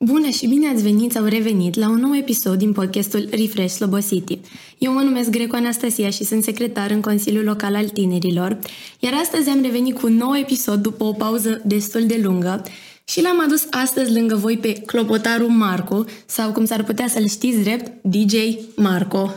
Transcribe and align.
Bună 0.00 0.28
și 0.28 0.46
bine 0.46 0.68
ați 0.68 0.82
venit 0.82 1.12
sau 1.12 1.24
revenit 1.24 1.74
la 1.74 1.88
un 1.88 2.00
nou 2.00 2.16
episod 2.16 2.58
din 2.58 2.72
podcastul 2.72 3.28
Refresh 3.30 3.74
Slobo 3.74 3.98
City. 4.00 4.38
Eu 4.78 4.92
mă 4.92 5.00
numesc 5.00 5.30
Greco 5.30 5.56
Anastasia 5.56 6.10
și 6.10 6.24
sunt 6.24 6.42
secretar 6.42 6.90
în 6.90 7.00
Consiliul 7.00 7.44
Local 7.44 7.74
al 7.74 7.88
Tinerilor, 7.88 8.58
iar 8.98 9.12
astăzi 9.22 9.48
am 9.48 9.62
revenit 9.62 9.98
cu 9.98 10.06
un 10.06 10.16
nou 10.16 10.36
episod 10.36 10.82
după 10.82 11.04
o 11.04 11.12
pauză 11.12 11.60
destul 11.64 12.06
de 12.06 12.20
lungă 12.22 12.62
și 13.04 13.22
l-am 13.22 13.40
adus 13.40 13.66
astăzi 13.70 14.12
lângă 14.12 14.36
voi 14.36 14.58
pe 14.58 14.72
clopotarul 14.72 15.48
Marco, 15.48 16.04
sau 16.26 16.52
cum 16.52 16.64
s-ar 16.64 16.84
putea 16.84 17.08
să-l 17.08 17.28
știți 17.28 17.58
drept, 17.58 17.92
DJ 18.02 18.34
Marco. 18.76 19.34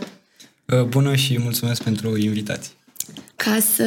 Uh, 0.73 0.83
bună 0.83 1.15
și 1.15 1.39
mulțumesc 1.39 1.83
pentru 1.83 2.17
invitație. 2.17 2.73
Ca 3.35 3.59
să 3.75 3.85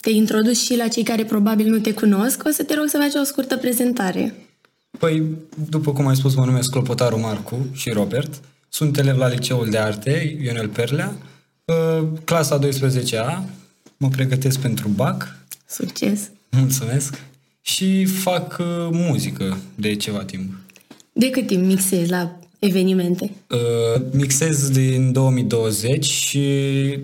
te 0.00 0.10
introduci 0.10 0.56
și 0.56 0.76
la 0.76 0.88
cei 0.88 1.02
care 1.02 1.24
probabil 1.24 1.70
nu 1.70 1.78
te 1.78 1.92
cunosc, 1.92 2.42
o 2.46 2.50
să 2.50 2.62
te 2.62 2.74
rog 2.74 2.86
să 2.88 2.98
faci 2.98 3.20
o 3.20 3.24
scurtă 3.24 3.56
prezentare. 3.56 4.45
Păi, 4.98 5.22
după 5.68 5.92
cum 5.92 6.06
ai 6.06 6.16
spus, 6.16 6.34
mă 6.34 6.44
numesc 6.44 6.70
Clopotaru 6.70 7.20
Marcu 7.20 7.66
și 7.72 7.90
Robert. 7.90 8.40
Sunt 8.68 8.98
elev 8.98 9.16
la 9.16 9.28
Liceul 9.28 9.70
de 9.70 9.78
Arte, 9.78 10.38
Ionel 10.42 10.68
Perlea, 10.68 11.16
uh, 11.64 12.08
clasa 12.24 12.58
12A. 12.58 13.42
Mă 13.96 14.08
pregătesc 14.08 14.58
pentru 14.58 14.88
BAC. 14.88 15.36
Succes! 15.66 16.30
Mulțumesc! 16.50 17.22
Și 17.60 18.04
fac 18.04 18.56
uh, 18.60 18.88
muzică 18.90 19.58
de 19.74 19.96
ceva 19.96 20.24
timp. 20.24 20.52
De 21.12 21.30
cât 21.30 21.46
timp 21.46 21.64
mixezi 21.64 22.10
la 22.10 22.38
evenimente? 22.58 23.30
Uh, 23.50 24.02
mixez 24.12 24.70
din 24.70 25.12
2020 25.12 26.04
și 26.04 26.48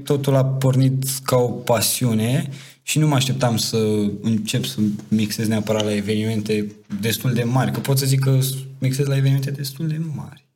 totul 0.04 0.34
a 0.34 0.44
pornit 0.44 1.04
ca 1.24 1.36
o 1.36 1.48
pasiune 1.48 2.48
și 2.82 2.98
nu 2.98 3.06
mă 3.06 3.14
așteptam 3.14 3.56
să 3.56 3.76
încep 4.20 4.64
să 4.64 4.80
mixez 5.08 5.48
neapărat 5.48 5.84
la 5.84 5.94
evenimente 5.94 6.66
destul 7.00 7.32
de 7.32 7.42
mari, 7.42 7.72
că 7.72 7.80
pot 7.80 7.98
să 7.98 8.06
zic 8.06 8.20
că 8.20 8.38
mixez 8.78 9.06
la 9.06 9.16
evenimente 9.16 9.50
destul 9.50 9.86
de 9.88 10.00
mari. 10.14 10.46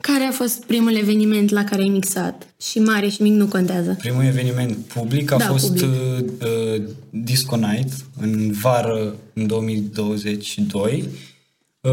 Care 0.00 0.24
a 0.24 0.30
fost 0.30 0.64
primul 0.64 0.96
eveniment 0.96 1.50
la 1.50 1.64
care 1.64 1.82
ai 1.82 1.88
mixat? 1.88 2.46
Și 2.60 2.78
mare 2.78 3.08
și 3.08 3.22
mic 3.22 3.32
nu 3.32 3.46
contează. 3.46 3.94
Primul 3.94 4.24
eveniment 4.24 4.76
public 4.76 5.30
a 5.30 5.36
Da, 5.36 5.46
fost 5.46 5.66
public. 5.66 5.84
Uh, 5.84 6.24
uh, 6.76 6.82
Disco 7.10 7.56
Night 7.56 7.92
în 8.20 8.52
vară 8.52 9.14
în 9.32 9.46
2022 9.46 11.08
uh, 11.80 11.90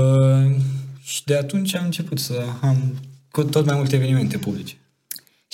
și 1.03 1.23
de 1.25 1.35
atunci 1.35 1.75
am 1.75 1.85
început 1.85 2.19
să 2.19 2.41
am 2.61 2.77
cu 3.31 3.43
tot 3.43 3.65
mai 3.65 3.75
multe 3.75 3.95
evenimente 3.95 4.37
publice. 4.37 4.75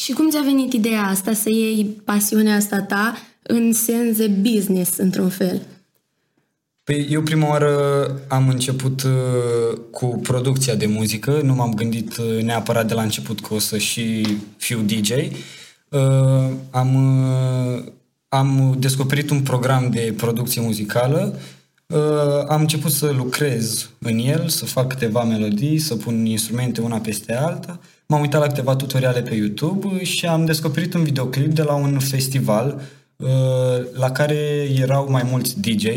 Și 0.03 0.11
cum 0.11 0.29
ți-a 0.29 0.41
venit 0.41 0.73
ideea 0.73 1.07
asta 1.07 1.33
să 1.33 1.49
iei 1.49 1.85
pasiunea 1.85 2.55
asta 2.55 2.81
ta 2.81 3.17
în 3.41 3.73
sens 3.73 4.17
de 4.17 4.27
business, 4.27 4.97
într-un 4.97 5.29
fel? 5.29 5.61
Păi 6.83 7.07
eu 7.09 7.21
prima 7.21 7.47
oară 7.47 7.75
am 8.27 8.49
început 8.49 9.03
uh, 9.03 9.77
cu 9.91 10.05
producția 10.05 10.75
de 10.75 10.85
muzică, 10.85 11.39
nu 11.43 11.53
m-am 11.53 11.73
gândit 11.73 12.17
uh, 12.17 12.41
neapărat 12.43 12.87
de 12.87 12.93
la 12.93 13.01
început 13.01 13.39
că 13.39 13.53
o 13.53 13.59
să 13.59 13.77
și 13.77 14.37
fiu 14.57 14.79
DJ. 14.79 15.09
Uh, 15.09 16.49
am, 16.69 16.95
uh, 17.75 17.83
am 18.27 18.75
descoperit 18.79 19.29
un 19.29 19.41
program 19.41 19.89
de 19.89 20.13
producție 20.17 20.61
muzicală, 20.61 21.39
uh, 21.87 22.45
am 22.47 22.61
început 22.61 22.91
să 22.91 23.09
lucrez 23.09 23.89
în 23.99 24.17
el, 24.17 24.47
să 24.47 24.65
fac 24.65 24.87
câteva 24.87 25.23
melodii, 25.23 25.79
să 25.79 25.95
pun 25.95 26.25
instrumente 26.25 26.81
una 26.81 26.97
peste 26.97 27.33
alta. 27.33 27.79
M-am 28.11 28.21
uitat 28.21 28.41
la 28.41 28.47
câteva 28.47 28.75
tutoriale 28.75 29.21
pe 29.21 29.35
YouTube 29.35 30.03
și 30.03 30.25
am 30.25 30.45
descoperit 30.45 30.93
un 30.93 31.03
videoclip 31.03 31.53
de 31.53 31.61
la 31.61 31.73
un 31.73 31.99
festival 31.99 32.81
uh, 33.15 33.27
la 33.93 34.11
care 34.11 34.67
erau 34.75 35.09
mai 35.09 35.23
mulți 35.29 35.59
DJ 35.59 35.87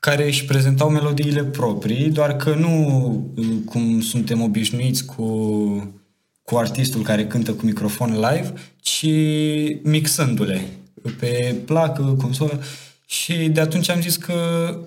care 0.00 0.26
își 0.26 0.44
prezentau 0.44 0.90
melodiile 0.90 1.44
proprii, 1.44 2.10
doar 2.10 2.36
că 2.36 2.54
nu 2.54 3.24
uh, 3.36 3.46
cum 3.64 4.00
suntem 4.00 4.42
obișnuiți 4.42 5.04
cu, 5.04 5.24
cu 6.42 6.56
artistul 6.56 7.02
care 7.02 7.26
cântă 7.26 7.52
cu 7.52 7.64
microfon 7.64 8.12
live, 8.12 8.52
ci 8.80 9.06
mixându-le 9.82 10.68
pe 11.18 11.54
placă, 11.64 12.02
consolă. 12.02 12.60
Și 13.06 13.34
de 13.34 13.60
atunci 13.60 13.90
am 13.90 14.00
zis 14.00 14.16
că 14.16 14.34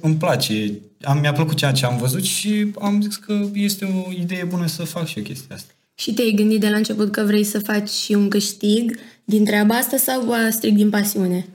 îmi 0.01 0.15
place. 0.15 0.71
Am, 1.03 1.19
mi-a 1.19 1.33
plăcut 1.33 1.55
ceea 1.55 1.71
ce 1.71 1.85
am 1.85 1.97
văzut 1.97 2.23
și 2.23 2.71
am 2.79 3.01
zis 3.01 3.15
că 3.15 3.45
este 3.53 3.85
o 3.85 4.11
idee 4.11 4.43
bună 4.43 4.67
să 4.67 4.83
fac 4.83 5.05
și 5.05 5.17
eu 5.17 5.23
chestia 5.23 5.55
asta. 5.55 5.71
Și 6.01 6.13
te-ai 6.13 6.31
gândit 6.35 6.59
de 6.59 6.69
la 6.69 6.77
început 6.77 7.11
că 7.11 7.23
vrei 7.23 7.43
să 7.43 7.59
faci 7.59 7.89
și 7.89 8.13
un 8.13 8.29
câștig 8.29 8.99
din 9.23 9.45
treaba 9.45 9.75
asta 9.75 9.97
sau 9.97 10.27
uh, 10.27 10.35
strict 10.49 10.75
din 10.75 10.89
pasiune? 10.89 11.47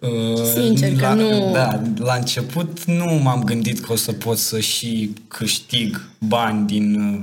Uh, 0.00 0.42
Sincer, 0.54 0.94
că 0.94 1.00
la, 1.00 1.14
nu- 1.14 1.50
Da, 1.52 1.82
la 1.96 2.14
început 2.14 2.84
nu 2.84 3.04
m-am 3.22 3.44
gândit 3.44 3.80
că 3.80 3.92
o 3.92 3.96
să 3.96 4.12
pot 4.12 4.38
să 4.38 4.60
și 4.60 5.12
câștig 5.28 6.08
bani 6.18 6.66
din 6.66 6.94
uh, 6.94 7.20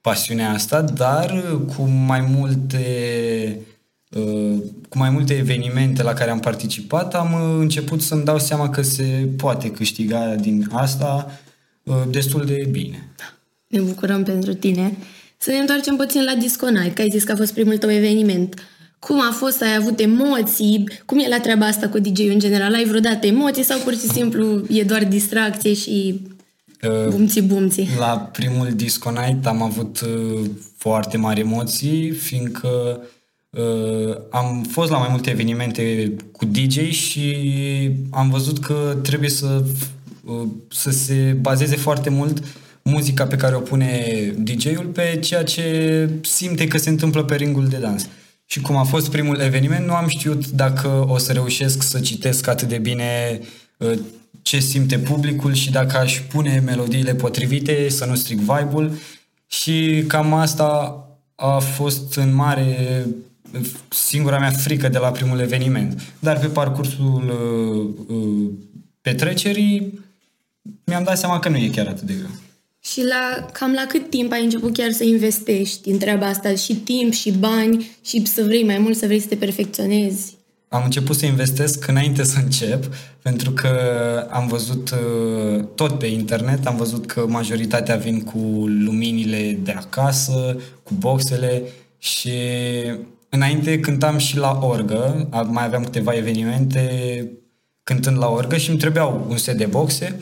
pasiunea 0.00 0.50
asta, 0.50 0.82
dar 0.82 1.30
uh, 1.52 1.60
cu 1.76 1.82
mai 1.82 2.20
multe 2.20 2.84
uh, 4.10 4.56
cu 4.88 4.98
mai 4.98 5.10
multe 5.10 5.34
evenimente 5.34 6.02
la 6.02 6.12
care 6.12 6.30
am 6.30 6.40
participat, 6.40 7.14
am 7.14 7.32
uh, 7.32 7.56
început 7.60 8.02
să-mi 8.02 8.24
dau 8.24 8.38
seama 8.38 8.70
că 8.70 8.82
se 8.82 9.28
poate 9.36 9.70
câștiga 9.70 10.34
din 10.34 10.68
asta 10.72 11.40
uh, 11.82 11.94
destul 12.10 12.44
de 12.44 12.68
bine. 12.70 13.08
Ne 13.66 13.80
bucurăm 13.80 14.22
pentru 14.22 14.54
tine. 14.54 14.96
Să 15.42 15.50
ne 15.50 15.56
întoarcem 15.56 15.96
puțin 15.96 16.24
la 16.24 16.34
Disco 16.34 16.68
Night, 16.70 16.94
că 16.94 17.02
ai 17.02 17.10
zis 17.10 17.24
că 17.24 17.32
a 17.32 17.36
fost 17.36 17.52
primul 17.52 17.78
tău 17.78 17.90
eveniment. 17.90 18.54
Cum 18.98 19.20
a 19.20 19.32
fost? 19.32 19.62
Ai 19.62 19.76
avut 19.78 20.00
emoții? 20.00 20.88
Cum 21.06 21.18
e 21.18 21.28
la 21.28 21.40
treaba 21.40 21.66
asta 21.66 21.88
cu 21.88 21.98
DJ-ul 21.98 22.30
în 22.30 22.38
general? 22.38 22.74
Ai 22.74 22.84
vreodată 22.84 23.26
emoții 23.26 23.62
sau 23.62 23.78
pur 23.78 23.92
și 23.92 24.08
simplu 24.08 24.64
e 24.68 24.82
doar 24.82 25.04
distracție 25.04 25.74
și 25.74 26.20
Uh, 26.88 27.08
bumții 27.08 27.42
bumții? 27.42 27.88
La 27.98 28.30
primul 28.32 28.68
Disco 28.74 29.10
Night 29.10 29.46
am 29.46 29.62
avut 29.62 30.00
uh, 30.00 30.50
foarte 30.76 31.16
mari 31.16 31.40
emoții, 31.40 32.10
fiindcă 32.10 33.00
uh, 33.50 34.16
am 34.30 34.66
fost 34.70 34.90
la 34.90 34.98
mai 34.98 35.08
multe 35.10 35.30
evenimente 35.30 36.12
cu 36.32 36.44
DJ 36.44 36.90
și 36.90 37.36
am 38.10 38.30
văzut 38.30 38.58
că 38.58 38.98
trebuie 39.02 39.30
să, 39.30 39.64
uh, 40.24 40.46
să 40.70 40.90
se 40.90 41.36
bazeze 41.40 41.76
foarte 41.76 42.10
mult 42.10 42.42
muzica 42.82 43.26
pe 43.26 43.36
care 43.36 43.54
o 43.54 43.60
pune 43.60 44.34
DJ-ul 44.36 44.90
pe 44.94 45.18
ceea 45.22 45.44
ce 45.44 46.08
simte 46.22 46.66
că 46.66 46.78
se 46.78 46.88
întâmplă 46.88 47.24
pe 47.24 47.36
ringul 47.36 47.68
de 47.68 47.76
dans. 47.76 48.08
Și 48.44 48.60
cum 48.60 48.76
a 48.76 48.84
fost 48.84 49.10
primul 49.10 49.40
eveniment, 49.40 49.86
nu 49.86 49.94
am 49.94 50.08
știut 50.08 50.46
dacă 50.46 51.04
o 51.08 51.18
să 51.18 51.32
reușesc 51.32 51.82
să 51.82 52.00
citesc 52.00 52.46
atât 52.46 52.68
de 52.68 52.78
bine 52.78 53.40
uh, 53.76 53.98
ce 54.42 54.58
simte 54.58 54.98
publicul 54.98 55.52
și 55.52 55.70
dacă 55.70 55.96
aș 55.96 56.20
pune 56.20 56.62
melodiile 56.64 57.14
potrivite, 57.14 57.88
să 57.88 58.04
nu 58.04 58.14
stric 58.14 58.38
vibe-ul. 58.38 58.92
Și 59.46 60.04
cam 60.06 60.34
asta 60.34 60.98
a 61.34 61.58
fost 61.58 62.16
în 62.16 62.34
mare 62.34 63.06
singura 63.88 64.38
mea 64.38 64.50
frică 64.50 64.88
de 64.88 64.98
la 64.98 65.10
primul 65.10 65.38
eveniment. 65.38 66.02
Dar 66.18 66.38
pe 66.38 66.46
parcursul 66.46 67.24
uh, 68.08 68.16
uh, 68.16 68.50
petrecerii 69.00 70.00
mi-am 70.84 71.04
dat 71.04 71.18
seama 71.18 71.38
că 71.38 71.48
nu 71.48 71.56
e 71.56 71.68
chiar 71.68 71.86
atât 71.86 72.02
de 72.02 72.12
greu. 72.12 72.30
Și 72.80 73.02
la, 73.04 73.46
cam 73.52 73.72
la 73.72 73.84
cât 73.88 74.10
timp 74.10 74.32
ai 74.32 74.44
început 74.44 74.72
chiar 74.72 74.90
să 74.90 75.04
investești 75.04 75.90
în 75.90 75.98
treaba 75.98 76.26
asta? 76.26 76.54
Și 76.54 76.74
timp, 76.74 77.12
și 77.12 77.30
bani, 77.30 77.90
și 78.04 78.26
să 78.26 78.42
vrei 78.42 78.64
mai 78.64 78.78
mult, 78.78 78.96
să 78.96 79.06
vrei 79.06 79.20
să 79.20 79.26
te 79.26 79.36
perfecționezi? 79.36 80.38
Am 80.68 80.84
început 80.84 81.16
să 81.16 81.26
investesc 81.26 81.86
înainte 81.86 82.22
să 82.24 82.38
încep, 82.44 82.84
pentru 83.22 83.50
că 83.50 83.68
am 84.30 84.46
văzut 84.46 84.90
uh, 84.90 85.64
tot 85.74 85.98
pe 85.98 86.06
internet, 86.06 86.66
am 86.66 86.76
văzut 86.76 87.06
că 87.06 87.26
majoritatea 87.28 87.96
vin 87.96 88.20
cu 88.20 88.38
luminile 88.66 89.58
de 89.62 89.70
acasă, 89.72 90.56
cu 90.82 90.94
boxele 90.98 91.62
și 91.98 92.30
înainte 93.28 93.80
cântam 93.80 94.18
și 94.18 94.36
la 94.36 94.58
orgă, 94.62 95.26
a- 95.30 95.42
mai 95.42 95.64
aveam 95.64 95.84
câteva 95.84 96.12
evenimente 96.12 97.24
cântând 97.82 98.18
la 98.18 98.28
orgă 98.28 98.56
și 98.56 98.70
îmi 98.70 98.78
trebuiau 98.78 99.26
un 99.28 99.36
set 99.36 99.56
de 99.56 99.66
boxe. 99.66 100.18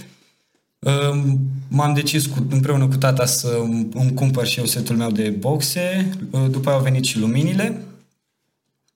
Uh, 0.79 1.23
M-am 1.69 1.95
decis 1.95 2.27
cu, 2.27 2.47
împreună 2.51 2.89
cu 2.89 2.97
tata 2.97 3.27
să 3.27 3.61
îmi 3.93 4.15
cumpăr 4.15 4.47
și 4.47 4.59
eu 4.59 4.67
setul 4.67 4.97
meu 4.97 5.11
de 5.11 5.31
boxe, 5.31 6.11
Uh, 6.31 6.47
după 6.51 6.69
aia 6.69 6.79
au 6.79 6.85
venit 6.85 7.05
și 7.05 7.19
luminile 7.19 7.83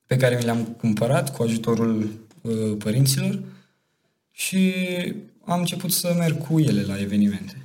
pe 0.07 0.17
care 0.17 0.37
mi 0.37 0.45
le-am 0.45 0.77
cumpărat 0.81 1.37
cu 1.37 1.43
ajutorul 1.43 2.11
uh, 2.41 2.77
părinților 2.79 3.43
și 4.31 4.73
am 5.45 5.59
început 5.59 5.93
să 5.93 6.15
merg 6.19 6.47
cu 6.47 6.61
ele 6.61 6.83
la 6.83 7.01
evenimente. 7.01 7.57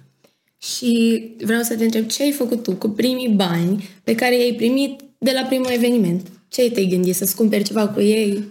Și 0.57 1.21
vreau 1.43 1.61
să 1.61 1.75
te 1.75 1.83
întreb 1.83 2.05
ce 2.05 2.23
ai 2.23 2.31
făcut 2.31 2.63
tu 2.63 2.75
cu 2.75 2.89
primii 2.89 3.29
bani 3.29 3.89
pe 4.03 4.15
care 4.15 4.37
i-ai 4.37 4.53
primit 4.53 5.01
de 5.17 5.31
la 5.31 5.41
primul 5.41 5.71
eveniment? 5.71 6.27
Ce 6.47 6.61
ai 6.61 6.69
te-ai 6.69 6.85
gândit? 6.85 7.15
Să-ți 7.15 7.35
cumperi 7.35 7.63
ceva 7.63 7.87
cu 7.87 8.01
ei? 8.01 8.43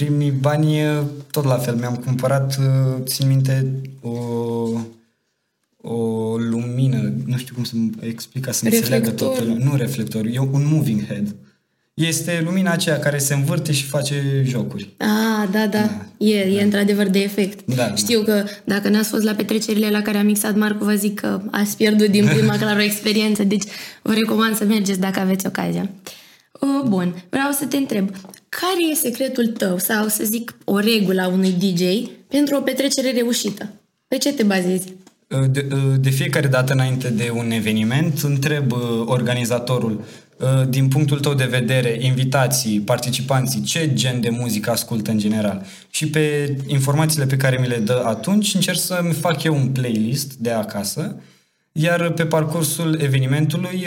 Mm, 0.00 0.06
Primii 0.06 0.30
bani, 0.30 0.82
uh, 0.82 1.02
tot 1.30 1.44
la 1.44 1.58
fel, 1.58 1.74
mi-am 1.74 1.96
cumpărat, 1.96 2.56
uh, 2.60 3.02
țin 3.04 3.28
minte, 3.28 3.80
o, 4.00 4.10
o 5.76 6.36
lumină, 6.36 7.12
nu 7.26 7.36
știu 7.36 7.54
cum 7.54 7.64
să 7.64 7.74
explic 8.00 8.44
ca 8.44 8.52
să 8.52 8.64
înțeleagă 8.64 8.94
Reflector? 8.94 9.28
toată 9.28 9.44
lumea. 9.44 9.64
Nu 9.64 9.76
reflector, 9.76 10.26
e 10.26 10.38
un 10.38 10.68
moving 10.72 11.06
head. 11.06 11.34
Este 11.94 12.42
lumina 12.44 12.70
aceea 12.72 12.98
care 12.98 13.18
se 13.18 13.34
învârte 13.34 13.72
și 13.72 13.84
face 13.84 14.42
jocuri. 14.44 14.94
Ah, 14.98 15.48
da, 15.50 15.66
da. 15.66 15.66
da. 15.66 16.06
E, 16.18 16.42
da. 16.42 16.48
e 16.48 16.62
într-adevăr 16.62 17.06
de 17.08 17.18
efect. 17.18 17.74
Da, 17.74 17.94
Știu 17.94 18.22
da. 18.22 18.32
că 18.32 18.44
dacă 18.64 18.88
n-ați 18.88 19.08
fost 19.08 19.22
la 19.22 19.32
petrecerile 19.34 19.90
la 19.90 20.02
care 20.02 20.18
a 20.18 20.22
mixat 20.22 20.56
Marcu, 20.56 20.84
vă 20.84 20.94
zic 20.94 21.20
că 21.20 21.40
ați 21.50 21.76
pierdut 21.76 22.08
din 22.08 22.26
prima 22.26 22.56
clar 22.62 22.76
o 22.76 22.82
experiență, 22.82 23.44
deci 23.44 23.64
vă 24.02 24.12
recomand 24.12 24.56
să 24.56 24.64
mergeți 24.64 25.00
dacă 25.00 25.20
aveți 25.20 25.46
ocazia. 25.46 25.90
Bun, 26.86 27.24
vreau 27.30 27.50
să 27.50 27.64
te 27.66 27.76
întreb, 27.76 28.10
care 28.60 28.90
e 28.90 28.94
secretul 28.94 29.46
tău 29.46 29.78
sau 29.78 30.08
să 30.08 30.24
zic 30.24 30.56
o 30.64 30.78
regulă 30.78 31.22
a 31.22 31.28
unui 31.28 31.52
DJ 31.52 31.82
pentru 32.28 32.56
o 32.56 32.60
petrecere 32.60 33.10
reușită? 33.10 33.68
Pe 34.08 34.16
ce 34.16 34.32
te 34.32 34.42
bazezi? 34.42 34.94
De, 35.50 35.66
de 36.00 36.10
fiecare 36.10 36.48
dată 36.48 36.72
înainte 36.72 37.08
de 37.08 37.30
un 37.34 37.50
eveniment, 37.50 38.20
întreb 38.22 38.72
organizatorul 39.04 40.04
din 40.68 40.88
punctul 40.88 41.20
tău 41.20 41.34
de 41.34 41.44
vedere, 41.44 41.98
invitații, 42.00 42.80
participanții, 42.80 43.62
ce 43.62 43.90
gen 43.94 44.20
de 44.20 44.28
muzică 44.28 44.70
ascultă 44.70 45.10
în 45.10 45.18
general. 45.18 45.66
Și 45.90 46.08
pe 46.08 46.56
informațiile 46.66 47.26
pe 47.26 47.36
care 47.36 47.58
mi 47.60 47.68
le 47.68 47.78
dă 47.78 48.02
atunci, 48.06 48.54
încerc 48.54 48.78
să-mi 48.78 49.12
fac 49.12 49.42
eu 49.42 49.54
un 49.54 49.68
playlist 49.68 50.34
de 50.34 50.50
acasă, 50.50 51.20
iar 51.72 52.10
pe 52.10 52.26
parcursul 52.26 53.00
evenimentului 53.00 53.86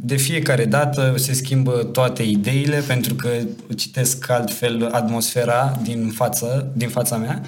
de 0.00 0.16
fiecare 0.16 0.64
dată 0.64 1.14
se 1.16 1.32
schimbă 1.32 1.88
toate 1.92 2.22
ideile 2.22 2.82
pentru 2.86 3.14
că 3.14 3.28
citesc 3.76 4.30
altfel 4.30 4.88
atmosfera 4.92 5.80
din, 5.82 6.10
față, 6.14 6.72
din 6.76 6.88
fața 6.88 7.16
mea 7.16 7.42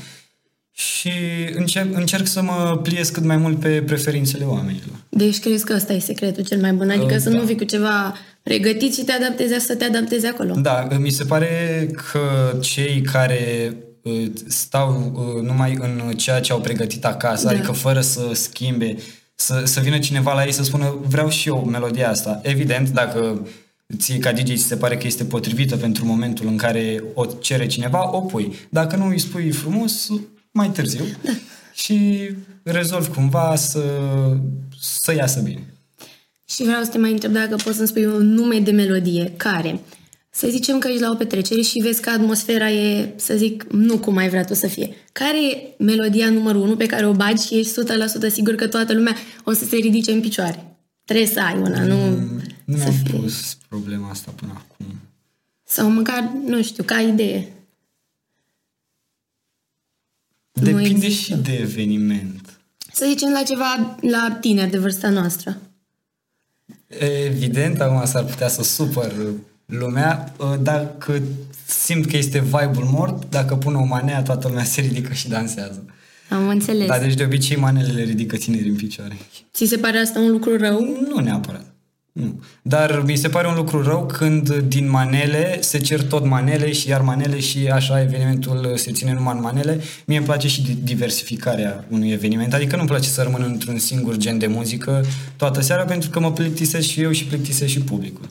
și 0.73 1.11
încerc, 1.55 1.97
încerc 1.97 2.27
să 2.27 2.43
mă 2.43 2.81
pliez 2.83 3.09
cât 3.09 3.25
mai 3.25 3.37
mult 3.37 3.61
pe 3.61 3.83
preferințele 3.87 4.45
oamenilor. 4.45 4.97
Deci 5.09 5.41
crezi 5.41 5.65
că 5.65 5.73
ăsta 5.75 5.93
e 5.93 5.99
secretul 5.99 6.45
cel 6.45 6.61
mai 6.61 6.73
bun? 6.73 6.91
Adică 6.91 7.15
uh, 7.15 7.21
să 7.21 7.31
da. 7.31 7.37
nu 7.37 7.43
vii 7.43 7.57
cu 7.57 7.65
ceva 7.65 8.15
pregătit 8.43 8.95
și 8.95 9.03
te 9.03 9.13
adaptezi 9.13 9.65
să 9.67 9.75
te 9.75 9.85
adaptezi 9.85 10.27
acolo. 10.27 10.55
Da, 10.55 10.89
mi 10.99 11.11
se 11.11 11.25
pare 11.25 11.87
că 12.11 12.57
cei 12.61 13.01
care 13.01 13.77
uh, 14.03 14.31
stau 14.47 15.13
uh, 15.15 15.43
numai 15.43 15.79
în 15.81 16.13
ceea 16.17 16.41
ce 16.41 16.53
au 16.53 16.61
pregătit 16.61 17.05
acasă, 17.05 17.45
da. 17.45 17.51
adică 17.51 17.73
fără 17.73 18.01
să 18.01 18.31
schimbe 18.33 18.97
să, 19.37 19.63
să 19.65 19.81
vină 19.81 19.99
cineva 19.99 20.35
la 20.35 20.45
ei 20.45 20.53
să 20.53 20.63
spună 20.63 20.97
vreau 21.07 21.29
și 21.29 21.49
eu 21.49 21.65
melodia 21.65 22.11
asta. 22.11 22.41
Evident, 22.43 22.89
dacă 22.89 23.47
ție 23.99 24.19
ca 24.19 24.33
DJ 24.33 24.55
ți 24.55 24.63
se 24.63 24.77
pare 24.77 24.97
că 24.97 25.07
este 25.07 25.25
potrivită 25.25 25.77
pentru 25.77 26.05
momentul 26.05 26.47
în 26.47 26.57
care 26.57 27.03
o 27.15 27.25
cere 27.25 27.67
cineva, 27.67 28.17
o 28.17 28.21
pui. 28.21 28.57
Dacă 28.69 28.97
nu 28.97 29.07
îi 29.07 29.19
spui 29.19 29.51
frumos, 29.51 30.09
mai 30.51 30.71
târziu. 30.71 31.05
Da. 31.23 31.31
Și 31.75 32.29
rezolvi 32.63 33.09
cumva 33.09 33.55
să, 33.57 33.83
să 34.81 35.15
iasă 35.15 35.41
bine. 35.41 35.75
Și 36.49 36.63
vreau 36.63 36.83
să 36.83 36.91
te 36.91 36.99
mai 36.99 37.11
întreb 37.11 37.33
dacă 37.33 37.57
poți 37.65 37.77
să-mi 37.77 37.89
spui 37.89 38.05
un 38.05 38.33
nume 38.33 38.59
de 38.59 38.71
melodie 38.71 39.33
care 39.37 39.81
să 40.37 40.49
zicem 40.49 40.79
că 40.79 40.89
ești 40.89 41.01
la 41.01 41.11
o 41.11 41.15
petrecere 41.15 41.61
și 41.61 41.79
vezi 41.79 42.01
că 42.01 42.11
atmosfera 42.11 42.71
e, 42.71 43.13
să 43.17 43.37
zic, 43.37 43.63
nu 43.71 43.99
cum 43.99 44.17
ai 44.17 44.29
vrea 44.29 44.45
tu 44.45 44.55
să 44.55 44.67
fie. 44.67 44.95
Care 45.13 45.47
e 45.47 45.75
melodia 45.79 46.31
numărul 46.31 46.61
unu 46.63 46.77
pe 46.77 46.87
care 46.87 47.07
o 47.07 47.13
bagi 47.13 47.47
și 47.47 47.59
ești 47.59 47.73
100% 48.29 48.31
sigur 48.31 48.55
că 48.55 48.69
toată 48.69 48.93
lumea 48.93 49.17
o 49.45 49.53
să 49.53 49.65
se 49.65 49.77
ridice 49.77 50.13
în 50.13 50.21
picioare? 50.21 50.77
Trebuie 51.05 51.27
să 51.27 51.41
ai 51.41 51.59
una, 51.59 51.85
nu 51.85 51.97
mm, 51.97 52.41
Nu 52.65 52.77
mi-am 52.77 52.93
fie. 52.93 53.19
pus 53.19 53.57
problema 53.69 54.11
asta 54.11 54.31
până 54.31 54.53
acum. 54.57 54.87
Sau 55.65 55.91
măcar, 55.91 56.33
nu 56.45 56.63
știu, 56.63 56.83
ca 56.83 57.01
idee. 57.01 57.53
Depinde 60.53 61.11
și 61.11 61.35
de 61.35 61.53
eveniment. 61.53 62.61
Să 62.93 63.07
zicem 63.09 63.31
la 63.31 63.43
ceva 63.43 63.97
la 64.01 64.39
tineri 64.41 64.71
de 64.71 64.79
vârsta 64.79 65.09
noastră. 65.09 65.61
Evident, 67.27 67.81
acum 67.81 68.07
s-ar 68.07 68.25
putea 68.25 68.49
să 68.49 68.63
supăr 68.63 69.13
lumea, 69.67 70.35
ă, 70.41 70.59
dacă 70.63 71.23
simt 71.67 72.07
că 72.07 72.17
este 72.17 72.41
vibe-ul 72.41 72.89
mort, 72.91 73.31
dacă 73.31 73.57
pun 73.57 73.75
o 73.75 73.85
manea, 73.85 74.23
toată 74.23 74.49
lumea 74.49 74.65
se 74.65 74.81
ridică 74.81 75.13
și 75.13 75.29
dansează. 75.29 75.85
Am 76.31 76.49
înțeles. 76.49 76.87
Dar 76.87 77.01
deci 77.01 77.15
de 77.15 77.25
obicei 77.25 77.57
manele 77.57 77.93
le 77.93 78.03
ridică 78.03 78.37
tineri 78.37 78.69
în 78.69 78.77
picioare. 78.77 79.17
Ți 79.53 79.67
se 79.67 79.77
pare 79.77 79.99
asta 79.99 80.19
un 80.19 80.31
lucru 80.31 80.57
rău? 80.57 81.07
Nu 81.09 81.21
neapărat. 81.21 81.65
Nu. 82.13 82.43
Dar 82.63 83.03
mi 83.07 83.17
se 83.17 83.29
pare 83.29 83.49
un 83.49 83.55
lucru 83.55 83.83
rău 83.83 84.07
când 84.07 84.55
din 84.55 84.91
manele 84.91 85.59
se 85.61 85.79
cer 85.79 86.03
tot 86.03 86.25
manele 86.25 86.73
și 86.73 86.89
iar 86.89 87.01
manele 87.01 87.41
și 87.41 87.67
așa 87.67 88.01
evenimentul 88.01 88.73
se 88.77 88.93
ține 88.93 89.13
numai 89.13 89.35
în 89.35 89.41
manele. 89.43 89.81
Mie 90.07 90.17
îmi 90.17 90.27
place 90.27 90.49
și 90.49 90.77
diversificarea 90.83 91.85
unui 91.91 92.11
eveniment, 92.11 92.55
adică 92.55 92.77
nu-mi 92.77 92.89
place 92.89 93.09
să 93.09 93.23
rămân 93.23 93.43
într-un 93.47 93.79
singur 93.79 94.17
gen 94.17 94.39
de 94.39 94.47
muzică 94.47 95.05
toată 95.37 95.61
seara 95.61 95.85
pentru 95.85 96.11
că 96.11 96.21
mă 96.21 96.33
plictisesc 96.33 96.89
și 96.89 97.03
eu 97.03 97.11
și 97.11 97.25
plictisesc 97.25 97.71
și 97.71 97.81
publicul 97.81 98.29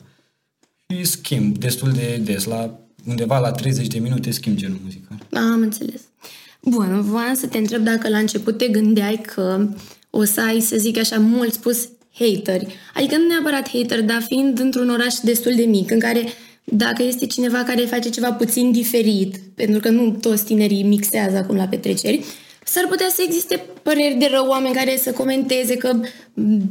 și 0.94 1.04
schimb 1.04 1.58
destul 1.58 1.92
de 1.92 2.20
des, 2.24 2.44
la 2.44 2.78
undeva 3.06 3.38
la 3.38 3.50
30 3.50 3.86
de 3.86 3.98
minute 3.98 4.30
schimb 4.30 4.56
genul 4.56 4.80
muzical. 4.82 5.18
Am 5.32 5.60
înțeles. 5.60 6.00
Bun, 6.62 7.02
voiam 7.02 7.34
să 7.34 7.46
te 7.46 7.58
întreb 7.58 7.84
dacă 7.84 8.08
la 8.08 8.18
început 8.18 8.58
te 8.58 8.68
gândeai 8.68 9.20
că 9.34 9.68
o 10.10 10.24
să 10.24 10.40
ai, 10.40 10.60
să 10.60 10.76
zic 10.76 10.98
așa, 10.98 11.18
mult 11.18 11.52
spus 11.52 11.88
hateri. 12.12 12.74
Adică 12.94 13.16
nu 13.16 13.26
neapărat 13.26 13.68
hater, 13.68 14.02
dar 14.02 14.22
fiind 14.22 14.58
într-un 14.58 14.90
oraș 14.90 15.14
destul 15.22 15.52
de 15.54 15.64
mic, 15.64 15.90
în 15.90 15.98
care 15.98 16.24
dacă 16.64 17.02
este 17.02 17.26
cineva 17.26 17.62
care 17.62 17.80
face 17.80 18.10
ceva 18.10 18.32
puțin 18.32 18.72
diferit, 18.72 19.36
pentru 19.54 19.80
că 19.80 19.88
nu 19.88 20.10
toți 20.10 20.44
tinerii 20.44 20.82
mixează 20.82 21.36
acum 21.36 21.56
la 21.56 21.66
petreceri, 21.66 22.24
s-ar 22.64 22.86
putea 22.88 23.08
să 23.12 23.22
existe 23.26 23.64
păreri 23.82 24.16
de 24.18 24.28
rău, 24.30 24.46
oameni 24.46 24.74
care 24.74 24.96
să 25.02 25.12
comenteze 25.12 25.76
că 25.76 26.00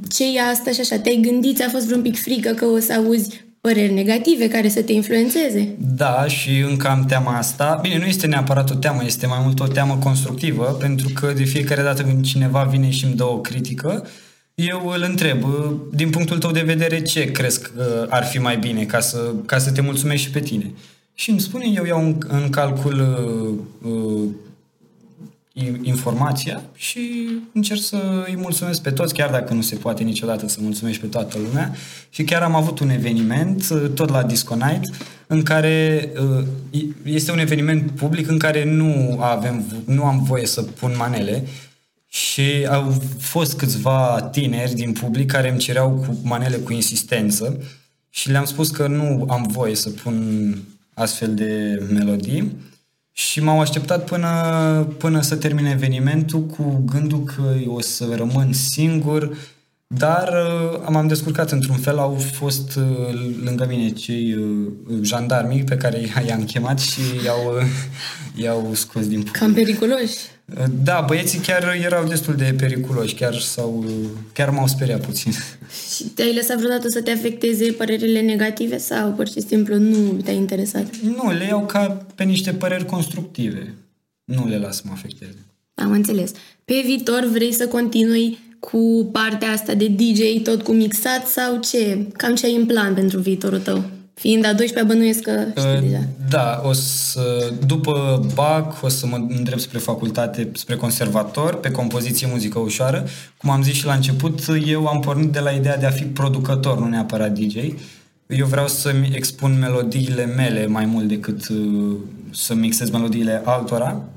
ce 0.10 0.36
e 0.36 0.42
asta 0.42 0.72
și 0.72 0.80
așa. 0.80 1.00
Te-ai 1.00 1.20
gândit, 1.22 1.56
ți-a 1.56 1.70
fost 1.70 1.86
vreun 1.86 2.02
pic 2.02 2.18
frică 2.18 2.52
că 2.52 2.66
o 2.66 2.80
să 2.80 2.94
auzi 2.94 3.45
păreri 3.66 3.94
negative 3.94 4.48
care 4.48 4.70
să 4.70 4.82
te 4.82 4.92
influențeze. 4.92 5.76
Da, 5.96 6.26
și 6.28 6.60
încă 6.70 6.88
am 6.88 7.06
teama 7.06 7.38
asta. 7.38 7.80
Bine, 7.82 7.98
nu 7.98 8.06
este 8.06 8.28
neapărat 8.28 8.70
o 8.70 8.76
teamă, 8.76 9.02
este 9.06 9.28
mai 9.28 9.40
mult 9.44 9.60
o 9.60 9.68
teamă 9.68 9.98
constructivă, 10.04 10.64
pentru 10.80 11.10
că 11.14 11.34
de 11.36 11.44
fiecare 11.44 11.82
dată 11.82 12.04
când 12.04 12.26
cineva 12.26 12.64
vine 12.64 12.90
și 12.90 13.06
îmi 13.06 13.16
dă 13.16 13.24
o 13.24 13.38
critică, 13.38 14.08
eu 14.56 14.88
îl 14.96 15.06
întreb, 15.10 15.44
din 15.94 16.10
punctul 16.10 16.38
tău 16.38 16.52
de 16.52 16.62
vedere, 16.62 17.02
ce 17.02 17.32
crezi 17.32 17.62
că 17.62 18.08
ar 18.10 18.24
fi 18.24 18.38
mai 18.38 18.58
bine 18.58 18.84
ca 18.84 19.00
să, 19.00 19.34
ca 19.46 19.58
să 19.58 19.72
te 19.72 19.82
mulțumești 19.82 20.26
și 20.26 20.32
pe 20.32 20.40
tine? 20.40 20.72
Și 21.14 21.30
îmi 21.30 21.40
spune, 21.40 21.66
eu 21.76 21.86
iau 21.86 22.00
în, 22.00 22.18
în 22.28 22.50
calcul 22.50 23.00
uh, 23.82 23.92
uh 23.92 24.30
informația 25.82 26.62
și 26.76 27.30
încerc 27.54 27.82
să 27.82 28.24
îi 28.28 28.36
mulțumesc 28.36 28.82
pe 28.82 28.92
toți, 28.92 29.14
chiar 29.14 29.30
dacă 29.30 29.54
nu 29.54 29.62
se 29.62 29.76
poate 29.76 30.04
niciodată 30.04 30.48
să 30.48 30.58
mulțumești 30.62 31.02
pe 31.02 31.08
toată 31.08 31.38
lumea. 31.38 31.76
Și 32.10 32.24
chiar 32.24 32.42
am 32.42 32.56
avut 32.56 32.80
un 32.80 32.90
eveniment, 32.90 33.70
uh, 33.70 33.90
tot 33.94 34.10
la 34.10 34.24
Disco 34.24 34.56
Night, 34.56 34.96
în 35.28 35.44
care 35.44 36.10
uh, 36.72 36.84
este 37.04 37.32
un 37.32 37.40
eveniment 37.40 37.92
public 37.92 38.28
în 38.28 38.38
care 38.38 38.66
nu, 38.66 39.18
avem, 39.22 39.66
nu 39.86 40.04
am 40.04 40.24
voie 40.24 40.46
să 40.46 40.62
pun 40.62 40.94
manele 40.98 41.48
și 42.08 42.68
au 42.70 43.02
fost 43.20 43.58
câțiva 43.58 44.30
tineri 44.32 44.74
din 44.74 44.92
public 44.92 45.32
care 45.32 45.50
îmi 45.50 45.60
cereau 45.60 45.92
cu 45.92 46.18
manele 46.24 46.56
cu 46.56 46.74
insistență 46.74 47.64
și 48.10 48.32
le-am 48.32 48.46
spus 48.46 48.70
că 48.70 48.88
nu 48.88 49.26
am 49.30 49.48
voie 49.52 49.76
să 49.76 49.90
pun 49.90 50.58
astfel 50.94 51.34
de 51.34 51.82
melodii 51.94 52.56
și 53.18 53.42
m-au 53.42 53.60
așteptat 53.60 54.06
până, 54.06 54.88
până 54.98 55.22
să 55.22 55.36
termine 55.36 55.70
evenimentul 55.70 56.42
cu 56.42 56.84
gândul 56.86 57.24
că 57.24 57.56
o 57.68 57.82
să 57.82 58.16
rămân 58.16 58.54
singur, 58.54 59.38
dar 59.88 60.28
uh, 60.28 60.88
m-am 60.90 61.08
descurcat 61.08 61.52
într-un 61.52 61.76
fel, 61.76 61.98
au 61.98 62.14
fost 62.14 62.76
uh, 62.76 62.84
lângă 63.44 63.66
mine 63.70 63.90
cei 63.90 64.34
uh, 64.34 64.68
jandarmii 65.02 65.64
pe 65.64 65.78
care 65.78 66.02
i-am 66.28 66.44
chemat 66.44 66.80
și 66.80 67.02
i-au, 67.24 67.62
i-au 68.36 68.72
scos 68.74 69.08
din 69.08 69.18
public. 69.18 69.36
Cam 69.36 69.54
periculoși. 69.54 70.18
Da, 70.84 71.04
băieții 71.08 71.40
chiar 71.40 71.76
erau 71.84 72.08
destul 72.08 72.36
de 72.36 72.56
periculoși, 72.58 73.16
chiar, 73.16 73.36
sau, 73.40 73.86
chiar 74.34 74.50
m-au 74.50 74.68
speriat 74.68 75.06
puțin. 75.06 75.32
Și 75.96 76.04
te-ai 76.04 76.36
lăsat 76.36 76.58
vreodată 76.58 76.90
să 76.90 77.02
te 77.02 77.12
afecteze 77.12 77.72
părerile 77.72 78.22
negative 78.22 78.78
sau 78.78 79.12
pur 79.12 79.28
și 79.28 79.42
simplu 79.42 79.76
nu 79.76 80.22
te-ai 80.24 80.36
interesat? 80.36 80.86
Nu, 81.16 81.32
le 81.32 81.46
iau 81.46 81.66
ca 81.66 82.06
pe 82.16 82.24
niște 82.24 82.52
păreri 82.52 82.86
constructive. 82.86 83.74
Nu 84.24 84.48
le 84.48 84.58
las 84.58 84.76
să 84.76 84.82
mă 84.86 84.92
afecteze. 84.94 85.38
Am 85.74 85.92
înțeles. 85.92 86.32
Pe 86.66 86.82
viitor 86.86 87.30
vrei 87.32 87.54
să 87.54 87.68
continui 87.68 88.40
cu 88.60 89.10
partea 89.12 89.52
asta 89.52 89.74
de 89.74 89.88
DJ 89.88 90.42
tot 90.44 90.62
cu 90.62 90.72
mixat 90.72 91.28
sau 91.28 91.60
ce? 91.60 92.08
Cam 92.14 92.36
ce 92.36 92.46
ai 92.46 92.56
în 92.56 92.66
plan 92.66 92.94
pentru 92.94 93.20
viitorul 93.20 93.60
tău? 93.60 93.84
Fiind 94.14 94.46
a 94.46 94.54
12-a, 94.54 94.84
bănuiesc 94.84 95.22
că 95.22 95.46
știi 95.58 95.76
uh, 95.76 95.82
deja. 95.82 96.04
Da, 96.30 96.62
o 96.66 96.74
să, 96.74 97.54
după 97.66 98.26
BAC 98.34 98.84
o 98.84 98.88
să 98.88 99.08
mă 99.08 99.26
îndrept 99.30 99.62
spre 99.62 99.78
facultate, 99.78 100.50
spre 100.54 100.76
conservator, 100.76 101.56
pe 101.56 101.72
compoziție 101.72 102.28
muzică 102.32 102.60
ușoară. 102.60 103.06
Cum 103.38 103.50
am 103.50 103.64
zis 103.64 103.74
și 103.74 103.86
la 103.86 103.94
început, 103.94 104.40
eu 104.66 104.88
am 104.88 105.00
pornit 105.00 105.32
de 105.32 105.40
la 105.40 105.50
ideea 105.50 105.78
de 105.78 105.86
a 105.86 105.90
fi 105.90 106.04
producător, 106.04 106.80
nu 106.80 106.88
neapărat 106.88 107.32
DJ. 107.32 107.56
Eu 108.28 108.46
vreau 108.46 108.68
să-mi 108.68 109.12
expun 109.16 109.58
melodiile 109.60 110.26
mele 110.26 110.68
mai 110.68 110.86
mult 110.86 111.08
decât 111.08 111.48
uh, 111.48 111.96
să 112.32 112.54
mixez 112.54 112.90
melodiile 112.90 113.42
altora, 113.46 113.96
uh, 113.96 114.15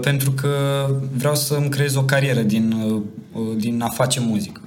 pentru 0.00 0.32
că 0.32 0.48
vreau 1.16 1.34
să-mi 1.34 1.68
creez 1.68 1.94
o 1.94 2.04
carieră 2.04 2.40
din, 2.40 2.72
uh, 3.32 3.56
din 3.56 3.80
a 3.80 3.88
face 3.88 4.20
muzică. 4.20 4.60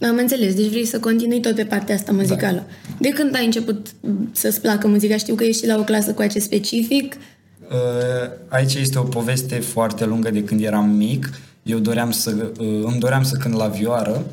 Am 0.00 0.16
înțeles, 0.16 0.54
deci 0.54 0.68
vrei 0.68 0.84
să 0.84 1.00
continui 1.00 1.40
tot 1.40 1.54
pe 1.54 1.64
partea 1.64 1.94
asta 1.94 2.12
muzicală. 2.12 2.66
Da. 2.66 2.94
De 2.98 3.08
când 3.08 3.34
ai 3.34 3.44
început 3.44 3.86
să-ți 4.32 4.60
placă 4.60 4.88
muzica? 4.88 5.16
Știu 5.16 5.34
că 5.34 5.44
ești 5.44 5.66
la 5.66 5.78
o 5.78 5.82
clasă 5.82 6.12
cu 6.12 6.22
acest 6.22 6.44
specific. 6.44 7.14
Uh, 7.14 8.30
aici 8.48 8.74
este 8.74 8.98
o 8.98 9.02
poveste 9.02 9.54
foarte 9.54 10.04
lungă 10.04 10.30
de 10.30 10.44
când 10.44 10.62
eram 10.62 10.90
mic. 10.90 11.30
Eu 11.62 11.78
doream 11.78 12.10
să, 12.10 12.52
uh, 12.60 12.82
îmi 12.84 12.98
doream 12.98 13.22
să 13.22 13.36
cânt 13.36 13.54
la 13.54 13.66
vioară, 13.66 14.24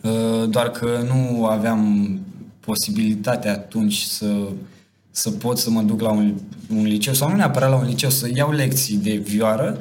uh, 0.00 0.48
doar 0.48 0.70
că 0.70 1.04
nu 1.06 1.44
aveam 1.44 2.08
posibilitatea 2.60 3.52
atunci 3.52 4.00
să, 4.00 4.26
să 5.16 5.30
pot 5.30 5.58
să 5.58 5.70
mă 5.70 5.82
duc 5.82 6.00
la 6.00 6.10
un, 6.10 6.34
un 6.70 6.82
liceu, 6.82 7.12
sau 7.12 7.28
nu 7.28 7.36
neapărat 7.36 7.70
la 7.70 7.76
un 7.76 7.86
liceu, 7.86 8.10
să 8.10 8.28
iau 8.34 8.52
lecții 8.52 8.96
de 8.96 9.14
vioară. 9.14 9.78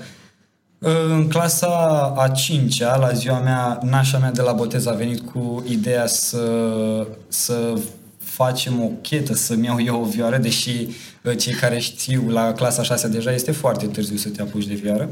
În 0.80 1.28
clasa 1.28 1.68
a 2.18 2.28
cincea, 2.28 2.98
la 2.98 3.12
ziua 3.12 3.40
mea, 3.40 3.80
nașa 3.84 4.18
mea 4.18 4.32
de 4.32 4.42
la 4.42 4.52
botez 4.52 4.86
a 4.86 4.94
venit 4.94 5.20
cu 5.32 5.64
ideea 5.68 6.08
să, 6.08 6.48
să 7.28 7.80
facem 8.18 8.82
o 8.84 8.90
chetă, 9.02 9.34
să-mi 9.34 9.66
iau 9.66 9.82
eu 9.82 10.02
o 10.02 10.06
vioară, 10.06 10.38
deși 10.38 10.88
cei 11.38 11.54
care 11.54 11.80
știu 11.80 12.30
la 12.30 12.52
clasa 12.52 12.84
6 12.84 13.08
deja 13.08 13.34
este 13.34 13.52
foarte 13.52 13.86
târziu 13.86 14.18
să 14.18 14.30
te 14.30 14.42
apuci 14.42 14.68
de 14.68 14.74
vioară. 14.74 15.10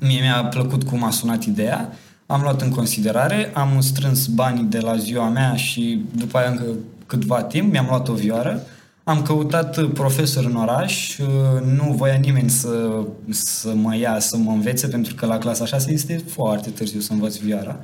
Mie 0.00 0.20
mi-a 0.20 0.44
plăcut 0.44 0.82
cum 0.82 1.04
a 1.04 1.10
sunat 1.10 1.44
ideea, 1.44 1.92
am 2.26 2.40
luat 2.42 2.62
în 2.62 2.70
considerare, 2.70 3.50
am 3.54 3.80
strâns 3.80 4.26
banii 4.26 4.64
de 4.64 4.78
la 4.78 4.96
ziua 4.96 5.28
mea 5.28 5.56
și 5.56 6.04
după 6.16 6.38
aia 6.38 6.48
încă 6.48 6.64
câtva 7.06 7.42
timp 7.42 7.72
mi-am 7.72 7.86
luat 7.88 8.08
o 8.08 8.12
vioară, 8.12 8.62
am 9.04 9.22
căutat 9.22 9.86
profesor 9.86 10.44
în 10.44 10.56
oraș, 10.56 11.18
nu 11.64 11.92
voia 11.96 12.14
nimeni 12.14 12.50
să, 12.50 13.02
să 13.30 13.74
mă 13.74 13.96
ia, 13.96 14.18
să 14.18 14.36
mă 14.36 14.50
învețe, 14.50 14.86
pentru 14.86 15.14
că 15.14 15.26
la 15.26 15.38
clasa 15.38 15.66
6 15.66 15.92
este 15.92 16.22
foarte 16.28 16.70
târziu 16.70 17.00
să 17.00 17.12
învăț 17.12 17.36
vioara. 17.36 17.80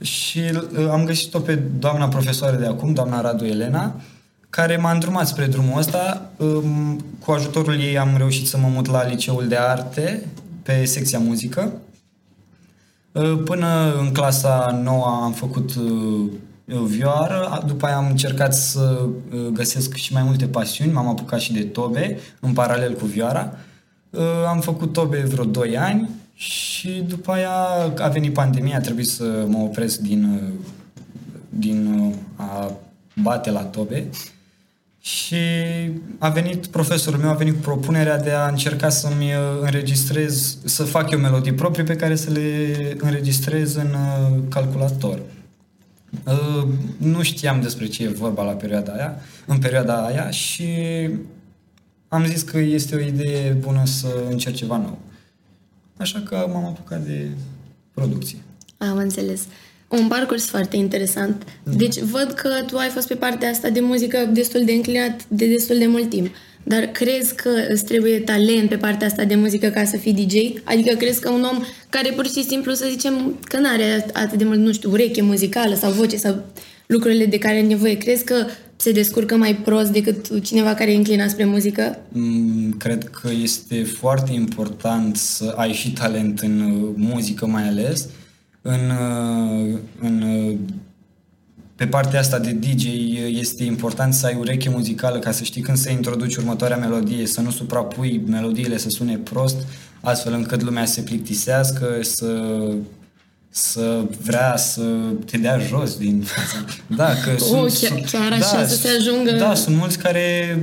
Și 0.00 0.40
am 0.90 1.04
găsit-o 1.04 1.38
pe 1.38 1.54
doamna 1.54 2.08
profesoară 2.08 2.56
de 2.56 2.66
acum, 2.66 2.92
doamna 2.92 3.20
Radu 3.20 3.44
Elena, 3.44 4.00
care 4.50 4.76
m-a 4.76 4.92
îndrumat 4.92 5.26
spre 5.26 5.46
drumul 5.46 5.78
ăsta. 5.78 6.30
Cu 7.24 7.32
ajutorul 7.32 7.80
ei 7.80 7.98
am 7.98 8.14
reușit 8.16 8.46
să 8.46 8.58
mă 8.58 8.68
mut 8.68 8.86
la 8.86 9.06
liceul 9.06 9.48
de 9.48 9.56
arte, 9.56 10.26
pe 10.62 10.84
secția 10.84 11.18
muzică. 11.18 11.72
Până 13.44 13.94
în 14.00 14.12
clasa 14.12 14.80
9 14.82 15.04
am 15.22 15.32
făcut 15.32 15.72
vioară, 16.64 17.62
după 17.66 17.86
aia 17.86 17.96
am 17.96 18.06
încercat 18.06 18.54
să 18.54 19.08
găsesc 19.52 19.94
și 19.94 20.12
mai 20.12 20.22
multe 20.22 20.46
pasiuni, 20.46 20.92
m-am 20.92 21.08
apucat 21.08 21.40
și 21.40 21.52
de 21.52 21.62
tobe, 21.62 22.18
în 22.40 22.52
paralel 22.52 22.94
cu 22.94 23.06
vioara. 23.06 23.52
Am 24.48 24.60
făcut 24.60 24.92
tobe 24.92 25.20
vreo 25.20 25.44
2 25.44 25.76
ani 25.76 26.10
și 26.34 27.04
după 27.08 27.32
aia 27.32 27.52
a 27.98 28.08
venit 28.08 28.32
pandemia, 28.32 28.76
a 28.76 28.80
trebuit 28.80 29.08
să 29.08 29.44
mă 29.48 29.58
opresc 29.58 29.98
din, 29.98 30.40
din 31.48 32.14
a 32.36 32.72
bate 33.22 33.50
la 33.50 33.62
tobe 33.62 34.08
și 35.04 35.36
a 36.18 36.28
venit 36.28 36.66
profesorul 36.66 37.20
meu, 37.20 37.30
a 37.30 37.34
venit 37.34 37.54
cu 37.54 37.60
propunerea 37.60 38.18
de 38.18 38.30
a 38.30 38.48
încerca 38.48 38.88
să-mi 38.88 39.24
uh, 39.24 39.60
înregistrez, 39.60 40.56
să 40.64 40.84
fac 40.84 41.10
eu 41.10 41.18
melodii 41.18 41.52
proprii 41.52 41.84
pe 41.84 41.96
care 41.96 42.14
să 42.14 42.30
le 42.30 42.96
înregistrez 42.98 43.74
în 43.74 43.86
uh, 43.86 44.38
calculator. 44.48 45.18
Uh, 46.26 46.68
nu 46.96 47.22
știam 47.22 47.60
despre 47.60 47.86
ce 47.86 48.02
e 48.02 48.08
vorba 48.08 48.42
la 48.42 48.52
perioada 48.52 48.92
aia, 48.92 49.20
în 49.46 49.58
perioada 49.58 50.04
aia 50.04 50.30
și 50.30 50.68
am 52.08 52.26
zis 52.26 52.42
că 52.42 52.58
este 52.58 52.94
o 52.94 53.00
idee 53.00 53.50
bună 53.50 53.82
să 53.84 54.06
încerc 54.30 54.54
ceva 54.54 54.76
nou. 54.76 54.98
Așa 55.96 56.20
că 56.20 56.50
m-am 56.52 56.64
apucat 56.64 57.04
de 57.04 57.28
producție. 57.94 58.38
Am 58.78 58.96
înțeles 58.96 59.40
un 59.88 60.08
parcurs 60.08 60.46
foarte 60.46 60.76
interesant. 60.76 61.44
Da. 61.62 61.72
Deci 61.72 61.98
văd 61.98 62.32
că 62.32 62.48
tu 62.66 62.76
ai 62.76 62.88
fost 62.88 63.06
pe 63.08 63.14
partea 63.14 63.50
asta 63.50 63.68
de 63.68 63.80
muzică 63.80 64.18
destul 64.32 64.64
de 64.64 64.72
înclinat 64.72 65.24
de 65.28 65.46
destul 65.46 65.78
de 65.78 65.86
mult 65.86 66.08
timp. 66.08 66.34
Dar 66.64 66.82
crezi 66.82 67.34
că 67.34 67.50
îți 67.68 67.84
trebuie 67.84 68.18
talent 68.18 68.68
pe 68.68 68.76
partea 68.76 69.06
asta 69.06 69.24
de 69.24 69.34
muzică 69.34 69.68
ca 69.68 69.84
să 69.84 69.96
fii 69.96 70.12
DJ? 70.12 70.34
Adică 70.64 70.94
crezi 70.94 71.20
că 71.20 71.30
un 71.30 71.42
om 71.52 71.62
care 71.88 72.10
pur 72.10 72.26
și 72.26 72.44
simplu, 72.44 72.72
să 72.72 72.86
zicem, 72.90 73.38
că 73.44 73.58
nu 73.58 73.68
are 73.68 74.06
atât 74.12 74.38
de 74.38 74.44
mult, 74.44 74.58
nu 74.58 74.72
știu, 74.72 74.90
ureche 74.90 75.22
muzicală 75.22 75.74
sau 75.74 75.92
voce 75.92 76.16
sau 76.16 76.44
lucrurile 76.86 77.26
de 77.26 77.38
care 77.38 77.56
are 77.56 77.66
nevoie, 77.66 77.96
crezi 77.96 78.24
că 78.24 78.46
se 78.76 78.92
descurcă 78.92 79.36
mai 79.36 79.54
prost 79.54 79.90
decât 79.90 80.42
cineva 80.42 80.74
care 80.74 80.92
e 80.92 80.96
înclinat 80.96 81.30
spre 81.30 81.44
muzică? 81.44 81.98
Mm, 82.08 82.74
cred 82.78 83.04
că 83.04 83.30
este 83.42 83.82
foarte 83.82 84.32
important 84.32 85.16
să 85.16 85.54
ai 85.56 85.72
și 85.72 85.92
talent 85.92 86.40
în 86.40 86.60
uh, 86.60 86.88
muzică 86.96 87.46
mai 87.46 87.68
ales, 87.68 88.08
în, 88.62 88.80
uh, 88.90 89.78
în, 90.00 90.22
uh, 90.22 90.56
pe 91.84 91.90
partea 91.90 92.20
asta 92.20 92.38
de 92.38 92.50
DJ 92.50 92.84
este 93.38 93.64
important 93.64 94.14
să 94.14 94.26
ai 94.26 94.36
ureche 94.38 94.68
muzicală 94.68 95.18
ca 95.18 95.30
să 95.30 95.44
știi 95.44 95.62
când 95.62 95.76
să 95.76 95.90
introduci 95.90 96.36
următoarea 96.36 96.76
melodie, 96.76 97.26
să 97.26 97.40
nu 97.40 97.50
suprapui 97.50 98.22
melodiile 98.26 98.78
să 98.78 98.88
sune 98.88 99.16
prost, 99.16 99.56
astfel 100.00 100.32
încât 100.32 100.62
lumea 100.62 100.84
se 100.84 101.00
plictisească, 101.00 101.98
să 102.00 102.52
să 103.50 104.04
vrea 104.22 104.56
să 104.56 104.82
te 105.26 105.36
dea 105.36 105.58
jos 105.58 105.96
din 105.96 106.20
fața. 106.20 106.64
Da, 106.86 107.14
că 107.24 107.30
oh, 107.30 107.70
sunt, 107.70 107.90
chiar, 107.90 108.00
chiar 108.10 108.32
așa 108.32 108.60
da, 108.60 108.66
să 108.66 108.76
se 108.76 108.88
ajungă... 108.98 109.30
Da, 109.30 109.54
sunt 109.54 109.76
mulți 109.76 109.98
care 109.98 110.58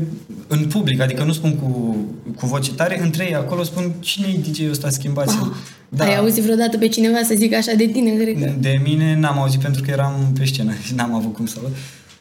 în 0.48 0.66
public, 0.66 1.02
adică 1.02 1.24
nu 1.24 1.34
spun 1.34 1.56
cu, 1.56 1.98
cu 2.36 2.46
voce 2.46 2.74
tare, 2.74 3.02
între 3.02 3.26
ei 3.26 3.36
acolo 3.36 3.64
spun 3.64 3.92
cine 4.00 4.28
e 4.28 4.50
DJ-ul 4.50 4.70
ăsta 4.70 4.90
schimbat? 4.90 5.28
Oh, 5.28 5.48
da. 5.96 6.06
Ai 6.06 6.18
auzit 6.18 6.44
vreodată 6.44 6.78
pe 6.78 6.88
cineva 6.88 7.18
să 7.24 7.34
zică 7.36 7.56
așa 7.56 7.74
de 7.74 7.86
tine, 7.86 8.12
cred 8.12 8.40
că? 8.40 8.54
De 8.60 8.82
mine 8.84 9.16
n-am 9.16 9.40
auzit 9.40 9.60
pentru 9.60 9.82
că 9.82 9.92
eram 9.92 10.32
pe 10.40 10.46
scenă 10.46 10.74
și 10.86 10.94
n-am 10.94 11.14
avut 11.14 11.34
cum 11.34 11.46
să 11.46 11.60
văd. 11.62 11.72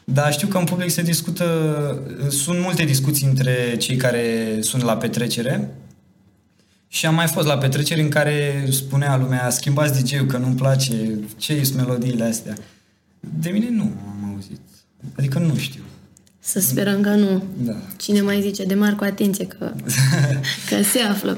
Dar 0.03 0.31
știu 0.31 0.47
că 0.47 0.57
în 0.57 0.63
public 0.63 0.89
se 0.89 1.01
discută, 1.01 1.45
sunt 2.29 2.59
multe 2.59 2.83
discuții 2.83 3.27
între 3.27 3.75
cei 3.77 3.95
care 3.95 4.57
sunt 4.59 4.83
la 4.83 4.97
petrecere, 4.97 5.69
și 6.93 7.05
am 7.05 7.15
mai 7.15 7.27
fost 7.27 7.47
la 7.47 7.57
petreceri 7.57 8.01
în 8.01 8.09
care 8.09 8.67
spunea 8.69 9.17
lumea, 9.17 9.49
schimbați 9.49 10.03
DJ-ul 10.03 10.25
că 10.25 10.37
nu-mi 10.37 10.55
place, 10.55 11.19
ce 11.37 11.63
sunt 11.63 11.77
melodiile 11.77 12.23
astea. 12.23 12.53
De 13.19 13.49
mine 13.49 13.69
nu 13.69 13.81
am 13.81 14.31
auzit. 14.33 14.59
Adică 15.17 15.39
nu 15.39 15.55
știu. 15.55 15.81
Să 16.39 16.59
sperăm 16.59 17.01
că 17.01 17.09
nu. 17.09 17.43
Da. 17.57 17.75
Cine 17.97 18.21
mai 18.21 18.41
zice, 18.41 18.63
de 18.63 18.73
mar 18.73 18.95
cu 18.95 19.03
atenție 19.03 19.45
că, 19.45 19.71
că 20.69 20.83
se 20.83 20.99
află. 20.99 21.37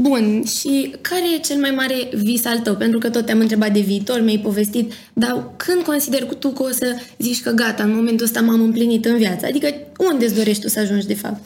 Bun, 0.00 0.44
și 0.44 0.94
care 1.00 1.22
e 1.36 1.40
cel 1.40 1.60
mai 1.60 1.70
mare 1.70 2.08
vis 2.12 2.44
al 2.44 2.58
tău? 2.58 2.76
Pentru 2.76 2.98
că 2.98 3.10
tot 3.10 3.26
te-am 3.26 3.38
întrebat 3.38 3.72
de 3.72 3.80
viitor, 3.80 4.20
mi-ai 4.20 4.38
povestit, 4.38 4.92
dar 5.12 5.50
când 5.56 5.82
consideri 5.82 6.28
tu 6.38 6.48
că 6.48 6.62
o 6.62 6.70
să 6.70 6.96
zici 7.18 7.42
că 7.42 7.50
gata, 7.50 7.82
în 7.82 7.94
momentul 7.94 8.26
ăsta 8.26 8.40
m-am 8.40 8.60
împlinit 8.60 9.04
în 9.04 9.16
viață? 9.16 9.46
Adică 9.46 9.66
unde 10.12 10.24
îți 10.24 10.34
dorești 10.34 10.62
tu 10.62 10.68
să 10.68 10.80
ajungi 10.80 11.06
de 11.06 11.14
fapt? 11.14 11.40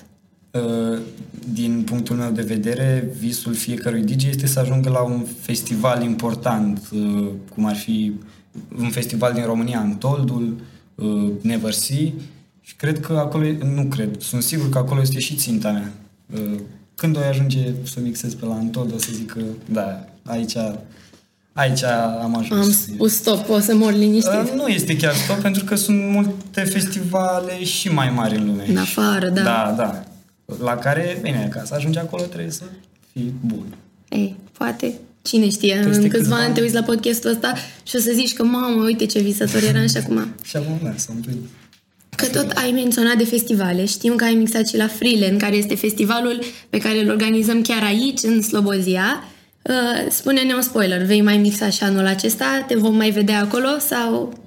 Uh, 0.50 0.98
din 1.52 1.82
punctul 1.86 2.16
meu 2.16 2.30
de 2.30 2.42
vedere, 2.42 3.12
visul 3.18 3.54
fiecărui 3.54 4.02
DJ 4.02 4.24
este 4.24 4.46
să 4.46 4.60
ajungă 4.60 4.88
la 4.88 5.02
un 5.02 5.24
festival 5.40 6.02
important, 6.02 6.80
uh, 6.92 7.28
cum 7.54 7.64
ar 7.64 7.76
fi 7.76 8.12
un 8.78 8.88
festival 8.88 9.32
din 9.32 9.44
România, 9.44 9.78
Antoldul, 9.78 10.56
uh, 10.94 11.30
Never 11.40 11.72
See, 11.72 12.12
și 12.60 12.76
cred 12.76 13.00
că 13.00 13.12
acolo, 13.12 13.44
nu 13.74 13.84
cred, 13.84 14.20
sunt 14.20 14.42
sigur 14.42 14.68
că 14.68 14.78
acolo 14.78 15.00
este 15.00 15.18
și 15.18 15.34
ținta 15.34 15.70
mea. 15.70 15.92
Când 17.00 17.16
o 17.16 17.20
ajunge 17.30 17.72
să 17.82 18.00
mixez 18.00 18.34
pe 18.34 18.44
la 18.44 18.54
Antold, 18.54 18.94
o 18.94 18.98
să 18.98 19.08
zic 19.12 19.32
că, 19.32 19.40
da, 19.64 20.04
aici 20.24 20.56
Aici 21.52 21.84
am 22.22 22.36
ajuns. 22.36 22.64
Am 22.64 22.70
spus 22.72 23.14
stop, 23.14 23.48
o 23.48 23.58
să 23.58 23.74
mor 23.74 23.92
liniștit. 23.92 24.54
Nu 24.54 24.66
este 24.66 24.96
chiar 24.96 25.14
stop, 25.14 25.36
pentru 25.36 25.64
că 25.64 25.74
sunt 25.74 26.10
multe 26.10 26.60
festivale 26.60 27.64
și 27.64 27.88
mai 27.88 28.10
mari 28.10 28.36
în 28.36 28.46
lume. 28.46 28.64
În 28.68 28.76
afară, 28.76 29.28
da. 29.28 29.42
Da, 29.42 29.74
da 29.76 30.04
la 30.58 30.76
care, 30.76 31.18
bine, 31.22 31.48
ca 31.50 31.62
să 31.64 31.74
ajungi 31.74 31.98
acolo 31.98 32.22
trebuie 32.22 32.50
să 32.50 32.62
fii 33.12 33.34
bun. 33.40 33.74
Ei, 34.08 34.36
poate, 34.52 34.94
cine 35.22 35.48
știe, 35.48 35.80
Peste 35.84 36.02
în 36.02 36.08
câțiva 36.08 36.36
ani 36.36 36.54
te 36.54 36.60
uiți 36.60 36.74
la 36.74 36.82
podcastul 36.82 37.30
ăsta 37.30 37.54
și 37.82 37.96
o 37.96 37.98
să 37.98 38.10
zici 38.14 38.32
că, 38.32 38.44
mamă, 38.44 38.84
uite 38.84 39.06
ce 39.06 39.20
visător 39.20 39.62
eram 39.62 39.86
și 39.86 39.96
acum. 39.96 40.34
și 40.48 40.56
acum, 40.56 40.80
da, 40.82 40.92
să 40.96 41.08
împlinit. 41.14 41.48
Că 42.20 42.38
tot 42.38 42.50
ai 42.50 42.70
menționat 42.70 43.16
de 43.16 43.24
festivale. 43.24 43.84
Știm 43.84 44.16
că 44.16 44.24
ai 44.24 44.34
mixat 44.34 44.68
și 44.68 44.76
la 44.76 44.86
Freeland, 44.86 45.40
care 45.40 45.56
este 45.56 45.74
festivalul 45.74 46.40
pe 46.70 46.78
care 46.78 47.02
îl 47.02 47.10
organizăm 47.10 47.62
chiar 47.62 47.82
aici, 47.82 48.22
în 48.22 48.42
Slobozia. 48.42 49.24
Uh, 49.62 50.10
spune-ne 50.10 50.54
un 50.54 50.62
spoiler, 50.62 51.02
vei 51.02 51.22
mai 51.22 51.38
mixa 51.38 51.70
și 51.70 51.82
anul 51.82 52.06
acesta? 52.06 52.64
Te 52.66 52.76
vom 52.76 52.96
mai 52.96 53.10
vedea 53.10 53.40
acolo 53.40 53.68
sau... 53.78 54.38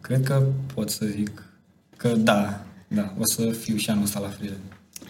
Cred 0.00 0.22
că 0.22 0.42
pot 0.74 0.90
să 0.90 1.06
zic 1.16 1.44
că 1.96 2.08
da, 2.08 2.64
da, 2.88 3.14
o 3.18 3.22
să 3.24 3.50
fiu 3.60 3.76
și 3.76 3.90
anul 3.90 4.02
ăsta 4.02 4.20
la 4.20 4.28
Freeland. 4.28 4.60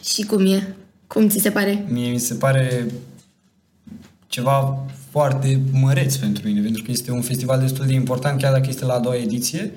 Și 0.04 0.22
cum 0.22 0.46
e? 0.46 0.74
Cum 1.06 1.28
ți 1.28 1.38
se 1.38 1.50
pare? 1.50 1.84
Mie 1.88 2.10
mi 2.10 2.18
se 2.18 2.34
pare 2.34 2.86
ceva 4.26 4.86
foarte 5.10 5.60
măreț 5.72 6.14
pentru 6.14 6.46
mine, 6.46 6.60
pentru 6.60 6.82
că 6.82 6.90
este 6.90 7.10
un 7.10 7.20
festival 7.20 7.60
destul 7.60 7.86
de 7.86 7.92
important, 7.92 8.40
chiar 8.40 8.52
dacă 8.52 8.66
este 8.68 8.84
la 8.84 8.94
a 8.94 8.98
doua 8.98 9.16
ediție. 9.16 9.72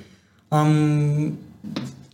Am, 0.48 1.38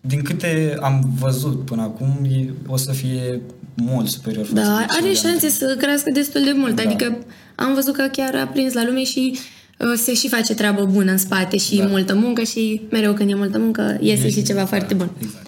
din 0.01 0.21
câte 0.21 0.77
am 0.81 1.13
văzut 1.19 1.65
până 1.65 1.81
acum, 1.81 2.07
e, 2.31 2.49
o 2.67 2.77
să 2.77 2.91
fie 2.91 3.41
mult 3.75 4.07
superior. 4.07 4.47
Da, 4.53 4.85
are 4.87 5.13
șanse 5.13 5.49
să 5.49 5.75
crească 5.79 6.11
destul 6.11 6.43
de 6.43 6.51
mult. 6.55 6.75
Da. 6.75 6.81
Adică 6.81 7.17
am 7.55 7.73
văzut 7.73 7.95
că 7.95 8.07
chiar 8.11 8.35
a 8.35 8.47
prins 8.47 8.73
la 8.73 8.85
lume 8.85 9.03
și 9.03 9.37
uh, 9.79 9.93
se 9.95 10.13
și 10.13 10.29
face 10.29 10.53
treabă 10.53 10.85
bună 10.85 11.11
în 11.11 11.17
spate 11.17 11.57
și 11.57 11.77
Da. 11.77 11.85
multă 11.85 12.15
muncă 12.15 12.43
și 12.43 12.81
mereu 12.91 13.13
când 13.13 13.29
e 13.29 13.35
multă 13.35 13.59
muncă 13.59 13.97
iese 14.01 14.29
și 14.29 14.43
ceva 14.43 14.59
Da, 14.59 14.65
foarte 14.65 14.93
bun. 14.93 15.09
Exact. 15.21 15.47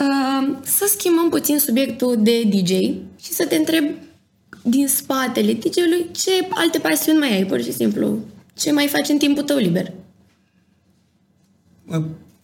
Uh, 0.00 0.56
să 0.64 0.86
schimbăm 0.88 1.28
puțin 1.28 1.58
subiectul 1.58 2.16
de 2.20 2.42
DJ 2.42 2.70
și 3.20 3.32
să 3.32 3.46
te 3.48 3.56
întreb 3.56 3.84
din 4.62 4.88
spatele 4.88 5.52
DJ-ului 5.52 6.06
ce 6.12 6.30
alte 6.50 6.78
pasiuni 6.78 7.18
mai 7.18 7.32
ai, 7.34 7.44
pur 7.44 7.62
și 7.62 7.72
simplu. 7.72 8.18
Ce 8.54 8.72
mai 8.72 8.86
faci 8.86 9.08
în 9.08 9.18
timpul 9.18 9.42
tău 9.42 9.56
liber? 9.56 9.92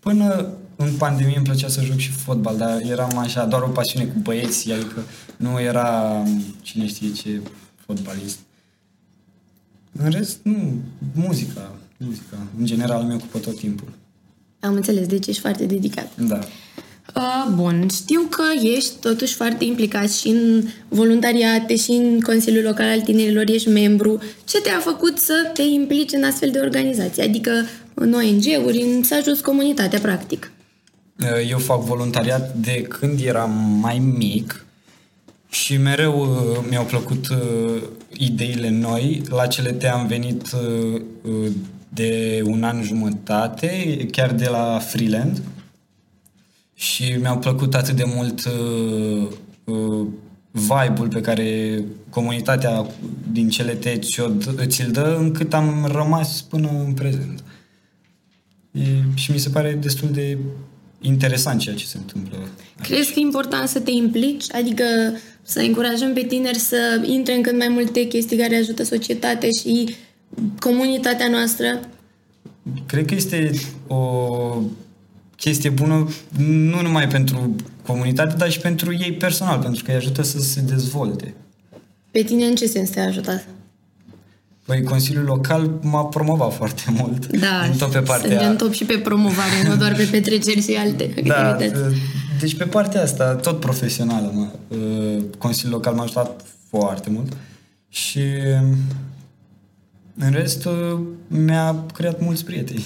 Până 0.05 0.49
în 0.77 0.93
pandemie 0.99 1.37
îmi 1.37 1.45
plăcea 1.45 1.69
să 1.69 1.83
joc 1.83 1.97
și 1.97 2.11
fotbal, 2.11 2.57
dar 2.57 2.81
eram 2.81 3.19
așa, 3.19 3.45
doar 3.45 3.63
o 3.63 3.69
pasiune 3.69 4.05
cu 4.05 4.19
băieții, 4.23 4.73
adică 4.73 5.03
nu 5.37 5.61
era 5.61 6.23
cine 6.61 6.87
știe 6.87 7.13
ce 7.13 7.41
fotbalist. 7.87 8.39
În 9.93 10.11
rest, 10.11 10.39
nu, 10.43 10.73
muzica, 11.15 11.75
muzica, 11.97 12.37
în 12.59 12.65
general 12.65 13.03
mi 13.03 13.15
ocupă 13.15 13.39
tot 13.39 13.59
timpul. 13.59 13.89
Am 14.61 14.75
înțeles, 14.75 15.07
deci 15.07 15.27
ești 15.27 15.41
foarte 15.41 15.65
dedicat. 15.65 16.09
Da. 16.29 16.39
Uh, 17.17 17.53
bun, 17.55 17.89
știu 17.89 18.21
că 18.31 18.43
ești 18.63 18.93
totuși 19.01 19.35
foarte 19.35 19.65
implicat 19.65 20.11
și 20.11 20.29
în 20.29 20.69
voluntariate 20.89 21.77
și 21.77 21.91
în 21.91 22.21
Consiliul 22.21 22.65
Local 22.65 22.87
al 22.87 23.01
Tinerilor, 23.01 23.49
ești 23.49 23.69
membru. 23.69 24.19
Ce 24.45 24.61
te-a 24.61 24.79
făcut 24.79 25.19
să 25.19 25.51
te 25.53 25.63
implici 25.63 26.13
în 26.13 26.25
astfel 26.25 26.51
de 26.51 26.59
organizații? 26.59 27.23
Adică 27.23 27.51
în 27.95 28.13
ONG-uri, 28.13 28.81
în 28.83 29.03
să 29.03 29.15
ajuți 29.15 29.43
comunitatea, 29.43 29.99
practic. 29.99 30.53
Eu 31.49 31.59
fac 31.59 31.81
voluntariat 31.81 32.55
de 32.55 32.83
când 32.83 33.21
eram 33.21 33.79
mai 33.81 33.99
mic 33.99 34.65
și 35.49 35.77
mereu 35.77 36.21
uh, 36.21 36.67
mi-au 36.69 36.85
plăcut 36.85 37.29
uh, 37.29 37.83
ideile 38.13 38.71
noi. 38.71 39.23
La 39.29 39.47
CLT 39.47 39.83
am 39.83 40.07
venit 40.07 40.53
uh, 40.53 41.01
uh, 41.23 41.51
de 41.89 42.43
un 42.45 42.63
an 42.63 42.83
jumătate, 42.83 43.97
chiar 44.11 44.33
de 44.33 44.49
la 44.49 44.79
Freeland 44.79 45.43
și 46.75 47.17
mi-au 47.21 47.39
plăcut 47.39 47.75
atât 47.75 47.97
de 47.97 48.05
mult 48.07 48.45
uh, 48.45 49.29
uh, 49.65 50.07
vibe-ul 50.51 51.09
pe 51.09 51.21
care 51.21 51.81
comunitatea 52.11 52.87
din 53.33 53.49
CLT 53.49 54.05
ți-o, 54.05 54.29
dă- 54.29 54.65
ți-l 54.67 54.91
dă 54.91 55.17
încât 55.19 55.55
am 55.55 55.89
rămas 55.93 56.43
până 56.43 56.69
în 56.87 56.93
prezent. 56.93 57.43
E, 58.75 58.83
și 59.15 59.31
mi 59.31 59.39
se 59.39 59.49
pare 59.49 59.79
destul 59.83 60.09
de 60.13 60.39
interesant 61.01 61.61
ceea 61.61 61.75
ce 61.75 61.85
se 61.87 61.97
întâmplă. 61.97 62.49
Crezi 62.83 63.13
că 63.13 63.19
e 63.19 63.23
important 63.23 63.69
să 63.69 63.81
te 63.81 63.91
implici? 63.91 64.55
Adică 64.55 64.85
să 65.43 65.61
încurajăm 65.61 66.13
pe 66.13 66.23
tineri 66.23 66.59
să 66.59 67.03
intre 67.05 67.35
în 67.35 67.43
cât 67.43 67.59
mai 67.59 67.69
multe 67.69 68.07
chestii 68.07 68.37
care 68.37 68.57
ajută 68.57 68.83
societatea 68.83 69.49
și 69.61 69.95
comunitatea 70.59 71.29
noastră? 71.29 71.81
Cred 72.87 73.05
că 73.07 73.15
este 73.15 73.51
o 73.87 74.63
chestie 75.37 75.71
bună 75.71 76.09
nu 76.47 76.81
numai 76.83 77.09
pentru 77.09 77.55
comunitate, 77.87 78.35
dar 78.37 78.51
și 78.51 78.59
pentru 78.59 78.93
ei 78.93 79.13
personal, 79.13 79.59
pentru 79.59 79.85
că 79.85 79.91
îi 79.91 79.97
ajută 79.97 80.23
să 80.23 80.39
se 80.39 80.61
dezvolte. 80.61 81.35
Pe 82.11 82.23
tine 82.23 82.45
în 82.45 82.55
ce 82.55 82.67
sens 82.67 82.91
te-a 82.91 83.07
ajutat? 83.07 83.47
Păi 84.67 84.83
Consiliul 84.83 85.25
Local 85.25 85.79
m-a 85.83 86.05
promovat 86.05 86.55
foarte 86.55 86.83
mult. 86.99 87.27
Da, 87.27 87.71
tot 87.79 87.91
pe 87.91 88.01
partea... 88.01 88.31
suntem 88.31 88.57
top 88.57 88.73
și 88.73 88.85
pe 88.85 88.99
promovare, 88.99 89.69
nu 89.69 89.77
doar 89.77 89.95
pe 89.95 90.09
petreceri 90.11 90.63
și 90.63 90.75
alte 90.75 91.15
Da, 91.27 91.49
activități. 91.49 91.97
deci 92.41 92.57
pe 92.57 92.65
partea 92.65 93.03
asta, 93.03 93.35
tot 93.35 93.61
profesională, 93.61 94.31
mă, 94.35 94.49
uh, 94.77 95.23
Consiliul 95.39 95.75
Local 95.75 95.95
m-a 95.95 96.03
ajutat 96.03 96.45
foarte 96.69 97.11
mult 97.11 97.33
și 97.89 98.21
în 100.19 100.31
rest 100.33 100.65
uh, 100.65 100.99
mi-a 101.27 101.85
creat 101.95 102.21
mulți 102.21 102.45
prieteni. 102.45 102.85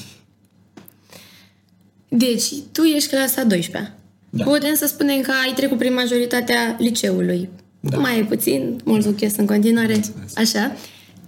Deci, 2.08 2.52
tu 2.72 2.82
ești 2.82 3.08
clasa 3.08 3.42
12 3.44 3.92
Da. 4.30 4.44
Putem 4.44 4.74
să 4.74 4.86
spunem 4.86 5.20
că 5.20 5.30
ai 5.46 5.52
trecut 5.56 5.78
prin 5.78 5.94
majoritatea 5.94 6.76
liceului. 6.78 7.48
Da. 7.80 7.98
Mai 7.98 8.18
e 8.18 8.22
puțin, 8.24 8.80
mult 8.84 9.02
succes 9.04 9.36
în 9.36 9.46
continuare. 9.46 9.92
Mulțumesc. 9.94 10.38
Așa. 10.38 10.72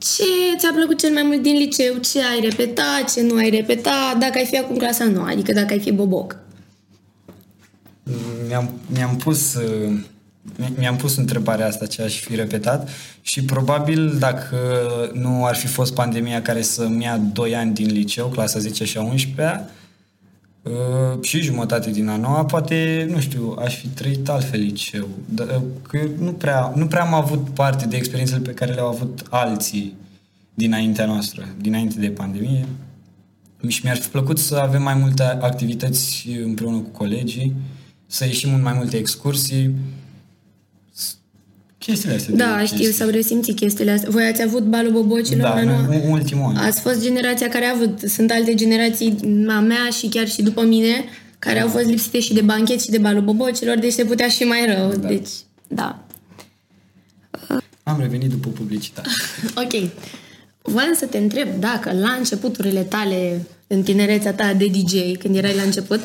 Ce 0.00 0.57
ți-a 0.59 0.72
plăcut 0.74 0.98
cel 0.98 1.12
mai 1.12 1.22
mult 1.22 1.42
din 1.42 1.57
liceu? 1.57 1.96
Ce 1.96 2.18
ai 2.18 2.40
repetat? 2.40 3.12
Ce 3.12 3.22
nu 3.22 3.35
ai 3.37 3.51
repetat? 3.51 4.16
Dacă 4.18 4.38
ai 4.38 4.46
fi 4.46 4.59
acum 4.59 4.77
clasa 4.77 5.05
nouă, 5.05 5.27
adică 5.27 5.53
dacă 5.53 5.72
ai 5.72 5.81
fi 5.81 5.92
boboc. 5.92 6.37
Mi-am, 8.48 8.70
mi-am 8.87 9.16
pus 9.16 9.55
uh, 9.55 9.92
mi- 10.57 10.72
mi-am 10.79 10.96
pus 10.96 11.16
întrebarea 11.16 11.66
asta 11.66 11.87
ce 11.87 12.03
aș 12.03 12.20
fi 12.20 12.35
repetat 12.35 12.88
și 13.20 13.44
probabil 13.44 14.16
dacă 14.18 14.57
nu 15.12 15.44
ar 15.46 15.57
fi 15.57 15.66
fost 15.66 15.94
pandemia 15.94 16.42
care 16.42 16.62
să-mi 16.62 17.03
ia 17.03 17.20
2 17.33 17.57
ani 17.57 17.74
din 17.74 17.92
liceu, 17.92 18.27
clasa 18.27 18.59
10 18.59 18.85
și 18.85 18.98
a 18.98 19.03
11 19.03 19.66
uh, 19.66 19.80
și 21.20 21.40
jumătate 21.40 21.90
din 21.90 22.09
a 22.09 22.16
noua, 22.16 22.44
poate, 22.44 23.09
nu 23.11 23.20
știu, 23.20 23.57
aș 23.59 23.77
fi 23.77 23.87
trăit 23.87 24.29
altfel 24.29 24.61
liceu. 24.61 25.09
Dar, 25.29 25.46
uh, 25.46 25.62
Că 25.88 25.96
eu 25.96 26.09
nu 26.18 26.33
prea, 26.33 26.73
nu 26.77 26.87
prea 26.87 27.03
am 27.03 27.14
avut 27.14 27.49
parte 27.49 27.87
de 27.87 27.96
experiențele 27.96 28.40
pe 28.40 28.55
care 28.55 28.73
le-au 28.73 28.88
avut 28.88 29.27
alții 29.31 29.96
dinaintea 30.55 31.07
noastră, 31.07 31.49
dinainte 31.61 32.01
de 32.01 32.09
pandemie. 32.09 32.66
Și 33.68 33.81
mi-ar 33.85 33.96
fi 33.96 34.09
plăcut 34.09 34.38
să 34.38 34.57
avem 34.57 34.83
mai 34.83 34.94
multe 34.94 35.23
activități 35.23 36.29
împreună 36.44 36.77
cu 36.77 36.88
colegii, 36.88 37.55
să 38.07 38.25
ieșim 38.25 38.55
în 38.55 38.62
mai 38.62 38.73
multe 38.73 38.96
excursii. 38.96 39.75
S- 41.81 41.85
Chestiile 41.85 42.14
astea. 42.14 42.35
de 42.35 42.43
Da, 42.43 42.57
chestii. 42.59 42.79
știu, 42.79 42.90
s-au 42.90 43.09
resimțit 43.09 43.57
chestiile 43.57 43.90
astea. 43.90 44.11
Voi 44.11 44.25
ați 44.27 44.43
avut 44.43 44.62
balul 44.62 44.93
bobocilor 44.93 45.43
Da, 45.49 45.55
la 45.55 45.61
în, 45.61 45.66
nouă? 45.69 45.81
în 46.05 46.11
ultimul 46.11 46.45
an. 46.49 46.57
Ați 46.57 46.81
fost 46.81 47.03
generația 47.03 47.49
care 47.49 47.64
a 47.64 47.71
avut. 47.75 47.99
Sunt 48.09 48.31
alte 48.31 48.55
generații, 48.55 49.16
a 49.49 49.61
mea 49.61 49.88
și 49.99 50.09
chiar 50.09 50.29
și 50.29 50.43
după 50.43 50.62
mine, 50.64 51.05
care 51.38 51.61
au 51.61 51.69
fost 51.69 51.85
lipsite 51.87 52.21
și 52.21 52.33
de 52.35 52.40
banchet 52.40 52.81
și 52.81 52.90
de 52.90 52.99
balul 52.99 53.23
bobocilor, 53.23 53.79
deci 53.79 53.93
se 53.93 54.05
putea 54.05 54.29
și 54.29 54.43
mai 54.45 54.75
rău. 54.77 54.88
Da. 54.95 55.09
Deci, 55.09 55.29
da. 55.69 56.05
Am 57.83 58.01
revenit 58.01 58.31
după 58.31 58.49
publicitate. 58.49 59.09
Ok. 59.64 59.90
Voiam 60.62 60.95
să 60.97 61.07
te 61.07 61.19
întreb 61.19 61.49
dacă 61.59 61.93
la 61.93 62.11
începuturile 62.19 62.81
tale, 62.81 63.47
în 63.66 63.83
tinerețea 63.83 64.33
ta 64.33 64.53
de 64.55 64.66
DJ, 64.66 65.16
când 65.19 65.37
erai 65.37 65.55
la 65.55 65.62
început, 65.62 66.01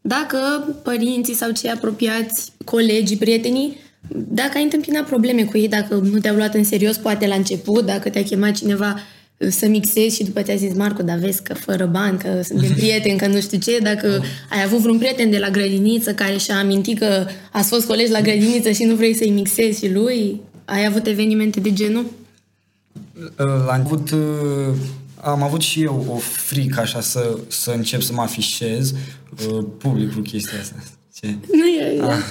dacă 0.00 0.38
părinții 0.82 1.34
sau 1.34 1.50
cei 1.50 1.70
apropiați, 1.70 2.52
colegii, 2.64 3.16
prietenii, 3.16 3.76
dacă 4.08 4.50
ai 4.54 4.62
întâmpinat 4.62 5.06
probleme 5.06 5.44
cu 5.44 5.58
ei, 5.58 5.68
dacă 5.68 5.94
nu 5.94 6.18
te-au 6.18 6.36
luat 6.36 6.54
în 6.54 6.64
serios, 6.64 6.96
poate 6.96 7.26
la 7.26 7.34
început, 7.34 7.86
dacă 7.86 8.10
te-a 8.10 8.22
chemat 8.22 8.52
cineva 8.52 9.00
să 9.50 9.66
mixezi 9.66 10.16
și 10.16 10.24
după 10.24 10.42
ți-a 10.42 10.54
zis 10.54 10.74
Marco, 10.74 11.02
dar 11.02 11.18
vezi 11.18 11.42
că 11.42 11.54
fără 11.54 11.86
bani, 11.86 12.18
că 12.18 12.40
suntem 12.42 12.70
prieteni, 12.72 13.18
că 13.18 13.26
nu 13.26 13.40
știu 13.40 13.58
ce, 13.58 13.78
dacă 13.78 14.22
ai 14.54 14.62
avut 14.62 14.78
vreun 14.78 14.98
prieten 14.98 15.30
de 15.30 15.38
la 15.38 15.50
grădiniță 15.50 16.14
care 16.14 16.36
și-a 16.36 16.58
amintit 16.58 16.98
că 16.98 17.26
ați 17.52 17.68
fost 17.68 17.86
colegi 17.86 18.10
la 18.10 18.20
grădiniță 18.20 18.70
și 18.70 18.84
nu 18.84 18.94
vrei 18.94 19.14
să-i 19.14 19.30
mixezi 19.30 19.78
și 19.78 19.92
lui, 19.92 20.40
ai 20.64 20.84
avut 20.84 21.06
evenimente 21.06 21.60
de 21.60 21.72
genul? 21.72 22.06
La 23.36 23.74
început 23.74 24.10
uh, 24.10 24.74
am 25.20 25.42
avut 25.42 25.60
și 25.60 25.82
eu 25.82 26.06
o 26.08 26.16
frică 26.16 26.80
așa 26.80 27.00
să, 27.00 27.38
să 27.48 27.70
încep 27.70 28.00
să 28.00 28.12
mă 28.12 28.22
afișez 28.22 28.94
uh, 29.48 29.64
public 29.78 30.14
cu 30.14 30.20
chestia 30.20 30.58
asta. 30.60 30.76
Ce? 31.14 31.34
Nu 31.52 31.66
e... 31.66 32.00
Ah. 32.00 32.22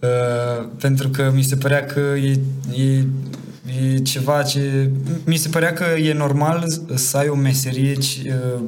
Uh, 0.00 0.68
pentru 0.80 1.08
că 1.08 1.32
mi 1.34 1.42
se 1.42 1.56
părea 1.56 1.84
că 1.84 2.00
e, 2.00 2.38
e, 2.82 3.04
e 3.94 3.98
ceva 3.98 4.42
ce... 4.42 4.90
Mi 5.24 5.36
se 5.36 5.48
părea 5.48 5.72
că 5.72 5.84
e 5.98 6.12
normal 6.12 6.64
să 6.94 7.16
ai 7.16 7.28
o 7.28 7.34
meserie 7.34 7.94
ci- 7.94 8.22
uh, 8.26 8.62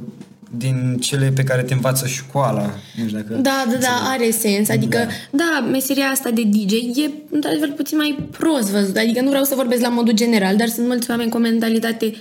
din 0.57 0.97
cele 1.01 1.33
pe 1.35 1.43
care 1.43 1.63
te 1.63 1.75
învață 1.75 2.07
școala. 2.07 2.63
Nu 2.97 3.07
știu 3.07 3.19
dacă... 3.19 3.35
Da, 3.35 3.65
da, 3.71 3.77
da, 3.81 4.09
are 4.11 4.31
sens. 4.31 4.69
Adică, 4.69 4.99
da. 4.99 5.05
Da. 5.31 5.61
da, 5.61 5.67
meseria 5.71 6.05
asta 6.05 6.31
de 6.31 6.43
DJ 6.43 6.73
e, 6.73 7.11
într-adevăr, 7.31 7.69
puțin 7.69 7.97
mai 7.97 8.29
prost 8.31 8.71
văzut. 8.71 8.97
Adică 8.97 9.21
nu 9.21 9.29
vreau 9.29 9.45
să 9.45 9.55
vorbesc 9.55 9.83
la 9.83 9.89
modul 9.89 10.15
general, 10.15 10.57
dar 10.57 10.69
sunt 10.69 10.87
mulți 10.87 11.11
oameni 11.11 11.31
cu 11.31 11.37
o 11.37 11.41
mentalitate 11.41 12.15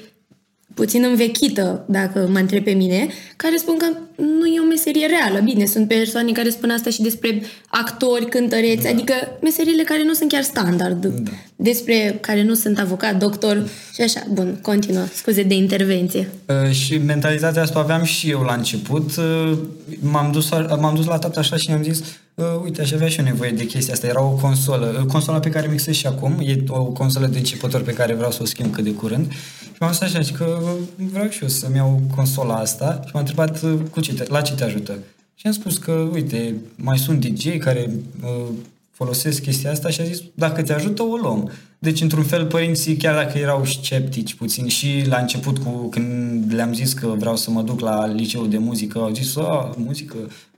puțin 0.73 1.03
învechită, 1.03 1.85
dacă 1.87 2.29
mă 2.31 2.39
întreb 2.39 2.63
pe 2.63 2.71
mine, 2.71 3.07
care 3.35 3.55
spun 3.57 3.77
că 3.77 3.85
nu 4.17 4.45
e 4.45 4.59
o 4.59 4.65
meserie 4.65 5.05
reală. 5.05 5.39
Bine, 5.43 5.65
sunt 5.65 5.87
persoane 5.87 6.31
care 6.31 6.49
spun 6.49 6.69
asta 6.69 6.89
și 6.89 7.01
despre 7.01 7.41
actori, 7.67 8.29
cântăreți, 8.29 8.83
da. 8.83 8.89
adică 8.89 9.13
meseriile 9.41 9.83
care 9.83 10.03
nu 10.03 10.13
sunt 10.13 10.31
chiar 10.31 10.43
standard, 10.43 11.05
da. 11.05 11.31
despre 11.55 12.17
care 12.21 12.43
nu 12.43 12.53
sunt 12.53 12.79
avocat, 12.79 13.17
doctor 13.17 13.69
și 13.93 14.01
așa. 14.01 14.23
Bun, 14.29 14.59
continuă. 14.61 15.03
Scuze 15.13 15.43
de 15.43 15.53
intervenție. 15.53 16.29
Uh, 16.45 16.71
și 16.71 16.97
mentalitatea 16.97 17.61
asta 17.61 17.79
o 17.79 17.81
aveam 17.81 18.03
și 18.03 18.29
eu 18.29 18.41
la 18.41 18.53
început. 18.53 19.15
Uh, 19.15 19.57
m-am, 19.99 20.31
dus, 20.31 20.49
m-am 20.79 20.95
dus 20.95 21.05
la 21.05 21.17
tata 21.17 21.39
așa 21.39 21.55
și 21.55 21.69
i-am 21.69 21.83
zis 21.83 22.03
uh, 22.35 22.45
uite, 22.63 22.81
aș 22.81 22.91
avea 22.91 23.07
și 23.07 23.19
eu 23.19 23.25
nevoie 23.25 23.51
de 23.51 23.65
chestia 23.65 23.93
asta. 23.93 24.07
Era 24.07 24.23
o 24.23 24.29
consolă. 24.29 24.95
Uh, 24.99 25.05
Consola 25.05 25.39
pe 25.39 25.49
care 25.49 25.67
mixez 25.67 25.95
și 25.95 26.07
acum 26.07 26.37
e 26.45 26.63
o 26.67 26.83
consolă 26.83 27.25
de 27.25 27.37
începător 27.37 27.81
pe 27.81 27.93
care 27.93 28.13
vreau 28.13 28.31
să 28.31 28.39
o 28.41 28.45
schimb 28.45 28.73
cât 28.73 28.83
de 28.83 28.91
curând. 28.91 29.31
Și 29.62 29.62
m-am 29.83 29.91
zis 29.91 30.01
așa 30.01 30.21
și 30.21 30.31
că 30.31 30.59
uh, 30.61 31.07
vreau 31.11 31.29
și 31.29 31.41
eu 31.41 31.47
să-mi 31.47 31.75
iau 31.75 32.01
consola 32.15 32.55
asta 32.55 33.01
și 33.05 33.11
m-a 33.13 33.19
întrebat 33.19 33.61
uh, 33.61 33.73
cu 33.91 33.99
ce 33.99 34.13
te, 34.13 34.23
la 34.27 34.41
ce 34.41 34.53
te 34.53 34.63
ajută. 34.63 34.97
Și 35.35 35.47
am 35.47 35.53
spus 35.53 35.77
că, 35.77 35.91
uite, 35.91 36.55
mai 36.75 36.97
sunt 36.97 37.25
DJ 37.25 37.57
care 37.57 37.89
uh, 38.23 38.45
folosesc 38.91 39.41
chestia 39.41 39.71
asta 39.71 39.89
și 39.89 40.01
a 40.01 40.03
zis, 40.03 40.21
dacă 40.33 40.63
te 40.63 40.73
ajută, 40.73 41.03
o 41.03 41.15
luăm. 41.15 41.51
Deci, 41.79 42.01
într-un 42.01 42.23
fel, 42.23 42.45
părinții, 42.45 42.95
chiar 42.95 43.15
dacă 43.15 43.37
erau 43.37 43.65
sceptici 43.65 44.33
puțin 44.33 44.67
și 44.67 45.03
la 45.07 45.17
început, 45.17 45.57
cu, 45.57 45.89
când 45.89 46.53
le-am 46.53 46.73
zis 46.73 46.93
că 46.93 47.07
vreau 47.07 47.35
să 47.35 47.51
mă 47.51 47.61
duc 47.61 47.79
la 47.79 48.05
liceul 48.05 48.49
de 48.49 48.57
muzică, 48.57 48.99
au 48.99 49.13
zis, 49.13 49.35
a, 49.35 49.73
muzică, 49.77 50.15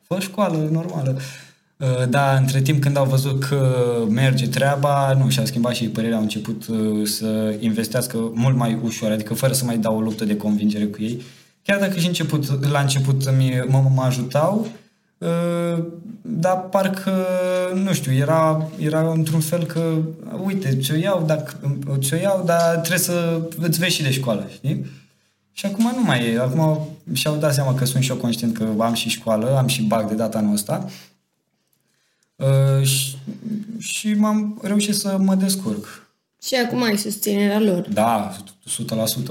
fă 0.08 0.20
școală 0.20 0.70
normală. 0.72 1.16
Uh, 1.16 1.22
dar 2.10 2.38
între 2.38 2.62
timp 2.62 2.82
când 2.82 2.98
au 2.98 3.06
văzut 3.06 3.44
că 3.44 3.86
merge 4.10 4.48
treaba, 4.48 5.14
nu, 5.14 5.30
și-au 5.30 5.46
schimbat 5.46 5.74
și 5.74 5.86
părerea, 5.86 6.16
au 6.16 6.22
început 6.22 6.68
uh, 6.68 7.08
să 7.08 7.56
investească 7.60 8.32
mult 8.34 8.56
mai 8.56 8.80
ușor, 8.84 9.12
adică 9.12 9.34
fără 9.34 9.54
să 9.54 9.66
mai 9.66 9.78
dau 9.78 9.96
o 9.96 10.02
luptă 10.02 10.26
de 10.26 10.38
convingere 10.38 10.86
cu 10.86 11.02
ei. 11.02 11.22
Chiar 11.64 11.80
dacă 11.80 12.00
și 12.00 12.08
început, 12.08 12.70
la 12.72 12.80
început 12.80 13.26
mă, 13.68 13.92
mă 13.96 14.02
ajutau, 14.02 14.68
uh, 15.18 15.84
dar 16.22 16.60
parcă, 16.60 17.26
nu 17.84 17.94
știu, 17.94 18.14
era, 18.14 18.70
era 18.78 19.12
într-un 19.12 19.40
fel 19.40 19.64
că, 19.64 19.94
uite, 20.44 20.78
ce-o 20.78 20.96
iau, 20.96 21.24
dacă, 21.26 21.78
ce-o 22.00 22.18
iau, 22.18 22.44
dar 22.46 22.76
trebuie 22.76 22.98
să 22.98 23.42
îți 23.60 23.80
vezi 23.80 23.96
și 23.96 24.04
de 24.04 24.12
școală, 24.12 24.48
știi? 24.54 24.86
Și 25.52 25.66
acum 25.66 25.92
nu 25.96 26.04
mai 26.04 26.26
e. 26.26 26.40
Acum 26.40 26.88
și-au 27.14 27.36
dat 27.36 27.54
seama 27.54 27.74
că 27.74 27.86
sunt 27.86 28.04
și 28.04 28.10
eu 28.10 28.16
conștient 28.16 28.58
că 28.58 28.68
am 28.80 28.94
și 28.94 29.10
școală, 29.10 29.58
am 29.58 29.68
și 29.68 29.82
bag 29.82 30.08
de 30.08 30.16
data 30.16 30.38
anul 30.38 30.54
ăsta. 30.54 30.86
Uh, 30.86 30.92
și, 32.84 33.17
și 33.78 34.13
m-am 34.13 34.60
reușit 34.62 34.95
să 34.95 35.17
mă 35.19 35.36
descurc. 35.36 36.06
Și 36.45 36.56
acum 36.65 36.84
ai 36.84 36.98
susținerea 36.98 37.60
lor. 37.60 37.88
Da, 37.93 38.36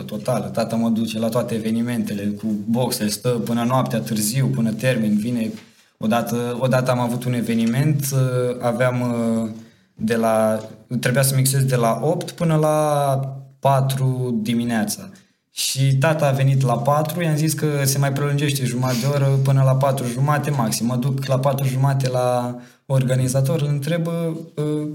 100% 0.03 0.05
total. 0.07 0.51
Tata 0.53 0.77
mă 0.77 0.89
duce 0.89 1.19
la 1.19 1.29
toate 1.29 1.55
evenimentele 1.55 2.23
cu 2.23 2.47
boxe, 2.69 3.09
stă 3.09 3.29
până 3.29 3.63
noaptea 3.63 4.01
târziu, 4.01 4.47
până 4.47 4.73
termin, 4.73 5.17
vine. 5.17 5.53
Odată, 5.99 6.57
odată 6.61 6.91
am 6.91 6.99
avut 6.99 7.25
un 7.25 7.33
eveniment, 7.33 8.07
uh, 8.13 8.57
aveam 8.61 9.01
uh, 9.01 9.51
de 9.95 10.17
la, 10.17 10.61
trebuia 11.01 11.23
să 11.23 11.35
mixez 11.35 11.65
de 11.65 11.77
la 11.77 12.01
8 12.03 12.31
până 12.31 12.57
la 12.57 13.19
4 13.59 14.39
dimineața. 14.43 15.09
Și 15.51 15.97
tata 15.97 16.27
a 16.27 16.31
venit 16.31 16.63
la 16.63 16.79
4, 16.79 17.23
i-am 17.23 17.37
zis 17.37 17.53
că 17.53 17.67
se 17.85 17.99
mai 17.99 18.13
prelungește 18.13 18.65
jumătate 18.65 18.99
de 19.01 19.07
oră 19.07 19.39
până 19.45 19.63
la 19.63 19.75
4 19.75 20.07
jumate 20.07 20.51
maxim. 20.51 20.87
Mă 20.87 20.97
duc 20.97 21.27
la 21.27 21.39
4 21.39 21.67
jumate 21.67 22.09
la 22.09 22.57
organizator, 22.87 23.61
îl 23.61 23.69
întreb, 23.69 24.07
uh, 24.07 24.89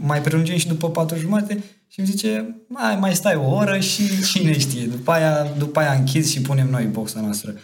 mai 0.00 0.20
prelungim 0.22 0.56
și 0.56 0.68
după 0.68 0.90
4 0.90 1.18
jumate? 1.18 1.64
Și 1.88 2.00
îmi 2.00 2.08
zice, 2.08 2.54
mai, 2.66 2.96
mai 2.96 3.14
stai 3.14 3.34
o 3.34 3.54
oră 3.54 3.78
și 3.78 4.02
cine 4.32 4.58
știe. 4.58 4.86
După 4.86 5.10
aia, 5.10 5.52
după 5.58 5.80
aia 5.80 5.92
închid 5.92 6.26
și 6.26 6.40
punem 6.40 6.68
noi 6.70 6.84
boxa 6.84 7.20
noastră. 7.20 7.54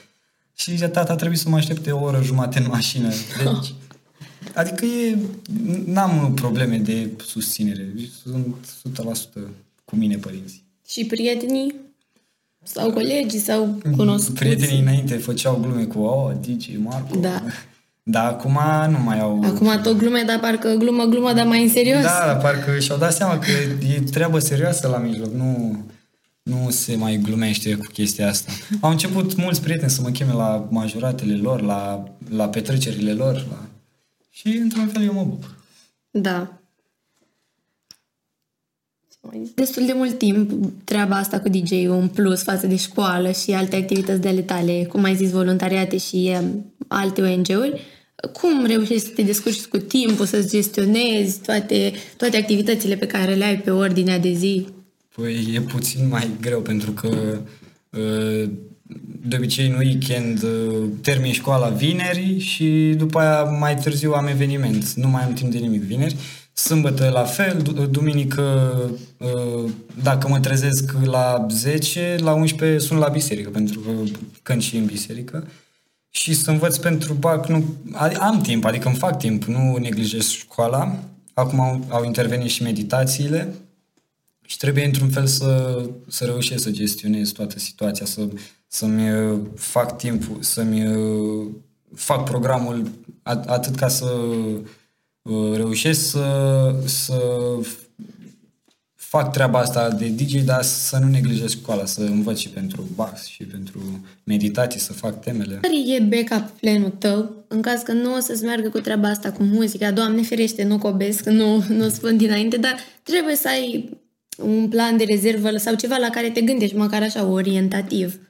Și 0.55 0.71
zice, 0.71 0.89
tata 0.89 1.15
trebuie 1.15 1.39
să 1.39 1.49
mă 1.49 1.57
aștepte 1.57 1.91
o 1.91 2.03
oră 2.03 2.23
jumate 2.23 2.59
în 2.59 2.67
mașină. 2.69 3.09
Deci, 3.09 3.75
adică 4.61 4.85
e, 4.85 5.19
n-am 5.85 6.35
probleme 6.35 6.77
de 6.77 7.11
susținere. 7.27 7.93
Sunt 8.23 8.55
100% 9.39 9.41
cu 9.85 9.97
mine 9.97 10.17
părinții. 10.17 10.63
Și 10.89 11.05
prietenii? 11.05 11.75
Sau 12.63 12.93
colegii 12.93 13.39
sau 13.39 13.81
cunoscuți? 13.97 14.39
Prietenii 14.39 14.81
înainte 14.81 15.17
făceau 15.17 15.57
glume 15.57 15.85
cu, 15.85 15.99
oh, 15.99 16.33
DJ 16.41 16.67
Marco. 16.77 17.19
Da. 17.19 17.43
Dar 18.11 18.27
acum 18.27 18.59
nu 18.91 18.99
mai 19.05 19.21
au... 19.21 19.43
Acum 19.45 19.81
tot 19.83 19.97
glume, 19.97 20.23
dar 20.27 20.39
parcă 20.39 20.69
glumă, 20.69 21.05
glumă, 21.05 21.33
dar 21.33 21.47
mai 21.47 21.63
în 21.63 21.69
serios. 21.69 22.03
Da, 22.03 22.39
parcă 22.43 22.79
și-au 22.79 22.99
dat 22.99 23.13
seama 23.13 23.39
că 23.39 23.51
e 23.95 24.01
treabă 24.01 24.39
serioasă 24.39 24.89
la 24.89 24.99
mijloc, 24.99 25.33
nu, 25.33 25.79
nu 26.43 26.71
se 26.71 26.97
mai 26.97 27.17
glumește 27.17 27.75
cu 27.75 27.87
chestia 27.93 28.29
asta. 28.29 28.53
Au 28.81 28.91
început 28.91 29.37
mulți 29.37 29.63
prieteni 29.63 29.91
să 29.91 30.01
mă 30.03 30.09
cheme 30.09 30.33
la 30.33 30.67
majoratele 30.71 31.35
lor, 31.35 31.61
la, 31.61 32.05
la 32.29 32.49
petrecerile 32.49 33.13
lor, 33.13 33.47
la... 33.51 33.69
și 34.31 34.47
într-un 34.63 34.87
fel 34.87 35.03
eu 35.03 35.13
mă 35.13 35.25
bucur. 35.25 35.59
Da. 36.11 36.61
Destul 39.55 39.87
de 39.87 39.93
mult 39.93 40.19
timp 40.19 40.51
treaba 40.85 41.17
asta 41.17 41.41
cu 41.41 41.49
DJ-ul 41.49 41.99
în 42.01 42.09
plus 42.09 42.43
față 42.43 42.67
de 42.67 42.77
școală 42.77 43.31
și 43.31 43.51
alte 43.51 43.77
activități 43.77 44.21
de 44.21 44.29
ale 44.29 44.41
tale, 44.41 44.87
cum 44.89 45.05
ai 45.05 45.17
zis, 45.17 45.31
voluntariate 45.31 45.97
și 45.97 46.37
um, 46.41 46.75
alte 46.89 47.23
ONG-uri. 47.23 47.81
Cum 48.33 48.67
reușești 48.67 49.07
să 49.07 49.13
te 49.15 49.23
descurci 49.23 49.65
cu 49.65 49.79
timpul, 49.79 50.27
să-ți 50.27 50.49
gestionezi 50.49 51.41
toate, 51.41 51.93
toate 52.17 52.37
activitățile 52.37 52.97
pe 52.97 53.07
care 53.07 53.35
le 53.35 53.45
ai 53.45 53.59
pe 53.59 53.71
ordinea 53.71 54.19
de 54.19 54.33
zi? 54.33 54.67
Păi 55.15 55.53
e 55.55 55.61
puțin 55.61 56.09
mai 56.09 56.31
greu 56.41 56.61
pentru 56.61 56.91
că 56.91 57.39
uh, 57.91 58.51
de 59.23 59.37
obicei 59.37 59.67
în 59.67 59.77
weekend 59.79 60.43
uh, 60.43 60.89
termin 61.03 61.33
școala 61.33 61.69
vineri 61.69 62.39
și 62.39 62.95
după 62.97 63.19
aia 63.19 63.43
mai 63.43 63.77
târziu 63.77 64.13
am 64.13 64.27
eveniment. 64.27 64.93
Nu 64.93 65.09
mai 65.09 65.23
am 65.23 65.33
timp 65.33 65.53
de 65.53 65.59
nimic 65.59 65.83
vineri. 65.83 66.17
Sâmbătă 66.53 67.11
la 67.13 67.23
fel, 67.23 67.63
duminică 67.91 68.73
uh, 69.17 69.71
dacă 70.03 70.29
mă 70.29 70.41
trezesc 70.41 70.93
la 71.05 71.47
10, 71.51 72.17
la 72.19 72.33
11 72.33 72.79
sunt 72.79 72.99
la 72.99 73.09
biserică, 73.09 73.51
pentru 73.51 73.81
că 73.81 73.91
cânt 74.43 74.63
și 74.63 74.77
în 74.77 74.85
biserică. 74.85 75.47
Și 76.11 76.35
să 76.35 76.51
învăț 76.51 76.77
pentru 76.77 77.13
BAC, 77.15 77.47
nu, 77.47 77.65
am 78.19 78.41
timp, 78.41 78.65
adică 78.65 78.89
îmi 78.89 78.97
fac 78.97 79.19
timp, 79.19 79.45
nu 79.45 79.77
neglijez 79.77 80.29
școala. 80.29 80.99
Acum 81.35 81.61
au, 81.61 81.87
au 81.89 82.05
intervenit 82.05 82.51
și 82.51 82.63
meditațiile 82.63 83.55
și 84.47 84.57
trebuie 84.57 84.85
într-un 84.85 85.09
fel 85.09 85.27
să, 85.27 85.81
să 86.09 86.25
reușesc 86.25 86.63
să 86.63 86.71
gestionez 86.71 87.31
toată 87.31 87.59
situația, 87.59 88.07
să, 88.07 88.29
să-mi 88.67 89.11
uh, 89.11 89.39
fac 89.55 89.97
timpul, 89.97 90.37
să-mi 90.41 90.87
uh, 90.87 91.47
fac 91.95 92.25
programul 92.25 92.91
atât 93.23 93.75
ca 93.75 93.89
să 93.89 94.07
Uh, 95.23 95.57
reușesc 95.57 96.11
să, 96.11 96.75
să 96.85 97.19
fac 99.11 99.33
treaba 99.33 99.59
asta 99.59 99.89
de 99.89 100.09
DJ, 100.09 100.35
dar 100.45 100.63
să 100.63 100.99
nu 100.99 101.09
neglijez 101.09 101.51
școala, 101.51 101.85
să 101.85 102.01
învăț 102.01 102.39
și 102.39 102.49
pentru 102.49 102.89
bax 102.95 103.27
și 103.27 103.45
pentru 103.45 103.81
meditații, 104.25 104.81
să 104.81 104.93
fac 104.93 105.21
temele. 105.21 105.59
Care 105.61 105.75
e 105.87 106.01
backup 106.01 106.49
planul 106.61 106.91
tău 106.91 107.45
în 107.49 107.61
caz 107.63 107.83
că 107.83 107.93
nu 107.93 108.15
o 108.15 108.21
să-ți 108.21 108.45
meargă 108.45 108.69
cu 108.69 108.79
treaba 108.79 109.09
asta 109.09 109.33
cu 109.33 109.43
muzica? 109.43 109.91
Doamne 109.91 110.23
ferește, 110.23 110.65
nu 110.65 110.79
cobesc, 110.79 111.25
nu, 111.25 111.65
nu 111.69 111.89
spun 111.89 112.17
dinainte, 112.17 112.57
dar 112.57 112.75
trebuie 113.03 113.37
să 113.37 113.49
ai 113.49 113.99
un 114.37 114.69
plan 114.69 114.97
de 114.97 115.05
rezervă 115.05 115.57
sau 115.57 115.75
ceva 115.75 115.97
la 115.97 116.09
care 116.11 116.31
te 116.31 116.41
gândești, 116.41 116.77
măcar 116.77 117.03
așa, 117.03 117.25
orientativ. 117.25 118.21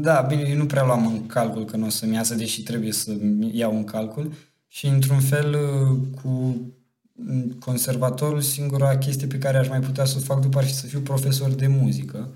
Da, 0.00 0.26
bine, 0.28 0.46
eu 0.50 0.56
nu 0.56 0.66
prea 0.66 0.84
luam 0.84 1.06
în 1.06 1.26
calcul 1.26 1.64
că 1.64 1.76
nu 1.76 1.86
o 1.86 1.90
să-mi 1.90 2.14
iasă, 2.14 2.34
deși 2.34 2.62
trebuie 2.62 2.92
să 2.92 3.12
iau 3.52 3.76
în 3.76 3.84
calcul 3.84 4.32
și 4.68 4.86
într-un 4.86 5.20
fel 5.20 5.54
uh, 5.54 5.98
cu 6.22 6.60
conservatorul 7.58 8.40
singura 8.40 8.98
chestie 8.98 9.26
pe 9.26 9.38
care 9.38 9.58
aș 9.58 9.68
mai 9.68 9.80
putea 9.80 10.04
să 10.04 10.14
o 10.18 10.20
fac 10.20 10.40
după 10.40 10.58
ar 10.58 10.64
fi 10.64 10.74
să 10.74 10.86
fiu 10.86 11.00
profesor 11.00 11.50
de 11.50 11.66
muzică. 11.66 12.28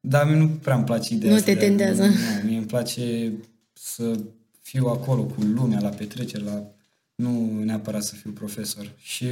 Dar 0.00 0.26
mie 0.26 0.36
nu 0.36 0.48
prea 0.48 0.74
îmi 0.74 0.84
place 0.84 1.14
ideea 1.14 1.34
Nu 1.34 1.40
te 1.40 1.54
tendează. 1.54 2.02
Nu, 2.04 2.14
mie 2.44 2.56
îmi 2.56 2.66
place 2.66 3.32
să 3.72 4.18
fiu 4.60 4.86
acolo 4.86 5.22
cu 5.22 5.40
lumea, 5.40 5.80
la 5.80 5.88
petreceri, 5.88 6.44
la... 6.44 6.62
nu 7.14 7.62
neapărat 7.64 8.02
să 8.02 8.14
fiu 8.14 8.30
profesor. 8.30 8.90
Și 8.98 9.26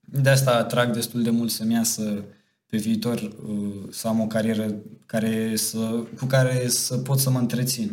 de 0.00 0.30
asta 0.30 0.50
atrag 0.50 0.92
destul 0.92 1.22
de 1.22 1.30
mult 1.30 1.50
să-mi 1.50 1.72
iasă 1.72 2.24
pe 2.66 2.76
viitor 2.76 3.20
uh, 3.48 3.88
să 3.90 4.08
am 4.08 4.20
o 4.20 4.26
carieră 4.26 4.74
care 5.06 5.56
să, 5.56 6.04
cu 6.18 6.24
care 6.24 6.68
să 6.68 6.96
pot 6.96 7.18
să 7.18 7.30
mă 7.30 7.38
întrețin. 7.38 7.90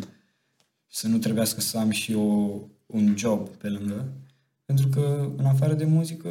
Și 0.88 0.98
să 0.98 1.08
nu 1.08 1.18
trebuiască 1.18 1.60
să 1.60 1.78
am 1.78 1.90
și 1.90 2.14
o 2.14 2.48
un 2.86 3.14
job 3.16 3.48
pe 3.48 3.68
lângă, 3.68 4.04
pentru 4.74 5.00
că 5.00 5.28
în 5.36 5.44
afară 5.44 5.72
de 5.72 5.84
muzică 5.84 6.28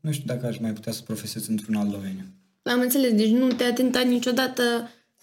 nu 0.00 0.10
știu 0.12 0.24
dacă 0.26 0.46
aș 0.46 0.58
mai 0.58 0.72
putea 0.72 0.92
să 0.92 1.02
profesez 1.02 1.48
într-un 1.48 1.74
alt 1.74 1.90
domeniu. 1.90 2.24
Am 2.62 2.80
înțeles, 2.80 3.12
deci 3.12 3.30
nu 3.30 3.48
te-a 3.48 3.72
tentat 3.72 4.06
niciodată 4.06 4.62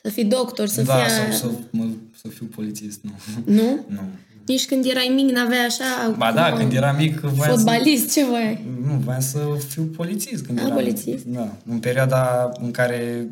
să 0.01 0.09
fii 0.09 0.25
doctor, 0.25 0.67
să 0.67 0.81
da, 0.81 0.93
fii... 0.93 1.11
sau 1.11 1.31
să, 1.31 1.57
mă, 1.69 1.85
să 2.21 2.27
fiu 2.27 2.45
polițist, 2.45 2.99
nu. 3.01 3.11
Nu? 3.45 3.85
nu. 3.87 4.01
Nici 4.45 4.65
când 4.65 4.85
erai 4.85 5.11
mic 5.15 5.35
n-aveai 5.35 5.65
așa... 5.65 6.15
Ba 6.17 6.31
da, 6.31 6.53
când 6.53 6.73
eram 6.73 6.95
mic 6.95 7.19
voiam 7.19 7.55
Fotbalist, 7.55 8.09
să... 8.09 8.19
ce 8.19 8.25
voiai? 8.25 8.65
Nu, 8.85 8.93
voiam 8.93 9.19
să 9.19 9.39
fiu 9.67 9.83
polițist. 9.83 10.45
Când 10.45 10.59
A, 10.59 10.61
eram, 10.61 10.73
polițist? 10.73 11.25
Da, 11.25 11.57
în 11.65 11.79
perioada 11.79 12.51
în 12.61 12.71
care 12.71 13.27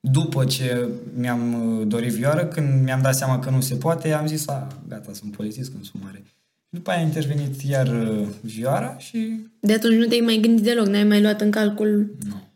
după 0.00 0.44
ce 0.44 0.88
mi-am 1.14 1.76
uh, 1.78 1.86
dorit 1.86 2.12
vioară, 2.12 2.44
când 2.46 2.84
mi-am 2.84 3.02
dat 3.02 3.14
seama 3.14 3.38
că 3.38 3.50
nu 3.50 3.60
se 3.60 3.74
poate, 3.74 4.12
am 4.12 4.26
zis, 4.26 4.48
a, 4.48 4.66
gata, 4.88 5.12
sunt 5.12 5.36
polițist 5.36 5.70
când 5.70 5.84
sunt 5.84 6.02
mare. 6.02 6.22
După 6.68 6.90
aia 6.90 7.00
a 7.00 7.02
intervenit 7.02 7.62
iar 7.62 7.88
uh, 7.88 8.26
vioara 8.40 8.98
și... 8.98 9.40
De 9.60 9.72
atunci 9.72 9.98
nu 9.98 10.06
te-ai 10.06 10.20
mai 10.20 10.38
gândit 10.40 10.64
deloc, 10.64 10.86
n-ai 10.86 11.04
mai 11.04 11.20
luat 11.20 11.40
în 11.40 11.50
calcul... 11.50 12.16
Nu. 12.28 12.46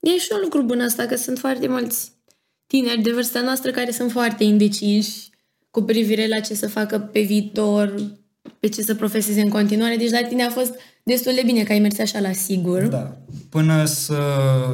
E 0.00 0.18
și 0.18 0.28
un 0.32 0.40
lucru 0.42 0.62
bun 0.62 0.80
asta, 0.80 1.06
că 1.06 1.16
sunt 1.16 1.38
foarte 1.38 1.68
mulți 1.68 2.12
tineri 2.66 3.02
de 3.02 3.12
vârsta 3.12 3.40
noastră 3.40 3.70
care 3.70 3.90
sunt 3.90 4.10
foarte 4.10 4.44
indeciși 4.44 5.30
cu 5.70 5.82
privire 5.82 6.28
la 6.28 6.40
ce 6.40 6.54
să 6.54 6.68
facă 6.68 6.98
pe 6.98 7.20
viitor, 7.20 7.94
pe 8.60 8.68
ce 8.68 8.82
să 8.82 8.94
profeseze 8.94 9.40
în 9.40 9.48
continuare. 9.48 9.96
Deci 9.96 10.10
la 10.10 10.26
tine 10.28 10.42
a 10.42 10.50
fost 10.50 10.74
destul 11.02 11.32
de 11.34 11.42
bine 11.44 11.62
că 11.62 11.72
ai 11.72 11.78
mers 11.78 11.98
așa 11.98 12.20
la 12.20 12.32
sigur. 12.32 12.82
Da. 12.82 13.16
Până 13.48 13.84
să 13.84 14.16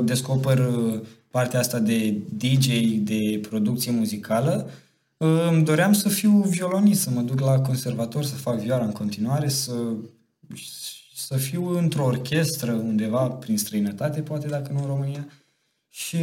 descoper 0.04 0.58
uh, 0.58 1.00
partea 1.30 1.58
asta 1.58 1.78
de 1.78 2.14
DJ, 2.36 2.66
de 2.98 3.40
producție 3.48 3.92
muzicală, 3.92 4.70
îmi 5.18 5.64
doream 5.64 5.92
să 5.92 6.08
fiu 6.08 6.42
violonist, 6.42 7.00
să 7.00 7.10
mă 7.10 7.20
duc 7.20 7.40
la 7.40 7.60
conservator, 7.60 8.24
să 8.24 8.34
fac 8.34 8.58
vioara 8.58 8.84
în 8.84 8.92
continuare, 8.92 9.48
să, 9.48 9.72
să 11.14 11.36
fiu 11.36 11.78
într-o 11.78 12.04
orchestră 12.04 12.72
undeva 12.72 13.28
prin 13.28 13.58
străinătate, 13.58 14.20
poate 14.20 14.46
dacă 14.46 14.72
nu 14.72 14.80
în 14.80 14.86
România. 14.86 15.26
Și 15.88 16.16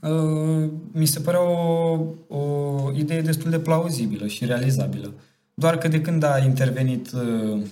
uh, 0.00 0.70
mi 0.92 1.06
se 1.06 1.20
părea 1.20 1.42
o, 1.42 1.98
o 2.28 2.92
idee 2.94 3.20
destul 3.20 3.50
de 3.50 3.58
plauzibilă 3.58 4.26
și 4.26 4.44
realizabilă. 4.44 5.12
Doar 5.54 5.78
că 5.78 5.88
de 5.88 6.00
când 6.00 6.22
a 6.22 6.38
intervenit 6.38 7.12
uh, 7.12 7.62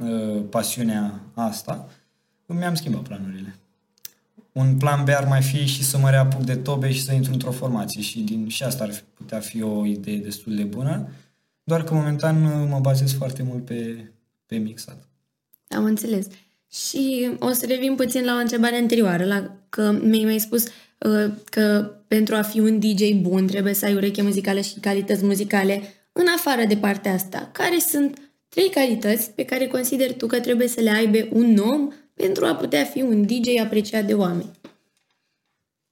uh, 0.00 0.42
pasiunea 0.50 1.20
asta, 1.34 1.88
mi-am 2.46 2.74
schimbat 2.74 3.02
planurile. 3.02 3.54
Un 4.52 4.76
plan 4.76 5.04
B 5.04 5.08
ar 5.08 5.26
mai 5.28 5.42
fi 5.42 5.66
și 5.66 5.84
să 5.84 5.98
mă 5.98 6.10
reapuc 6.10 6.40
de 6.40 6.56
tobe 6.56 6.92
și 6.92 7.02
să 7.02 7.12
intru 7.12 7.32
într-o 7.32 7.50
formație 7.50 8.02
și, 8.02 8.20
din, 8.20 8.48
și 8.48 8.62
asta 8.62 8.84
ar 8.84 9.04
putea 9.14 9.40
fi 9.40 9.62
o 9.62 9.86
idee 9.86 10.16
destul 10.16 10.54
de 10.54 10.62
bună, 10.62 11.08
doar 11.64 11.84
că 11.84 11.94
momentan 11.94 12.44
uh, 12.44 12.68
mă 12.70 12.78
bazez 12.82 13.12
foarte 13.12 13.42
mult 13.42 13.64
pe, 13.64 14.10
pe 14.46 14.56
mixat. 14.56 15.08
Am 15.68 15.84
înțeles. 15.84 16.26
Și 16.72 17.30
o 17.38 17.52
să 17.52 17.66
revin 17.66 17.94
puțin 17.94 18.24
la 18.24 18.34
o 18.34 18.40
întrebare 18.40 18.76
anterioară, 18.76 19.24
la 19.24 19.56
că 19.68 19.92
mi-ai 20.02 20.24
mai 20.24 20.38
spus 20.38 20.64
uh, 20.64 21.32
că 21.44 21.94
pentru 22.08 22.34
a 22.34 22.42
fi 22.42 22.60
un 22.60 22.78
DJ 22.78 23.10
bun 23.20 23.46
trebuie 23.46 23.74
să 23.74 23.84
ai 23.84 23.94
ureche 23.94 24.22
muzicală 24.22 24.60
și 24.60 24.80
calități 24.80 25.24
muzicale. 25.24 25.82
În 26.12 26.26
afară 26.36 26.64
de 26.64 26.76
partea 26.76 27.12
asta, 27.12 27.50
care 27.52 27.78
sunt 27.78 28.18
trei 28.48 28.70
calități 28.70 29.30
pe 29.30 29.44
care 29.44 29.66
consideri 29.66 30.16
tu 30.16 30.26
că 30.26 30.40
trebuie 30.40 30.68
să 30.68 30.80
le 30.80 30.90
aibă 30.90 31.18
un 31.30 31.58
om 31.58 31.92
pentru 32.14 32.44
a 32.44 32.54
putea 32.54 32.84
fi 32.84 33.00
un 33.00 33.26
DJ 33.26 33.58
apreciat 33.60 34.04
de 34.04 34.14
oameni? 34.14 34.50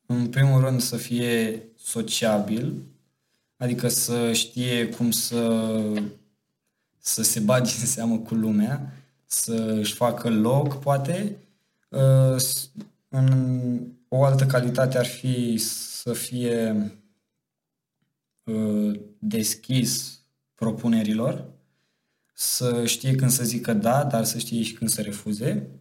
În 0.06 0.26
primul 0.26 0.60
rând 0.60 0.80
să 0.80 0.96
fie 0.96 1.62
sociabil, 1.76 2.74
adică 3.56 3.88
să 3.88 4.32
știe 4.32 4.88
cum 4.88 5.10
să, 5.10 5.64
să 6.98 7.22
se 7.22 7.40
bage 7.40 7.74
în 7.80 7.86
seamă 7.86 8.18
cu 8.18 8.34
lumea, 8.34 8.92
să 9.26 9.76
își 9.78 9.94
facă 9.94 10.28
loc, 10.28 10.80
poate. 10.80 11.36
Uh, 11.88 12.36
în 13.08 13.80
o 14.08 14.24
altă 14.24 14.46
calitate 14.46 14.98
ar 14.98 15.06
fi 15.06 15.56
să 15.56 16.12
fie 16.12 16.92
uh, 18.44 19.00
deschis 19.18 20.20
propunerilor, 20.54 21.44
să 22.34 22.86
știe 22.86 23.14
când 23.14 23.30
să 23.30 23.44
zică 23.44 23.72
da, 23.72 24.04
dar 24.04 24.24
să 24.24 24.38
știe 24.38 24.62
și 24.62 24.72
când 24.72 24.90
să 24.90 25.00
refuze, 25.00 25.66
uh, 25.66 25.79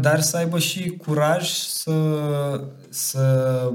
dar 0.00 0.20
să 0.20 0.36
aibă 0.36 0.58
și 0.58 0.90
curaj 0.90 1.48
să, 1.48 2.64
să, 2.88 3.72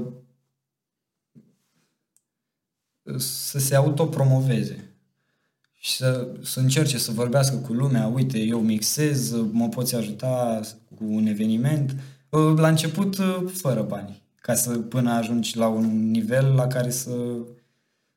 să 3.16 3.58
se 3.58 3.74
autopromoveze 3.74 4.90
și 5.86 5.96
să, 5.96 6.28
să 6.42 6.60
încerce 6.60 6.98
să 6.98 7.12
vorbească 7.12 7.56
cu 7.56 7.72
lumea, 7.72 8.06
uite, 8.06 8.38
eu 8.38 8.60
mixez, 8.60 9.34
mă 9.50 9.68
poți 9.68 9.94
ajuta 9.94 10.60
cu 10.96 11.04
un 11.08 11.26
eveniment. 11.26 11.96
La 12.56 12.68
început, 12.68 13.16
fără 13.52 13.82
bani, 13.82 14.22
ca 14.40 14.54
să 14.54 14.78
până 14.78 15.10
ajungi 15.10 15.56
la 15.56 15.66
un 15.66 16.10
nivel 16.10 16.54
la 16.54 16.66
care 16.66 16.90
să, 16.90 17.10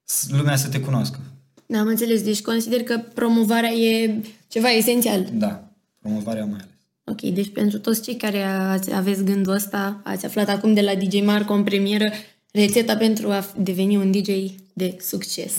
să 0.03 0.36
lumea 0.36 0.55
să 0.55 0.69
te 0.69 0.79
cunoască. 0.79 1.19
Da, 1.65 1.79
am 1.79 1.88
înțeles. 1.88 2.23
Deci 2.23 2.41
consider 2.41 2.84
că 2.84 3.01
promovarea 3.13 3.69
e 3.69 4.21
ceva 4.47 4.69
esențial. 4.69 5.29
Da, 5.34 5.71
promovarea 5.99 6.45
mai 6.45 6.60
ales. 6.60 6.78
Ok, 7.09 7.21
deci 7.21 7.49
pentru 7.49 7.79
toți 7.79 8.01
cei 8.01 8.15
care 8.15 8.43
ați, 8.43 8.93
aveți 8.93 9.23
gândul 9.23 9.53
ăsta, 9.53 10.01
ați 10.03 10.25
aflat 10.25 10.49
acum 10.49 10.73
de 10.73 10.81
la 10.81 10.95
DJ 10.95 11.21
Marco 11.21 11.53
în 11.53 11.63
premieră 11.63 12.11
rețeta 12.51 12.97
pentru 12.97 13.31
a 13.31 13.45
deveni 13.57 13.97
un 13.97 14.11
DJ 14.11 14.29
de 14.73 14.97
succes. 14.99 15.53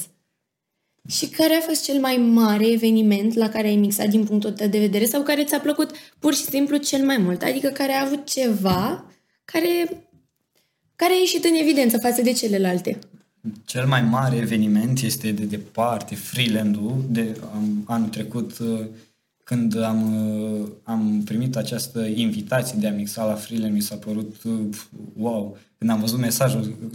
Și 1.08 1.26
care 1.26 1.54
a 1.54 1.60
fost 1.60 1.84
cel 1.84 2.00
mai 2.00 2.16
mare 2.16 2.70
eveniment 2.70 3.34
la 3.34 3.48
care 3.48 3.66
ai 3.66 3.76
mixat 3.76 4.08
din 4.08 4.24
punctul 4.24 4.50
tău 4.50 4.68
de 4.68 4.78
vedere 4.78 5.04
sau 5.04 5.22
care 5.22 5.44
ți-a 5.44 5.60
plăcut 5.60 5.90
pur 6.18 6.34
și 6.34 6.42
simplu 6.42 6.76
cel 6.76 7.04
mai 7.04 7.16
mult? 7.16 7.42
Adică 7.42 7.68
care 7.68 7.92
a 7.92 8.04
avut 8.04 8.26
ceva 8.26 9.04
care, 9.44 10.04
care 10.96 11.12
a 11.12 11.18
ieșit 11.18 11.44
în 11.44 11.54
evidență 11.54 11.98
față 12.02 12.22
de 12.22 12.32
celelalte? 12.32 12.98
Cel 13.64 13.86
mai 13.86 14.02
mare 14.02 14.36
eveniment 14.36 15.00
este 15.00 15.30
de 15.32 15.44
departe 15.44 16.14
Freeland-ul 16.14 17.04
de 17.08 17.36
am, 17.54 17.84
anul 17.86 18.08
trecut 18.08 18.58
uh, 18.58 18.80
când 19.50 19.82
am, 19.82 20.14
uh, 20.14 20.68
am 20.82 21.22
primit 21.24 21.56
această 21.56 22.00
invitație 22.04 22.78
de 22.80 22.88
a 22.88 22.92
mixa 22.92 23.24
la 23.24 23.34
Freeland, 23.34 23.72
mi 23.72 23.80
s-a 23.80 23.96
părut 23.96 24.42
uh, 24.42 24.68
wow. 25.16 25.58
Când 25.78 25.90
am 25.90 26.00
văzut 26.00 26.18
mesajul, 26.18 26.92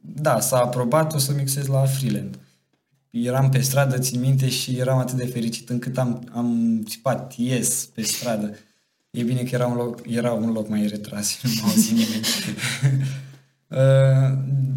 da, 0.00 0.40
s-a 0.40 0.56
aprobat, 0.56 1.14
o 1.14 1.18
să 1.18 1.32
mixez 1.32 1.66
la 1.66 1.84
Freeland 1.84 2.38
eram 3.10 3.48
pe 3.48 3.60
stradă, 3.60 3.98
țin 3.98 4.20
minte, 4.20 4.48
și 4.48 4.78
eram 4.78 4.98
atât 4.98 5.16
de 5.16 5.26
fericit 5.26 5.68
încât 5.68 5.98
am, 5.98 6.28
am 6.32 6.80
țipat 6.86 7.34
yes 7.36 7.84
pe 7.94 8.02
stradă. 8.02 8.56
E 9.10 9.22
bine 9.22 9.42
că 9.42 9.54
era 9.54 9.66
un 9.66 9.76
loc, 9.76 10.00
era 10.08 10.32
un 10.32 10.52
loc 10.52 10.68
mai 10.68 10.86
retras 10.86 11.28
și 11.28 11.38
nu 11.46 11.50
m-a 11.62 11.68
auzit 11.68 11.96
nimeni. 11.96 12.26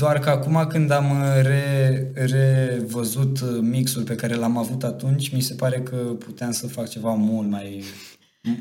Uh, 0.10 0.16
doar 0.16 0.24
că 0.24 0.30
acum 0.30 0.68
când 0.68 0.92
am 0.92 1.24
re, 1.42 2.12
revăzut 2.14 3.62
mixul 3.62 4.04
pe 4.04 4.16
care 4.16 4.36
l-am 4.36 4.58
avut 4.58 4.84
atunci, 4.84 5.30
mi 5.30 5.42
se 5.42 5.54
pare 5.54 5.82
că 5.82 5.96
puteam 5.96 6.52
să 6.52 6.68
fac 6.68 6.90
ceva 6.90 7.14
mult 7.14 7.50
mai 7.50 7.84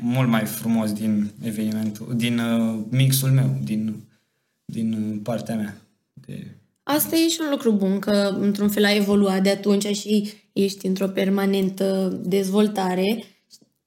mult 0.01 0.29
mai 0.29 0.45
frumos 0.45 0.91
din 0.93 1.31
evenimentul, 1.43 2.13
din 2.15 2.39
uh, 2.39 2.79
mixul 2.89 3.29
meu, 3.29 3.57
din, 3.63 3.95
din 4.65 5.19
partea 5.23 5.55
mea 5.55 5.77
de 6.13 6.47
Asta 6.83 7.15
e 7.15 7.29
și 7.29 7.39
un 7.41 7.49
lucru 7.49 7.71
bun, 7.71 7.99
că 7.99 8.37
într-un 8.39 8.69
fel 8.69 8.85
a 8.85 8.95
evoluat 8.95 9.43
de 9.43 9.49
atunci 9.49 9.85
și 9.85 10.33
ești 10.53 10.85
într-o 10.85 11.07
permanentă 11.07 12.19
dezvoltare. 12.23 13.23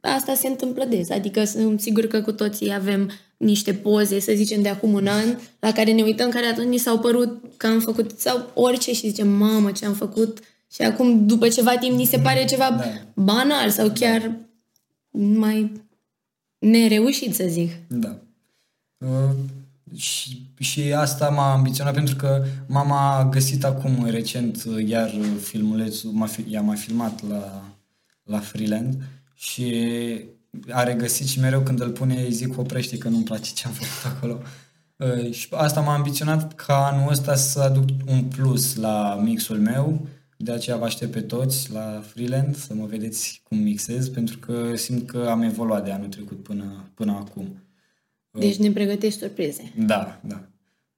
Asta 0.01 0.35
se 0.35 0.49
întâmplă 0.49 0.85
des, 0.85 1.11
adică 1.11 1.45
sunt 1.45 1.81
sigur 1.81 2.07
că 2.07 2.23
cu 2.23 2.33
toții 2.33 2.73
avem 2.73 3.11
niște 3.45 3.75
poze, 3.75 4.21
să 4.21 4.33
zicem, 4.35 4.63
de 4.63 4.69
acum 4.69 4.93
un 4.93 5.07
an, 5.07 5.39
la 5.61 5.73
care 5.73 5.93
ne 5.93 6.03
uităm, 6.03 6.31
care 6.31 6.47
atunci 6.47 6.69
ni 6.69 6.77
s-au 6.77 6.99
părut 6.99 7.41
că 7.57 7.67
am 7.67 7.81
făcut, 7.81 8.19
sau 8.19 8.51
orice 8.55 8.93
și 8.93 9.09
zicem, 9.09 9.29
mamă, 9.29 9.73
ce 9.73 9.87
am 9.87 9.95
făcut, 9.95 10.39
și 10.73 10.83
acum, 10.83 11.27
după 11.27 11.49
ceva 11.49 11.77
timp, 11.77 11.97
ni 11.97 12.05
se 12.05 12.19
pare 12.19 12.45
ceva 12.45 12.71
da. 12.71 13.23
banal 13.23 13.71
sau 13.71 13.91
chiar 13.95 14.33
mai 15.11 15.73
nereușit, 16.59 17.35
să 17.35 17.45
zic. 17.49 17.71
Da. 17.89 18.17
Uh 18.99 19.35
și, 19.97 20.47
și 20.59 20.93
asta 20.93 21.29
m-a 21.29 21.53
ambiționat 21.53 21.95
pentru 21.95 22.17
că 22.17 22.45
mama 22.67 23.17
a 23.17 23.29
găsit 23.29 23.65
acum 23.65 24.07
recent 24.07 24.65
iar 24.87 25.15
filmulețul, 25.41 26.11
m-a, 26.11 26.29
i-a 26.49 26.61
mai 26.61 26.77
filmat 26.77 27.29
la, 27.29 27.65
la 28.23 28.39
Freeland 28.39 29.03
și 29.35 29.85
a 30.71 30.83
regăsit 30.83 31.27
și 31.27 31.41
mereu 31.41 31.61
când 31.61 31.81
îl 31.81 31.91
pune 31.91 32.23
îi 32.23 32.33
zic 32.33 32.59
oprește 32.59 32.99
că 32.99 33.09
nu-mi 33.09 33.25
place 33.25 33.53
ce 33.53 33.67
am 33.67 33.73
făcut 33.73 34.17
acolo. 34.17 34.39
Uh, 34.97 35.33
și 35.33 35.49
asta 35.51 35.81
m-a 35.81 35.95
ambiționat 35.95 36.55
ca 36.55 36.87
anul 36.87 37.11
ăsta 37.11 37.35
să 37.35 37.61
aduc 37.61 37.85
un 38.07 38.25
plus 38.25 38.77
la 38.77 39.21
mixul 39.23 39.59
meu, 39.59 40.07
de 40.37 40.53
aceea 40.53 40.77
vă 40.77 40.85
aștept 40.85 41.13
pe 41.13 41.21
toți 41.21 41.73
la 41.73 42.03
Freeland 42.07 42.57
să 42.57 42.75
mă 42.75 42.87
vedeți 42.87 43.41
cum 43.49 43.59
mixez, 43.59 44.09
pentru 44.09 44.39
că 44.39 44.77
simt 44.77 45.11
că 45.11 45.27
am 45.31 45.43
evoluat 45.43 45.85
de 45.85 45.91
anul 45.91 46.09
trecut 46.09 46.43
până, 46.43 46.91
până 46.95 47.13
acum. 47.13 47.57
Deci 48.31 48.57
ne 48.57 48.71
pregătești 48.71 49.19
surprize. 49.19 49.73
Da, 49.77 50.21
da. 50.27 50.47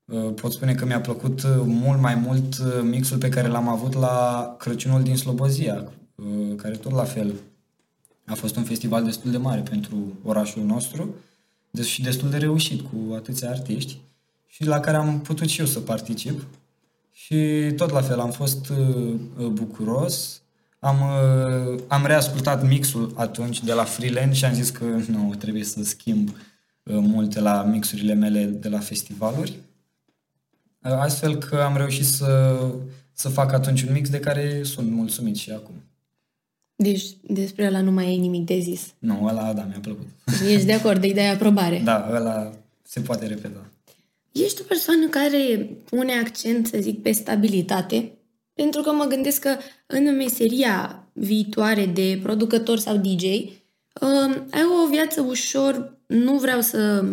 Uh, 0.05 0.35
pot 0.35 0.53
spune 0.53 0.75
că 0.75 0.85
mi-a 0.85 1.01
plăcut 1.01 1.43
uh, 1.43 1.51
mult 1.65 2.01
mai 2.01 2.15
mult 2.15 2.59
uh, 2.59 2.83
mixul 2.83 3.19
pe 3.19 3.29
care 3.29 3.49
l-am 3.49 3.69
avut 3.69 3.95
la 3.95 4.57
Crăciunul 4.59 5.03
din 5.03 5.17
Slobozia, 5.17 5.93
care 6.57 6.77
tot 6.77 6.93
la 6.93 7.05
fel 7.05 7.35
a 8.27 8.35
fost 8.35 8.57
un 8.57 8.65
festival 8.65 9.05
destul 9.05 9.31
de 9.31 9.37
mare 9.37 9.61
pentru 9.61 10.19
orașul 10.23 10.63
nostru 10.63 11.15
și 11.83 12.03
destul 12.03 12.31
de 12.31 12.37
reușit 12.37 12.81
cu 12.81 13.15
atâția 13.15 13.51
artiști 13.51 13.99
și 14.47 14.65
la 14.65 14.81
care 14.81 14.97
am 14.97 15.21
putut 15.21 15.49
și 15.49 15.61
eu 15.61 15.67
să 15.67 15.81
particip. 15.81 16.47
Și 17.13 17.71
tot 17.77 17.91
la 17.91 18.01
fel 18.01 18.21
am 18.21 18.31
fost 18.31 18.73
bucuros, 19.53 20.43
am, 20.79 20.97
am 21.89 22.07
reascultat 22.07 22.69
mixul 22.69 23.13
atunci 23.15 23.63
de 23.63 23.73
la 23.73 23.85
Freeland 23.85 24.35
și 24.35 24.45
am 24.45 24.53
zis 24.53 24.71
că 24.71 24.85
nu, 24.85 25.35
trebuie 25.39 25.65
să 25.65 25.85
schimb 25.85 26.31
Uh, 26.85 26.97
multe 27.01 27.41
la 27.41 27.63
mixurile 27.63 28.15
mele 28.15 28.45
de 28.45 28.69
la 28.69 28.79
festivaluri. 28.79 29.51
Uh, 30.83 30.93
astfel 30.93 31.37
că 31.37 31.57
am 31.57 31.77
reușit 31.77 32.05
să, 32.05 32.61
să 33.13 33.29
fac 33.29 33.53
atunci 33.53 33.83
un 33.83 33.93
mix 33.93 34.11
de 34.11 34.21
care 34.21 34.63
sunt 34.63 34.91
mulțumit 34.91 35.37
și 35.37 35.51
acum. 35.51 35.75
Deci 36.77 37.05
despre 37.23 37.67
ăla 37.67 37.81
nu 37.81 37.91
mai 37.91 38.07
ai 38.07 38.17
nimic 38.17 38.47
de 38.47 38.59
zis. 38.59 38.95
Nu, 38.99 39.27
ăla, 39.27 39.53
da, 39.53 39.63
mi-a 39.63 39.79
plăcut. 39.83 40.07
Ești 40.49 40.67
de 40.67 40.73
acord, 40.73 41.03
îi 41.03 41.15
dai 41.15 41.31
aprobare. 41.31 41.81
Da, 41.85 42.11
ăla 42.15 42.53
se 42.83 43.01
poate 43.01 43.27
repeta. 43.27 43.71
Ești 44.33 44.61
o 44.61 44.65
persoană 44.65 45.07
care 45.07 45.71
pune 45.85 46.13
accent, 46.13 46.67
să 46.67 46.79
zic, 46.81 47.03
pe 47.03 47.13
stabilitate, 47.13 48.13
pentru 48.55 48.83
că 48.83 48.93
mă 48.93 49.05
gândesc 49.05 49.41
că 49.41 49.57
în 49.87 50.17
meseria 50.17 51.07
viitoare 51.13 51.87
de 51.87 52.21
producător 52.23 52.79
sau 52.79 52.97
DJ, 52.97 53.25
uh, 53.25 54.37
ai 54.51 54.65
o 54.85 54.89
viață 54.91 55.21
ușor 55.21 55.99
nu 56.07 56.39
vreau 56.39 56.61
să 56.61 57.05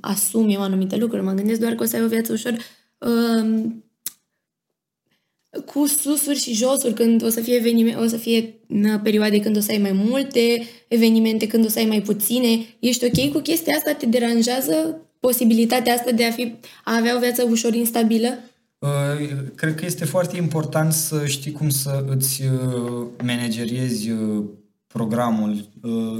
asum 0.00 0.50
eu 0.50 0.62
anumite 0.62 0.96
lucruri, 0.96 1.22
mă 1.22 1.32
gândesc 1.32 1.60
doar 1.60 1.74
că 1.74 1.82
o 1.82 1.86
să 1.86 1.96
ai 1.96 2.04
o 2.04 2.08
viață 2.08 2.32
ușor 2.32 2.56
uh, 2.98 3.64
cu 5.66 5.86
susuri 5.86 6.38
și 6.38 6.54
josuri 6.54 6.94
când 6.94 7.22
o 7.22 7.28
să 7.28 7.40
fie 7.40 7.54
eveniment, 7.54 7.98
o 7.98 8.06
să 8.06 8.16
fie 8.16 8.38
în 8.38 8.52
perioade 9.02 9.40
când 9.40 9.56
o 9.56 9.60
să 9.60 9.70
ai 9.70 9.78
mai 9.78 9.92
multe 9.92 10.62
evenimente, 10.88 11.46
când 11.46 11.64
o 11.64 11.68
să 11.68 11.78
ai 11.78 11.84
mai 11.84 12.00
puține. 12.00 12.66
Ești 12.78 13.04
ok 13.04 13.32
cu 13.32 13.38
chestia 13.38 13.74
asta? 13.76 13.92
Te 13.92 14.06
deranjează 14.06 15.00
posibilitatea 15.20 15.94
asta 15.94 16.10
de 16.10 16.24
a, 16.24 16.30
fi, 16.30 16.54
a 16.84 16.96
avea 16.96 17.16
o 17.16 17.18
viață 17.18 17.46
ușor 17.50 17.74
instabilă? 17.74 18.38
Uh, 18.78 19.28
cred 19.54 19.74
că 19.74 19.84
este 19.84 20.04
foarte 20.04 20.36
important 20.36 20.92
să 20.92 21.26
știi 21.26 21.52
cum 21.52 21.68
să 21.68 22.04
îți 22.08 22.42
uh, 22.42 23.06
manageriezi 23.24 24.10
uh, 24.10 24.44
programul, 24.86 25.68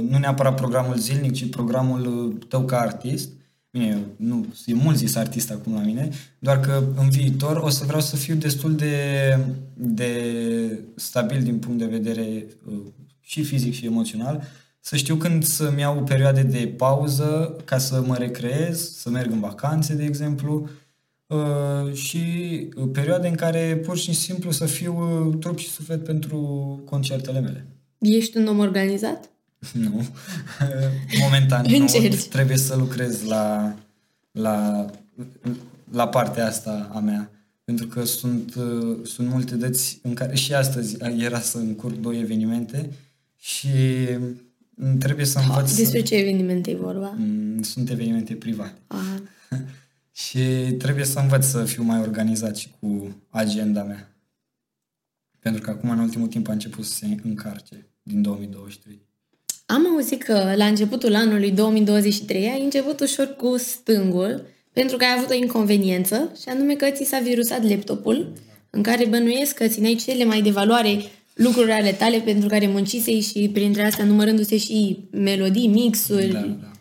nu 0.09 0.17
neapărat 0.19 0.55
programul 0.55 0.97
zilnic, 0.97 1.33
ci 1.33 1.49
programul 1.49 2.33
tău 2.47 2.61
ca 2.61 2.79
artist. 2.79 3.29
Bine, 3.77 4.01
nu, 4.15 4.45
e 4.65 4.73
mult 4.73 4.97
zis 4.97 5.15
artist 5.15 5.51
acum 5.51 5.73
la 5.73 5.81
mine, 5.81 6.09
doar 6.39 6.59
că 6.59 6.83
în 6.95 7.09
viitor 7.09 7.57
o 7.57 7.69
să 7.69 7.85
vreau 7.85 8.01
să 8.01 8.15
fiu 8.15 8.35
destul 8.35 8.75
de, 8.75 9.37
de 9.73 10.79
stabil 10.95 11.43
din 11.43 11.59
punct 11.59 11.79
de 11.79 11.85
vedere 11.85 12.45
și 13.19 13.43
fizic 13.43 13.73
și 13.73 13.85
emoțional, 13.85 14.43
să 14.79 14.95
știu 14.95 15.15
când 15.15 15.43
să-mi 15.43 15.79
iau 15.79 16.03
perioade 16.03 16.43
de 16.43 16.73
pauză 16.77 17.55
ca 17.65 17.77
să 17.77 18.03
mă 18.05 18.15
recreez, 18.15 18.97
să 18.97 19.09
merg 19.09 19.31
în 19.31 19.39
vacanțe, 19.39 19.95
de 19.95 20.03
exemplu, 20.03 20.69
Uh, 21.33 21.93
și 21.93 22.19
uh, 22.75 22.89
perioade 22.91 23.27
în 23.27 23.35
care 23.35 23.81
pur 23.85 23.97
și 23.97 24.13
simplu 24.13 24.51
să 24.51 24.65
fiu 24.65 24.97
uh, 25.27 25.35
trup 25.39 25.57
și 25.57 25.69
suflet 25.69 26.03
pentru 26.03 26.37
concertele 26.85 27.39
mele. 27.39 27.65
Ești 27.97 28.37
un 28.37 28.47
om 28.47 28.59
organizat? 28.59 29.29
Nu. 29.71 30.05
Momentan 31.23 31.65
nu. 31.69 31.85
Trebuie 32.29 32.57
să 32.57 32.75
lucrez 32.75 33.21
la, 33.21 33.75
la, 34.31 34.85
la 35.91 36.07
partea 36.07 36.47
asta 36.47 36.89
a 36.93 36.99
mea. 36.99 37.31
Pentru 37.63 37.87
că 37.87 38.05
sunt, 38.05 38.53
sunt 39.03 39.29
multe 39.29 39.55
dăți 39.55 39.99
în 40.01 40.13
care 40.13 40.35
și 40.35 40.53
astăzi 40.53 40.97
era 41.17 41.39
să 41.39 41.57
încurc 41.57 41.95
două 41.95 42.15
evenimente 42.15 42.89
și 43.39 43.69
trebuie 44.99 45.25
să 45.25 45.39
învăț... 45.39 45.75
Despre 45.75 46.01
ce 46.01 46.15
evenimente 46.15 46.71
e 46.71 46.75
vorba? 46.75 47.15
Mm, 47.17 47.61
sunt 47.61 47.89
evenimente 47.89 48.33
private. 48.33 48.77
Aha. 48.87 49.21
Și 50.15 50.39
trebuie 50.77 51.05
să 51.05 51.19
învăț 51.19 51.45
să 51.45 51.65
fiu 51.65 51.83
mai 51.83 51.99
organizat 51.99 52.55
și 52.55 52.69
cu 52.79 53.15
agenda 53.29 53.83
mea. 53.83 54.15
Pentru 55.39 55.61
că 55.61 55.69
acum, 55.69 55.89
în 55.89 55.99
ultimul 55.99 56.27
timp, 56.27 56.47
a 56.47 56.51
început 56.51 56.85
să 56.85 56.93
se 56.93 57.17
încarce 57.23 57.87
din 58.03 58.21
2023. 58.21 59.01
Am 59.73 59.87
auzit 59.93 60.23
că 60.23 60.53
la 60.55 60.65
începutul 60.65 61.15
anului 61.15 61.51
2023 61.51 62.47
ai 62.47 62.63
început 62.63 62.99
ușor 62.99 63.35
cu 63.37 63.57
stângul 63.57 64.45
pentru 64.73 64.97
că 64.97 65.03
ai 65.03 65.15
avut 65.17 65.29
o 65.29 65.33
inconveniență 65.33 66.31
și 66.41 66.49
anume 66.49 66.73
că 66.73 66.89
ți 66.89 67.03
s-a 67.03 67.19
virusat 67.19 67.69
laptopul 67.69 68.33
în 68.69 68.81
care 68.81 69.05
bănuiesc 69.05 69.55
că 69.55 69.67
țineai 69.67 69.95
cele 69.95 70.23
mai 70.23 70.41
de 70.41 70.49
valoare 70.49 71.01
lucruri 71.33 71.71
ale 71.71 71.91
tale 71.91 72.19
pentru 72.19 72.47
care 72.47 72.67
muncisei 72.67 73.19
și 73.19 73.49
printre 73.53 73.83
astea 73.83 74.05
numărându-se 74.05 74.57
și 74.57 75.07
melodii, 75.11 75.67
mixuri, 75.67 76.27
da, 76.27 76.39
da. 76.39 76.71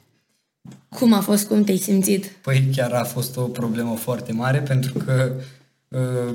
Cum 0.99 1.13
a 1.13 1.21
fost? 1.21 1.47
Cum 1.47 1.65
te-ai 1.65 1.77
simțit? 1.77 2.25
Păi 2.43 2.69
chiar 2.77 2.93
a 2.93 3.05
fost 3.05 3.37
o 3.37 3.43
problemă 3.43 3.95
foarte 3.97 4.33
mare 4.33 4.59
pentru 4.59 4.93
că 4.93 5.33
uh, 5.89 6.35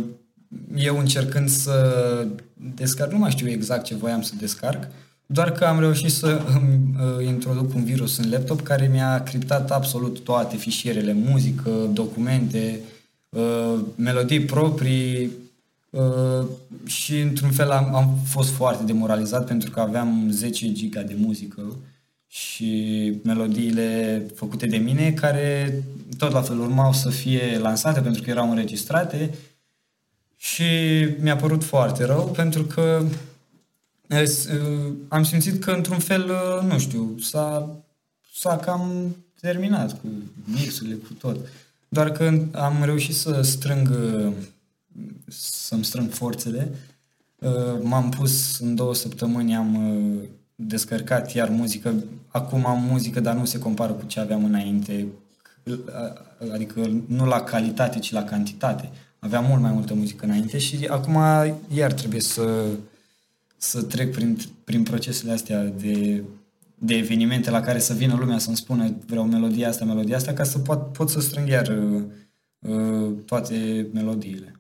eu 0.76 0.98
încercând 0.98 1.50
să 1.50 2.28
descarc, 2.76 3.12
nu 3.12 3.18
mai 3.18 3.32
știu 3.32 3.50
exact 3.50 3.86
ce 3.86 3.96
voiam 3.96 4.22
să 4.22 4.34
descarc, 4.40 4.88
doar 5.28 5.52
că 5.52 5.66
am 5.66 5.80
reușit 5.80 6.12
să 6.12 6.42
îmi 6.48 6.96
uh, 7.20 7.26
introduc 7.26 7.74
un 7.74 7.84
virus 7.84 8.18
în 8.18 8.30
laptop 8.32 8.62
care 8.62 8.90
mi-a 8.94 9.24
criptat 9.24 9.72
absolut 9.72 10.20
toate 10.20 10.56
fișierele, 10.56 11.14
muzică, 11.14 11.90
documente, 11.94 12.80
uh, 13.30 13.80
melodii 13.96 14.42
proprii 14.42 15.32
și 16.86 17.20
într-un 17.20 17.52
fel 17.52 17.72
am, 17.72 17.96
am 17.96 18.18
fost 18.26 18.50
foarte 18.50 18.84
demoralizat 18.84 19.46
pentru 19.46 19.72
că 19.72 19.80
aveam 19.80 20.28
10 20.32 20.72
giga 20.72 21.02
de 21.02 21.16
muzică 21.18 21.76
și 22.28 23.14
melodiile 23.24 24.24
făcute 24.36 24.66
de 24.66 24.78
mine, 24.78 25.12
care 25.12 25.84
tot 26.18 26.32
la 26.32 26.42
fel 26.42 26.60
urmau 26.60 26.94
să 26.94 27.10
fie 27.10 27.58
lansate 27.62 28.00
pentru 28.00 28.22
că 28.22 28.30
erau 28.30 28.50
înregistrate. 28.50 29.34
Și 30.36 30.64
mi-a 31.20 31.36
părut 31.36 31.64
foarte 31.64 32.06
rău 32.06 32.24
pentru 32.36 32.64
că 32.64 33.04
am 35.08 35.24
simțit 35.24 35.64
că 35.64 35.72
într-un 35.72 36.00
fel, 36.00 36.32
nu 36.68 36.80
știu, 36.80 37.16
s-a, 37.22 37.76
s-a 38.34 38.58
cam 38.58 39.16
terminat 39.42 39.92
cu 39.92 40.08
mixurile, 40.44 40.96
cu 40.96 41.14
tot. 41.14 41.38
Doar 41.90 42.12
că 42.12 42.40
am 42.52 42.84
reușit 42.84 43.16
să 43.16 43.42
strâng, 43.42 44.00
să-mi 45.28 45.86
strâng 45.86 46.10
forțele. 46.12 46.72
M-am 47.82 48.10
pus 48.10 48.60
în 48.60 48.76
două 48.76 48.94
săptămâni, 48.94 49.56
am 49.56 50.02
descărcat 50.56 51.34
iar 51.34 51.50
muzică. 51.50 52.04
Acum 52.28 52.66
am 52.66 52.84
muzică, 52.84 53.20
dar 53.20 53.36
nu 53.36 53.46
se 53.46 53.60
compară 53.60 53.92
cu 53.92 54.06
ce 54.06 54.20
aveam 54.20 54.44
înainte. 54.44 55.08
Adică 56.54 57.02
nu 57.08 57.26
la 57.26 57.42
calitate, 57.42 58.00
ci 58.00 58.12
la 58.12 58.24
cantitate. 58.24 58.90
Aveam 59.20 59.46
mult 59.46 59.62
mai 59.62 59.72
multă 59.72 59.94
muzică 59.94 60.26
înainte 60.26 60.58
și 60.58 60.86
acum 60.90 61.18
iar 61.74 61.94
trebuie 61.94 62.22
să, 62.22 62.66
să 63.58 63.84
trec 63.84 64.12
prin, 64.12 64.38
prin 64.64 64.84
procesele 64.84 65.32
astea 65.32 65.64
de, 65.64 66.24
de 66.76 66.96
evenimente 66.96 67.50
la 67.50 67.62
care 67.62 67.80
să 67.80 67.94
vină 67.94 68.16
lumea 68.20 68.38
să-mi 68.38 68.56
spună 68.56 68.96
vreau 69.06 69.26
melodia 69.26 69.68
asta, 69.68 69.86
melodia 69.86 70.16
asta, 70.16 70.34
ca 70.34 70.44
să 70.44 70.60
pot, 70.60 70.92
pot 70.94 71.10
să 71.10 71.20
strâng 71.20 71.50
iar 71.50 71.68
uh, 71.68 72.04
uh 72.60 73.14
toate 73.26 73.88
melodiile. 73.94 74.52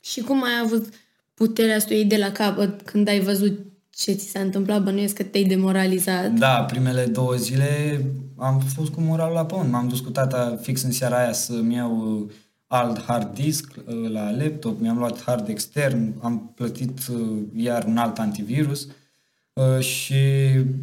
Și 0.00 0.20
cum 0.20 0.42
ai 0.42 0.60
avut 0.64 0.94
puterea 1.34 1.78
să 1.78 1.86
o 1.90 1.94
iei 1.94 2.04
de 2.04 2.16
la 2.16 2.32
capăt 2.32 2.82
când 2.82 3.08
ai 3.08 3.20
văzut 3.20 3.58
ce 3.90 4.12
ți 4.12 4.28
s-a 4.30 4.40
întâmplat? 4.40 4.82
Bănuiesc 4.82 5.14
că 5.14 5.22
te-ai 5.22 5.44
demoralizat. 5.44 6.32
Da, 6.32 6.64
primele 6.64 7.06
două 7.06 7.34
zile 7.34 8.00
am 8.36 8.60
fost 8.74 8.92
cu 8.92 9.00
moralul 9.00 9.34
la 9.34 9.46
pământ. 9.46 9.70
M-am 9.70 9.88
dus 9.88 10.00
cu 10.00 10.10
tata 10.10 10.58
fix 10.62 10.82
în 10.82 10.90
seara 10.90 11.18
aia 11.18 11.32
să-mi 11.32 11.74
iau 11.74 12.20
uh, 12.20 12.32
alt 12.66 13.02
hard 13.02 13.34
disk 13.34 13.74
uh, 13.76 14.10
la 14.10 14.30
laptop, 14.30 14.80
mi-am 14.80 14.98
luat 14.98 15.22
hard 15.22 15.48
extern, 15.48 16.14
am 16.22 16.52
plătit 16.54 17.00
uh, 17.06 17.42
iar 17.54 17.84
un 17.84 17.96
alt 17.96 18.18
antivirus 18.18 18.88
și 19.80 20.14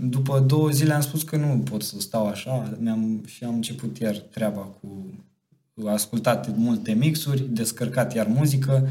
după 0.02 0.40
două 0.40 0.70
zile 0.70 0.94
am 0.94 1.02
spus 1.02 1.24
că 1.24 1.36
nu 1.36 1.64
pot 1.70 1.84
să 1.84 2.00
stau 2.00 2.28
așa 2.28 2.78
mi-am, 2.80 3.24
și 3.26 3.44
am 3.44 3.54
început 3.54 3.98
iar 3.98 4.16
treaba 4.16 4.60
cu 4.60 5.06
ascultat 5.88 6.56
multe 6.56 6.94
mixuri, 6.94 7.42
descărcat 7.50 8.14
iar 8.14 8.28
muzică 8.28 8.88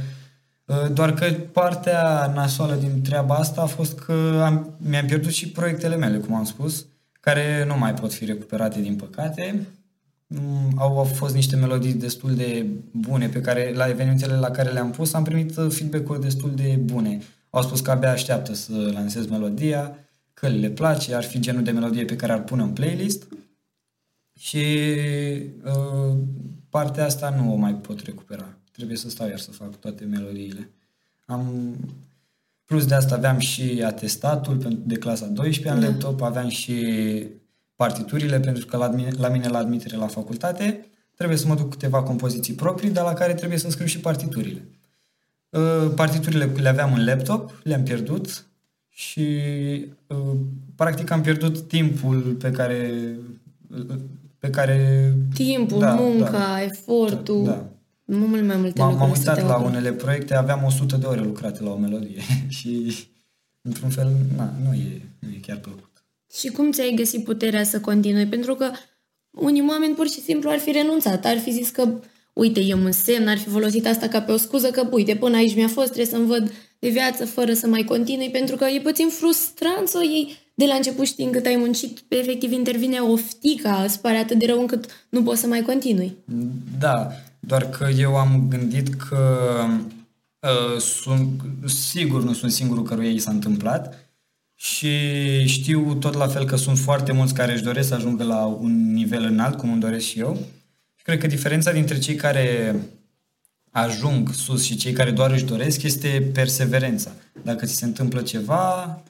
Uh, 0.73 0.93
doar 0.93 1.15
că 1.15 1.33
partea 1.53 2.33
nasoală 2.35 2.75
din 2.75 3.03
treaba 3.03 3.35
asta 3.35 3.63
a 3.63 3.67
fost 3.67 3.99
că 3.99 4.43
am, 4.45 4.77
mi-am 4.89 5.07
pierdut 5.07 5.33
și 5.33 5.51
proiectele 5.51 5.97
mele, 5.97 6.19
cum 6.19 6.35
am 6.35 6.45
spus, 6.45 6.87
care 7.21 7.65
nu 7.67 7.79
mai 7.79 7.95
pot 7.95 8.13
fi 8.13 8.25
recuperate 8.25 8.81
din 8.81 8.97
păcate. 8.97 9.67
Mm, 10.33 10.73
au, 10.77 10.99
au 10.99 11.05
fost 11.05 11.35
niște 11.35 11.57
melodii 11.57 11.95
destul 11.95 12.35
de 12.35 12.67
bune 12.91 13.29
pe 13.29 13.41
care 13.41 13.73
la 13.75 13.89
evenimentele 13.89 14.35
la 14.35 14.51
care 14.51 14.71
le-am 14.71 14.91
pus 14.91 15.13
am 15.13 15.23
primit 15.23 15.57
uh, 15.57 15.71
feedback-uri 15.71 16.21
destul 16.21 16.55
de 16.55 16.79
bune. 16.85 17.23
Au 17.51 17.63
spus 17.63 17.81
că 17.81 17.91
abia 17.91 18.11
așteaptă 18.11 18.55
să 18.55 18.91
lansez 18.93 19.27
melodia, 19.27 19.97
că 20.35 20.49
le 20.49 20.71
place, 20.71 21.15
ar 21.15 21.25
fi 21.25 21.41
genul 21.41 21.63
de 21.63 21.71
melodie 21.71 22.05
pe 22.05 22.17
care 22.17 22.33
ar 22.33 22.45
pune 22.45 22.63
în 22.63 22.71
playlist 22.71 23.29
și 24.39 24.65
uh, 25.65 26.17
partea 26.69 27.05
asta 27.05 27.35
nu 27.39 27.53
o 27.53 27.57
mai 27.57 27.75
pot 27.75 28.01
recupera 28.01 28.57
trebuie 28.73 28.97
să 28.97 29.09
stau 29.09 29.29
iar 29.29 29.39
să 29.39 29.51
fac 29.51 29.77
toate 29.77 30.05
melodiile. 30.05 30.71
Am, 31.25 31.75
plus 32.65 32.87
de 32.87 32.95
asta 32.95 33.15
aveam 33.15 33.39
și 33.39 33.83
atestatul 33.85 34.83
de 34.87 34.95
clasa 34.95 35.27
12 35.27 35.69
în 35.69 35.81
da. 35.81 35.87
laptop, 35.87 36.21
aveam 36.21 36.49
și 36.49 36.75
partiturile, 37.83 38.41
pentru 38.41 38.67
că 38.67 38.77
la 38.77 38.89
mine, 38.89 39.11
la 39.19 39.29
mine 39.29 39.49
la 39.49 39.59
admitere 39.59 39.97
la 39.97 40.07
facultate 40.07 40.87
trebuie 41.17 41.39
să 41.39 41.47
mă 41.47 41.55
duc 41.55 41.71
câteva 41.71 42.03
compoziții 42.03 42.55
proprii, 42.55 42.91
dar 42.91 43.05
la 43.05 43.13
care 43.13 43.35
trebuie 43.35 43.59
să 43.59 43.71
scriu 43.71 43.87
și 43.87 43.99
partiturile. 43.99 44.69
Uh, 45.49 45.93
partiturile 45.95 46.45
le 46.45 46.69
aveam 46.69 46.93
în 46.93 47.05
laptop, 47.05 47.61
le-am 47.63 47.83
pierdut 47.83 48.47
și 48.89 49.29
uh, 50.07 50.37
practic 50.75 51.11
am 51.11 51.21
pierdut 51.21 51.61
timpul 51.61 52.37
pe 52.41 52.51
care 52.51 52.91
pe 54.39 54.51
care... 54.51 54.79
Timpul, 55.35 55.79
da, 55.79 55.95
munca, 55.95 56.31
da, 56.31 56.63
efortul. 56.63 57.45
Da, 57.45 57.65
mult 58.05 58.47
mai 58.47 58.57
multe 58.57 58.81
M-am, 58.81 58.97
m-am 58.97 59.11
uitat 59.11 59.47
la 59.47 59.57
unele 59.57 59.93
proiecte, 59.93 60.35
aveam 60.35 60.65
100 60.65 60.97
de 60.97 61.07
ore 61.07 61.21
lucrate 61.21 61.63
la 61.63 61.71
o 61.71 61.77
melodie 61.77 62.21
și 62.57 62.93
într-un 63.63 63.91
fel 63.91 64.11
na, 64.37 64.53
nu, 64.65 64.75
e, 64.75 65.03
nu 65.19 65.29
e 65.29 65.39
chiar 65.47 65.57
plăcut. 65.57 65.92
Și 66.39 66.49
cum 66.49 66.71
ți-ai 66.71 66.95
găsit 66.97 67.25
puterea 67.25 67.65
să 67.65 67.81
continui? 67.81 68.27
Pentru 68.27 68.55
că 68.55 68.71
unii 69.31 69.65
oameni 69.69 69.95
pur 69.95 70.09
și 70.09 70.21
simplu 70.21 70.51
ar 70.51 70.59
fi 70.59 70.71
renunțat, 70.71 71.25
ar 71.25 71.39
fi 71.39 71.51
zis 71.51 71.69
că 71.71 71.89
uite, 72.33 72.61
e 72.61 72.75
un 72.75 72.93
semn, 72.93 73.29
ar 73.29 73.39
fi 73.39 73.49
folosit 73.49 73.87
asta 73.87 74.09
ca 74.09 74.23
pe 74.23 74.33
o 74.33 74.37
scuză 74.37 74.71
că, 74.71 74.89
uite, 74.91 75.17
până 75.17 75.37
aici 75.37 75.55
mi-a 75.55 75.69
fost, 75.69 75.87
trebuie 75.87 76.07
să-mi 76.07 76.27
văd 76.27 76.53
de 76.79 76.89
viață 76.89 77.27
fără 77.27 77.53
să 77.53 77.67
mai 77.67 77.85
continui, 77.85 78.31
pentru 78.31 78.57
că 78.57 78.65
e 78.65 78.81
puțin 78.81 79.09
frustrant 79.09 79.89
să 79.89 79.99
o 79.99 80.03
iei 80.03 80.37
de 80.55 80.65
la 80.65 80.75
început 80.75 81.07
știind 81.07 81.33
cât 81.33 81.47
ai 81.47 81.57
muncit, 81.57 82.01
pe 82.01 82.17
efectiv 82.17 82.53
intervine 82.53 82.99
o 82.99 83.17
ftică, 83.17 83.83
îți 83.85 84.01
pare 84.01 84.17
atât 84.17 84.39
de 84.39 84.47
rău 84.47 84.61
încât 84.61 85.07
nu 85.09 85.23
poți 85.23 85.41
să 85.41 85.47
mai 85.47 85.63
continui. 85.63 86.17
Da, 86.79 87.09
doar 87.41 87.71
că 87.71 87.89
eu 87.99 88.17
am 88.17 88.47
gândit 88.49 88.95
că 88.95 89.55
uh, 90.41 90.81
sunt, 90.81 91.29
sigur 91.65 92.23
nu 92.23 92.33
sunt 92.33 92.53
singurul 92.53 92.83
căruia 92.83 93.11
i 93.11 93.19
s-a 93.19 93.31
întâmplat 93.31 94.12
și 94.63 95.47
știu 95.47 95.95
tot 95.95 96.15
la 96.15 96.27
fel 96.27 96.45
că 96.45 96.57
sunt 96.57 96.79
foarte 96.79 97.13
mulți 97.13 97.35
care 97.35 97.53
își 97.53 97.63
doresc 97.63 97.89
să 97.89 97.95
ajungă 97.95 98.25
la 98.25 98.45
un 98.45 98.93
nivel 98.93 99.23
înalt, 99.25 99.57
cum 99.57 99.73
îmi 99.73 99.81
doresc 99.81 100.05
și 100.05 100.19
eu. 100.19 100.39
Și 100.95 101.03
cred 101.03 101.19
că 101.19 101.27
diferența 101.27 101.73
dintre 101.73 101.99
cei 101.99 102.15
care 102.15 102.77
ajung 103.71 104.33
sus 104.33 104.65
și 104.65 104.77
cei 104.77 104.93
care 104.93 105.11
doar 105.11 105.31
își 105.31 105.45
doresc 105.45 105.83
este 105.83 106.31
perseverența. 106.35 107.11
Dacă 107.43 107.67
ți 107.67 107.75
se 107.75 107.85
întâmplă 107.85 108.21
ceva, 108.21 109.03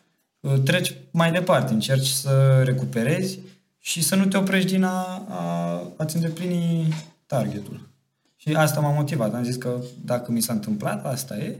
treci 0.64 0.94
mai 1.10 1.32
departe, 1.32 1.72
încerci 1.72 2.06
să 2.06 2.62
recuperezi 2.64 3.38
și 3.78 4.02
să 4.02 4.14
nu 4.14 4.26
te 4.26 4.36
oprești 4.36 4.70
din 4.70 4.82
a, 4.82 5.24
a, 5.28 5.92
a-ți 5.96 6.16
îndeplini 6.16 6.94
targetul. 7.26 7.88
Și 8.36 8.48
asta 8.54 8.80
m-a 8.80 8.92
motivat. 8.92 9.34
Am 9.34 9.44
zis 9.44 9.56
că 9.56 9.80
dacă 10.04 10.30
mi 10.32 10.42
s-a 10.42 10.52
întâmplat, 10.52 11.06
asta 11.06 11.36
e. 11.36 11.56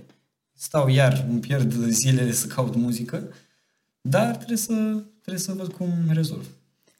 Stau 0.53 0.89
iar, 0.89 1.27
îmi 1.29 1.41
pierd 1.41 1.73
zilele 1.89 2.33
să 2.33 2.47
caut 2.47 2.75
muzică, 2.75 3.23
dar 4.03 4.37
trebuie 4.37 4.57
să, 4.57 4.73
trebuie 5.21 5.43
să 5.43 5.53
văd 5.57 5.73
cum 5.73 5.89
rezolv. 6.13 6.47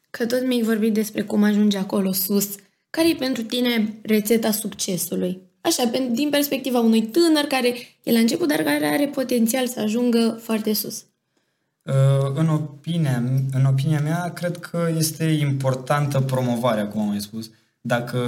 Că 0.09 0.25
tot 0.25 0.45
mi-ai 0.45 0.61
vorbit 0.61 0.93
despre 0.93 1.21
cum 1.21 1.43
ajungi 1.43 1.77
acolo 1.77 2.11
sus. 2.11 2.49
Care 2.89 3.09
e 3.09 3.15
pentru 3.15 3.43
tine 3.43 3.99
rețeta 4.01 4.51
succesului? 4.51 5.41
Așa, 5.61 5.91
din 6.11 6.29
perspectiva 6.29 6.79
unui 6.79 7.01
tânăr 7.01 7.43
care 7.43 7.73
e 8.03 8.11
la 8.11 8.19
început, 8.19 8.47
dar 8.47 8.61
care 8.61 8.85
are 8.85 9.07
potențial 9.07 9.67
să 9.67 9.79
ajungă 9.79 10.39
foarte 10.41 10.73
sus. 10.73 11.05
Uh, 11.83 12.31
în 12.33 12.49
opinia, 12.49 13.23
în 13.51 13.65
opinia 13.65 13.99
mea, 13.99 14.31
cred 14.33 14.57
că 14.57 14.89
este 14.97 15.23
importantă 15.23 16.19
promovarea, 16.19 16.87
cum 16.87 17.01
am 17.01 17.07
mai 17.07 17.21
spus. 17.21 17.49
Dacă, 17.81 18.19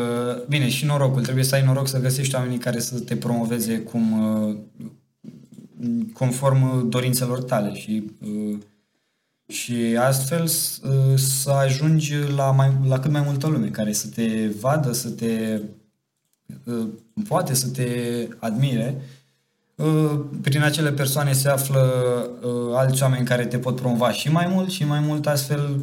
bine, 0.50 0.70
și 0.70 0.86
norocul, 0.86 1.22
trebuie 1.22 1.44
să 1.44 1.56
ai 1.56 1.66
noroc 1.66 1.88
să 1.88 2.00
găsești 2.00 2.36
oamenii 2.36 2.58
care 2.58 2.80
să 2.80 3.00
te 3.00 3.16
promoveze 3.16 3.80
cum, 3.80 4.22
uh, 4.22 4.58
conform 6.14 6.90
dorințelor 6.90 7.44
tale 7.44 7.76
și, 7.76 8.12
uh, 8.22 8.58
și 9.48 9.98
astfel 10.00 10.48
să 11.16 11.50
ajungi 11.50 12.14
la, 12.36 12.52
mai, 12.52 12.72
la 12.88 13.00
cât 13.00 13.12
mai 13.12 13.22
multă 13.26 13.48
lume 13.48 13.68
care 13.68 13.94
să 13.94 14.08
te 14.08 14.48
vadă, 14.60 14.92
să 14.92 15.10
te 15.10 15.62
poate 17.28 17.54
să 17.54 17.68
te 17.68 17.88
admire 18.40 19.02
Uh, 19.76 20.20
prin 20.42 20.62
acele 20.62 20.92
persoane 20.92 21.34
se 21.34 21.50
află 21.50 21.80
uh, 22.42 22.76
alți 22.76 23.02
oameni 23.02 23.26
care 23.26 23.46
te 23.46 23.58
pot 23.58 23.76
promova 23.76 24.12
și 24.12 24.32
mai 24.32 24.48
mult 24.50 24.70
și 24.70 24.86
mai 24.86 25.00
mult 25.00 25.28
astfel 25.28 25.80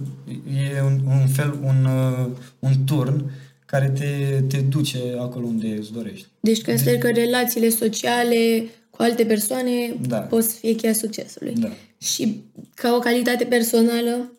e 0.77 0.83
un, 0.83 1.01
un 1.07 1.27
fel, 1.27 1.59
un, 1.63 1.85
uh, 1.85 2.27
un 2.59 2.73
turn 2.87 3.31
care 3.67 3.89
te, 3.89 4.41
te 4.49 4.61
duce 4.61 4.99
acolo 5.21 5.47
unde 5.47 5.77
îți 5.79 5.93
dorești. 5.93 6.27
Deci 6.41 6.63
consider 6.63 6.99
că 6.99 7.09
relațiile 7.09 7.69
sociale 7.69 8.65
cu 8.93 9.03
alte 9.03 9.25
persoane 9.25 9.97
da. 10.07 10.19
pot 10.19 10.45
să 10.45 10.57
fie 10.57 10.75
cheia 10.75 10.93
succesului. 10.93 11.55
Da. 11.55 11.69
Și 11.99 12.43
ca 12.75 12.95
o 12.95 12.99
calitate 12.99 13.45
personală, 13.45 14.33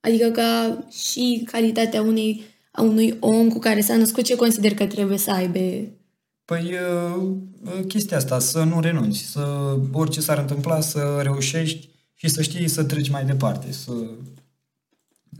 adică 0.00 0.30
ca 0.30 0.84
și 0.90 1.42
calitatea 1.50 2.02
unei, 2.02 2.44
a 2.70 2.82
unui 2.82 3.16
om 3.20 3.48
cu 3.48 3.58
care 3.58 3.80
s-a 3.80 3.96
născut, 3.96 4.24
ce 4.24 4.36
consider 4.36 4.74
că 4.74 4.86
trebuie 4.86 5.18
să 5.18 5.30
aibă 5.30 5.58
Păi 6.44 6.74
chestia 7.88 8.16
asta, 8.16 8.38
să 8.38 8.62
nu 8.62 8.80
renunți, 8.80 9.18
să 9.18 9.76
orice 9.92 10.20
s-ar 10.20 10.38
întâmpla, 10.38 10.80
să 10.80 11.18
reușești 11.22 11.88
și 12.14 12.28
să 12.28 12.42
știi 12.42 12.68
să 12.68 12.84
treci 12.84 13.10
mai 13.10 13.24
departe, 13.24 13.72
să, 13.72 13.92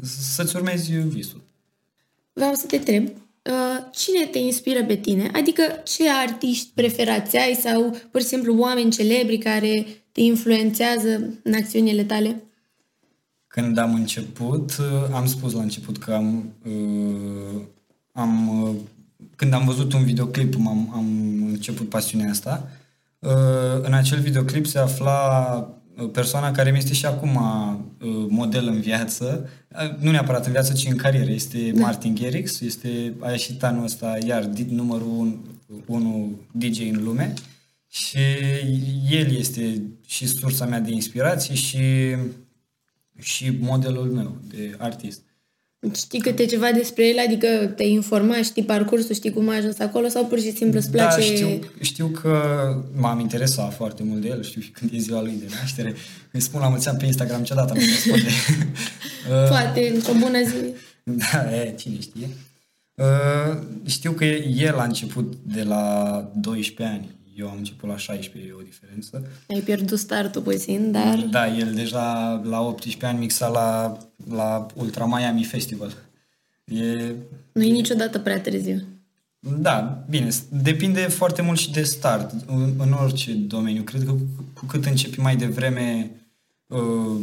să-ți 0.02 0.56
urmezi 0.56 0.92
visul. 0.92 1.40
Vreau 2.32 2.54
să 2.54 2.66
te 2.66 2.76
întreb, 2.76 3.08
cine 3.92 4.26
te 4.26 4.38
inspiră 4.38 4.84
pe 4.84 4.96
tine? 4.96 5.30
Adică 5.32 5.62
ce 5.84 6.10
artiști 6.10 6.70
preferați 6.74 7.36
ai 7.36 7.54
sau 7.54 7.96
pur 8.10 8.20
și 8.20 8.26
simplu 8.26 8.58
oameni 8.58 8.90
celebri 8.90 9.38
care 9.38 9.86
te 10.12 10.20
influențează 10.20 11.08
în 11.42 11.54
acțiunile 11.54 12.04
tale? 12.04 12.42
Când 13.46 13.78
am 13.78 13.94
început, 13.94 14.72
am 15.12 15.26
spus 15.26 15.52
la 15.52 15.62
început 15.62 15.98
că 15.98 16.12
am, 16.12 16.52
am 18.12 18.50
când 19.36 19.52
am 19.52 19.64
văzut 19.64 19.92
un 19.92 20.04
videoclip, 20.04 20.54
am, 20.54 20.90
am 20.94 21.06
început 21.46 21.88
pasiunea 21.88 22.30
asta. 22.30 22.68
Uh, 23.18 23.30
în 23.82 23.92
acel 23.92 24.20
videoclip 24.20 24.66
se 24.66 24.78
afla 24.78 25.56
uh, 25.58 25.83
persoana 26.12 26.50
care 26.50 26.70
mi 26.70 26.78
este 26.78 26.92
și 26.92 27.06
acum 27.06 27.34
uh, 27.34 28.26
model 28.28 28.66
în 28.66 28.80
viață, 28.80 29.48
nu 29.98 30.10
neapărat 30.10 30.46
în 30.46 30.52
viață, 30.52 30.72
ci 30.72 30.86
în 30.90 30.96
carieră. 30.96 31.30
Este 31.30 31.70
da. 31.70 31.80
Martin 31.80 32.14
Garrix, 32.14 32.60
este, 32.60 33.14
a 33.20 33.30
ieșit 33.30 33.62
anul 33.62 33.84
ăsta 33.84 34.18
iar 34.26 34.50
numărul 34.68 35.40
1 35.86 36.40
DJ 36.52 36.80
în 36.80 37.04
lume 37.04 37.34
și 37.88 38.18
el 39.10 39.36
este 39.36 39.82
și 40.06 40.26
sursa 40.26 40.66
mea 40.66 40.80
de 40.80 40.92
inspirație 40.92 41.54
și, 41.54 42.16
și 43.18 43.50
modelul 43.60 44.10
meu 44.10 44.36
de 44.48 44.74
artist. 44.78 45.22
Știi 45.92 46.20
câte 46.20 46.46
ceva 46.46 46.70
despre 46.70 47.08
el? 47.08 47.18
Adică 47.18 47.46
te-ai 47.76 47.90
informat, 47.90 48.44
știi 48.44 48.64
parcursul, 48.64 49.14
știi 49.14 49.32
cum 49.32 49.48
a 49.48 49.54
ajuns 49.54 49.78
acolo 49.78 50.08
sau 50.08 50.26
pur 50.26 50.40
și 50.40 50.52
simplu 50.52 50.78
îți 50.78 50.90
place? 50.90 51.16
Da, 51.16 51.22
știu, 51.22 51.58
știu 51.80 52.06
că 52.06 52.38
m-am 52.96 53.20
interesat 53.20 53.74
foarte 53.74 54.02
mult 54.02 54.20
de 54.20 54.28
el, 54.28 54.42
știu 54.42 54.60
și 54.60 54.70
când 54.70 54.90
e 54.94 54.98
ziua 54.98 55.22
lui 55.22 55.36
de 55.38 55.54
naștere. 55.60 55.94
Îi 56.32 56.40
spun 56.40 56.60
la 56.60 56.68
mulți 56.68 56.88
ani 56.88 56.98
pe 56.98 57.06
Instagram 57.06 57.38
niciodată 57.38 57.72
nu 57.72 57.80
răspunde. 57.80 58.28
Poate, 59.48 59.90
într-o 59.94 60.12
bună 60.12 60.42
zi. 60.42 60.54
Da, 61.32 61.54
e, 61.54 61.74
cine 61.76 62.00
știe. 62.00 62.28
Uh, 62.94 63.58
știu 63.86 64.12
că 64.12 64.24
el 64.24 64.78
a 64.78 64.84
început 64.84 65.34
de 65.42 65.62
la 65.62 66.30
12 66.34 66.96
ani 66.96 67.14
eu 67.36 67.48
am 67.48 67.56
început 67.56 67.88
la 67.88 67.96
16, 67.96 68.50
e 68.50 68.54
o 68.58 68.62
diferență. 68.62 69.26
Ai 69.48 69.60
pierdut 69.60 69.98
startul 69.98 70.42
puțin, 70.42 70.92
dar... 70.92 71.18
Da, 71.30 71.56
el 71.56 71.74
deja 71.74 72.40
la 72.44 72.60
18 72.60 73.06
ani 73.06 73.18
mixa 73.18 73.48
la, 73.48 73.98
la 74.30 74.66
Ultra 74.74 75.06
Miami 75.06 75.44
Festival. 75.44 75.94
E... 76.64 77.14
Nu 77.52 77.62
e 77.62 77.70
niciodată 77.70 78.18
prea 78.18 78.40
târziu. 78.40 78.82
Da, 79.38 80.04
bine, 80.08 80.28
depinde 80.48 81.00
foarte 81.00 81.42
mult 81.42 81.58
și 81.58 81.72
de 81.72 81.82
start, 81.82 82.32
în, 82.46 82.72
în 82.78 82.92
orice 82.92 83.32
domeniu. 83.32 83.82
Cred 83.82 84.04
că 84.04 84.10
cu, 84.10 84.26
cu 84.54 84.64
cât 84.64 84.84
începi 84.84 85.20
mai 85.20 85.36
devreme 85.36 86.10
uh, 86.66 87.20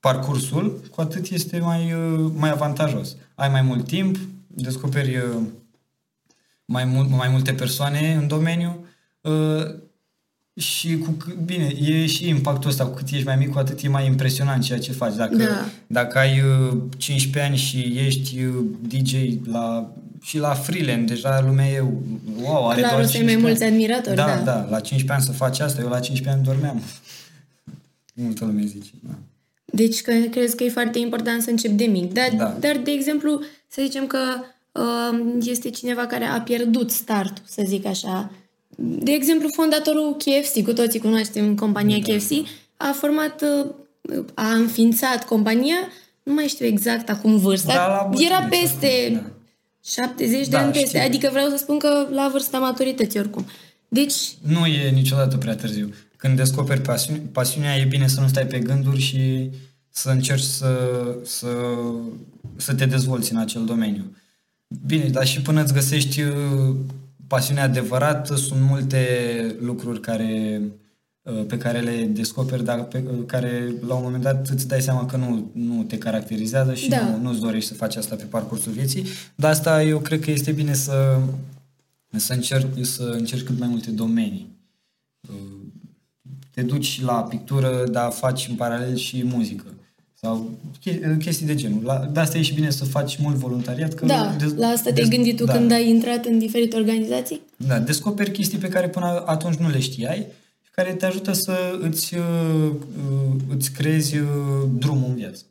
parcursul, 0.00 0.80
cu 0.90 1.00
atât 1.00 1.28
este 1.28 1.58
mai, 1.58 1.92
uh, 1.92 2.30
mai 2.36 2.50
avantajos. 2.50 3.16
Ai 3.34 3.48
mai 3.48 3.62
mult 3.62 3.86
timp, 3.86 4.18
descoperi 4.46 5.16
uh, 5.16 5.42
mai, 6.64 6.84
mult, 6.84 7.08
mai 7.10 7.28
multe 7.28 7.52
persoane 7.52 8.14
în 8.14 8.26
domeniu 8.26 8.86
Uh, 9.22 9.74
și 10.54 10.98
cu, 10.98 11.16
bine, 11.44 11.76
e 11.80 12.06
și 12.06 12.28
impactul 12.28 12.70
ăsta, 12.70 12.86
cu 12.86 12.94
cât 12.94 13.08
ești 13.10 13.26
mai 13.26 13.36
mic, 13.36 13.52
cu 13.52 13.58
atât 13.58 13.80
e 13.82 13.88
mai 13.88 14.06
impresionant 14.06 14.62
ceea 14.62 14.78
ce 14.78 14.92
faci. 14.92 15.14
Dacă, 15.14 15.36
da. 15.36 15.64
dacă 15.86 16.18
ai 16.18 16.40
uh, 16.40 16.78
15 16.96 17.50
ani 17.50 17.56
și 17.56 18.00
ești 18.06 18.44
uh, 18.44 18.64
DJ 18.80 19.12
la, 19.44 19.92
și 20.22 20.38
la 20.38 20.54
freelance, 20.54 21.14
deja 21.14 21.42
lumea 21.46 21.66
e, 21.66 21.84
wow, 22.42 22.68
are 22.68 22.80
Clar, 22.80 22.92
doar 22.92 23.06
să 23.06 23.22
mai 23.24 23.36
mulți 23.36 23.64
admiratori, 23.64 24.16
da, 24.16 24.26
da. 24.26 24.42
Da, 24.42 24.66
la 24.70 24.80
15 24.80 25.12
ani 25.12 25.22
să 25.22 25.32
faci 25.32 25.60
asta, 25.60 25.82
eu 25.82 25.88
la 25.88 26.00
15 26.00 26.28
ani 26.28 26.44
dormeam. 26.44 26.82
Multă 28.14 28.44
lume 28.44 28.64
zice, 28.64 28.90
da. 29.00 29.14
Deci 29.64 30.00
că, 30.00 30.12
crezi 30.30 30.56
că 30.56 30.64
e 30.64 30.68
foarte 30.68 30.98
important 30.98 31.42
să 31.42 31.50
începi 31.50 31.74
de 31.74 31.84
mic. 31.84 32.12
Dar, 32.12 32.28
da. 32.36 32.56
dar 32.60 32.76
de 32.84 32.90
exemplu, 32.90 33.42
să 33.68 33.82
zicem 33.82 34.06
că 34.06 34.18
uh, 34.72 35.36
este 35.40 35.70
cineva 35.70 36.06
care 36.06 36.24
a 36.24 36.40
pierdut 36.40 36.90
startul, 36.90 37.44
să 37.46 37.62
zic 37.66 37.86
așa, 37.86 38.30
de 38.76 39.12
exemplu, 39.12 39.48
fondatorul 39.54 40.16
KFC, 40.16 40.64
cu 40.64 40.72
toții 40.72 41.00
cunoaștem 41.00 41.54
compania 41.54 41.98
da. 41.98 42.12
KFC, 42.12 42.30
a 42.76 42.94
format, 42.98 43.42
uh, 43.42 44.24
a 44.34 44.52
înființat 44.52 45.24
compania, 45.24 45.76
nu 46.22 46.32
mai 46.32 46.46
știu 46.46 46.66
exact 46.66 47.08
acum 47.08 47.36
vârsta, 47.36 47.72
da, 47.74 48.24
era 48.24 48.42
peste 48.42 49.10
da. 49.12 49.30
70 49.84 50.44
de 50.44 50.50
da, 50.50 50.62
ani 50.62 50.72
peste, 50.72 50.86
știu. 50.86 51.00
adică 51.00 51.28
vreau 51.32 51.48
să 51.48 51.56
spun 51.56 51.78
că 51.78 52.06
la 52.10 52.28
vârsta 52.32 52.58
maturității 52.58 53.18
oricum. 53.18 53.46
Deci... 53.88 54.14
Nu 54.42 54.66
e 54.66 54.90
niciodată 54.90 55.36
prea 55.36 55.54
târziu. 55.54 55.94
Când 56.16 56.36
descoperi 56.36 56.80
pasiune, 56.80 57.18
pasiunea, 57.32 57.76
e 57.76 57.84
bine 57.84 58.06
să 58.06 58.20
nu 58.20 58.28
stai 58.28 58.46
pe 58.46 58.58
gânduri 58.58 59.00
și 59.00 59.50
să 59.88 60.10
încerci 60.10 60.42
să, 60.42 60.78
să, 61.24 61.48
să 62.56 62.74
te 62.74 62.86
dezvolți 62.86 63.32
în 63.32 63.38
acel 63.38 63.64
domeniu. 63.64 64.16
Bine, 64.86 65.08
dar 65.08 65.26
și 65.26 65.40
până 65.40 65.62
îți 65.62 65.72
găsești 65.72 66.22
uh, 67.32 67.38
pasiunea 67.38 67.64
adevărată 67.64 68.36
sunt 68.36 68.60
multe 68.60 69.56
lucruri 69.60 70.00
care, 70.00 70.62
uh, 71.22 71.44
pe 71.46 71.56
care 71.56 71.80
le 71.80 72.04
descoperi, 72.04 72.64
dar 72.64 72.84
pe 72.84 73.04
uh, 73.06 73.26
care 73.26 73.72
la 73.86 73.94
un 73.94 74.02
moment 74.02 74.22
dat 74.22 74.48
îți 74.48 74.68
dai 74.68 74.80
seama 74.80 75.06
că 75.06 75.16
nu, 75.16 75.50
nu 75.52 75.82
te 75.82 75.98
caracterizează 75.98 76.74
și 76.74 76.88
da. 76.88 77.00
nu, 77.00 77.18
nu-ți 77.22 77.40
dorești 77.40 77.68
să 77.68 77.74
faci 77.74 77.96
asta 77.96 78.14
pe 78.14 78.24
parcursul 78.24 78.72
vieții. 78.72 79.06
Dar 79.34 79.50
asta 79.50 79.82
eu 79.82 79.98
cred 79.98 80.20
că 80.20 80.30
este 80.30 80.52
bine 80.52 80.74
să, 80.74 81.20
să, 82.16 82.32
încerci, 82.32 82.86
să 82.86 83.02
încerci 83.02 83.44
cât 83.44 83.58
mai 83.58 83.68
multe 83.68 83.90
domenii. 83.90 84.50
Uh, 85.28 85.60
te 86.50 86.62
duci 86.62 87.02
la 87.02 87.22
pictură, 87.22 87.84
dar 87.90 88.10
faci 88.10 88.48
în 88.48 88.54
paralel 88.54 88.96
și 88.96 89.24
muzică. 89.24 89.64
Sau 90.24 90.50
chestii 91.18 91.46
de 91.46 91.54
genul. 91.54 91.82
La, 91.84 92.08
de 92.12 92.20
asta 92.20 92.38
e 92.38 92.42
și 92.42 92.54
bine 92.54 92.70
să 92.70 92.84
faci 92.84 93.16
mult 93.16 93.36
voluntariat. 93.36 93.94
Că 93.94 94.06
da, 94.06 94.36
de, 94.38 94.54
la 94.56 94.66
asta 94.66 94.92
te-ai 94.92 95.08
gândit 95.08 95.36
tu 95.36 95.44
da. 95.44 95.52
când 95.52 95.72
ai 95.72 95.88
intrat 95.88 96.24
în 96.24 96.38
diferite 96.38 96.76
organizații? 96.76 97.40
Da, 97.56 97.78
descoperi 97.78 98.30
chestii 98.30 98.58
pe 98.58 98.68
care 98.68 98.88
până 98.88 99.22
atunci 99.26 99.54
nu 99.54 99.68
le 99.68 99.80
știai 99.80 100.26
care 100.70 100.92
te 100.92 101.06
ajută 101.06 101.32
să 101.32 101.78
îți, 101.80 102.14
uh, 102.14 102.70
uh, 102.70 103.36
îți 103.56 103.72
creezi 103.72 104.16
uh, 104.16 104.26
drumul 104.78 105.08
în 105.08 105.14
viață. 105.14 105.42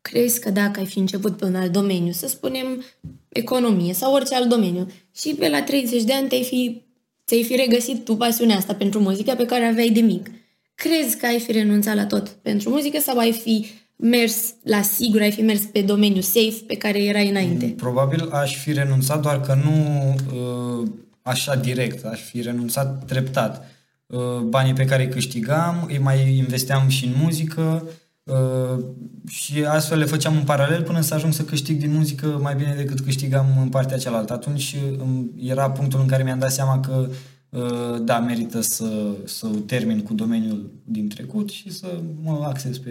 Crezi 0.00 0.40
că 0.40 0.50
dacă 0.50 0.80
ai 0.80 0.86
fi 0.86 0.98
început 0.98 1.36
pe 1.36 1.44
un 1.44 1.54
alt 1.54 1.72
domeniu, 1.72 2.12
să 2.12 2.28
spunem 2.28 2.84
economie 3.28 3.94
sau 3.94 4.14
orice 4.14 4.34
alt 4.34 4.48
domeniu, 4.48 4.86
și 5.14 5.34
pe 5.38 5.48
la 5.48 5.62
30 5.62 6.02
de 6.02 6.12
ani 6.12 6.28
te-ai 6.28 6.44
fi, 6.44 6.82
ți-ai 7.26 7.42
fi 7.42 7.56
regăsit 7.56 8.04
tu 8.04 8.16
pasiunea 8.16 8.56
asta 8.56 8.74
pentru 8.74 9.00
muzica 9.00 9.34
pe 9.34 9.46
care 9.46 9.64
aveai 9.64 9.90
de 9.90 10.00
mic, 10.00 10.30
crezi 10.74 11.16
că 11.16 11.26
ai 11.26 11.40
fi 11.40 11.52
renunțat 11.52 11.94
la 11.94 12.06
tot 12.06 12.28
pentru 12.28 12.70
muzică 12.70 13.00
sau 13.00 13.18
ai 13.18 13.32
fi 13.32 13.66
mers 13.96 14.54
la 14.62 14.82
sigur, 14.82 15.20
ai 15.20 15.32
fi 15.32 15.42
mers 15.42 15.60
pe 15.60 15.80
domeniul 15.80 16.22
safe 16.22 16.62
pe 16.66 16.76
care 16.76 17.04
erai 17.04 17.28
înainte? 17.28 17.66
Probabil 17.66 18.28
aș 18.28 18.56
fi 18.56 18.72
renunțat, 18.72 19.22
doar 19.22 19.40
că 19.40 19.58
nu 19.64 20.14
uh, 20.34 20.88
așa 21.22 21.56
direct, 21.56 22.04
aș 22.04 22.20
fi 22.20 22.40
renunțat 22.40 23.04
treptat. 23.04 23.70
Uh, 24.06 24.40
banii 24.40 24.72
pe 24.72 24.84
care 24.84 25.02
îi 25.04 25.10
câștigam, 25.10 25.84
îi 25.88 25.98
mai 25.98 26.36
investeam 26.36 26.88
și 26.88 27.04
în 27.04 27.12
muzică 27.22 27.88
uh, 28.22 28.84
și 29.28 29.64
astfel 29.64 29.98
le 29.98 30.04
făceam 30.04 30.36
în 30.36 30.44
paralel 30.44 30.82
până 30.82 31.00
să 31.00 31.14
ajung 31.14 31.32
să 31.32 31.42
câștig 31.42 31.78
din 31.78 31.92
muzică 31.92 32.38
mai 32.42 32.54
bine 32.54 32.74
decât 32.76 33.00
câștigam 33.00 33.46
în 33.60 33.68
partea 33.68 33.98
cealaltă. 33.98 34.32
Atunci 34.32 34.76
uh, 34.98 35.24
era 35.36 35.70
punctul 35.70 36.00
în 36.00 36.06
care 36.06 36.22
mi-am 36.22 36.38
dat 36.38 36.52
seama 36.52 36.80
că 36.80 37.08
uh, 37.48 38.00
da, 38.04 38.18
merită 38.18 38.60
să, 38.60 39.14
să 39.24 39.48
termin 39.66 40.02
cu 40.02 40.14
domeniul 40.14 40.70
din 40.84 41.08
trecut 41.08 41.50
și 41.50 41.72
să 41.72 42.00
mă 42.22 42.44
axez 42.48 42.78
pe, 42.78 42.90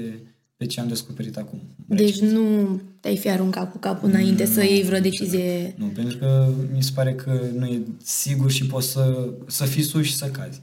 pe 0.57 0.65
ce 0.65 0.79
am 0.79 0.87
descoperit 0.87 1.37
acum. 1.37 1.61
Deci 1.85 2.19
nu 2.19 2.81
te-ai 2.99 3.17
fi 3.17 3.29
aruncat 3.29 3.71
cu 3.71 3.77
capul 3.77 4.09
înainte 4.09 4.43
nu, 4.43 4.51
să 4.51 4.63
iei 4.63 4.83
vreo 4.83 4.99
decizie... 4.99 5.73
Nu, 5.77 5.85
pentru 5.85 6.17
că 6.17 6.49
mi 6.73 6.83
se 6.83 6.91
pare 6.93 7.13
că 7.13 7.41
nu 7.57 7.65
e 7.65 7.81
sigur 8.03 8.51
și 8.51 8.65
poți 8.65 8.91
să, 8.91 9.29
să 9.47 9.65
fii 9.65 9.83
sus 9.83 10.05
și 10.05 10.15
să 10.15 10.25
cazi. 10.25 10.61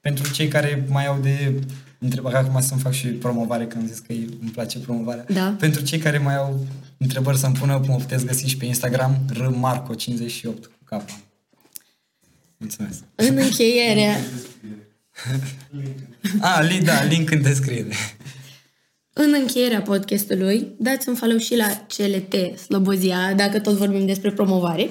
Pentru 0.00 0.32
cei 0.32 0.48
care 0.48 0.86
mai 0.88 1.06
au 1.06 1.18
de 1.22 1.60
întrebări, 1.98 2.34
acum 2.34 2.60
să-mi 2.60 2.80
fac 2.80 2.92
și 2.92 3.06
promovare, 3.06 3.66
că 3.66 3.76
am 3.78 3.86
zis 3.86 3.98
că 3.98 4.12
îmi 4.12 4.50
place 4.52 4.78
promovarea. 4.78 5.24
Da. 5.32 5.56
Pentru 5.58 5.82
cei 5.82 5.98
care 5.98 6.18
mai 6.18 6.36
au 6.36 6.66
întrebări 6.96 7.38
să-mi 7.38 7.54
pună, 7.54 7.82
mă 7.86 7.96
puteți 7.96 8.26
găsi 8.26 8.46
și 8.46 8.56
pe 8.56 8.64
Instagram, 8.64 9.18
rmarco58 9.32 10.42
cu 10.42 10.84
capa. 10.84 11.20
Mulțumesc. 12.56 13.02
În 13.14 13.36
încheiere... 13.36 14.16
A, 16.40 16.60
li, 16.60 16.80
da, 16.84 17.04
link 17.04 17.30
în 17.30 17.42
descriere. 17.42 17.94
În 19.12 19.34
încheierea 19.40 19.82
podcastului, 19.82 20.74
dați 20.78 21.08
un 21.08 21.14
follow 21.14 21.38
și 21.38 21.56
la 21.56 21.86
CLT 21.96 22.58
Slobozia, 22.58 23.34
dacă 23.36 23.60
tot 23.60 23.72
vorbim 23.72 24.06
despre 24.06 24.32
promovare. 24.32 24.90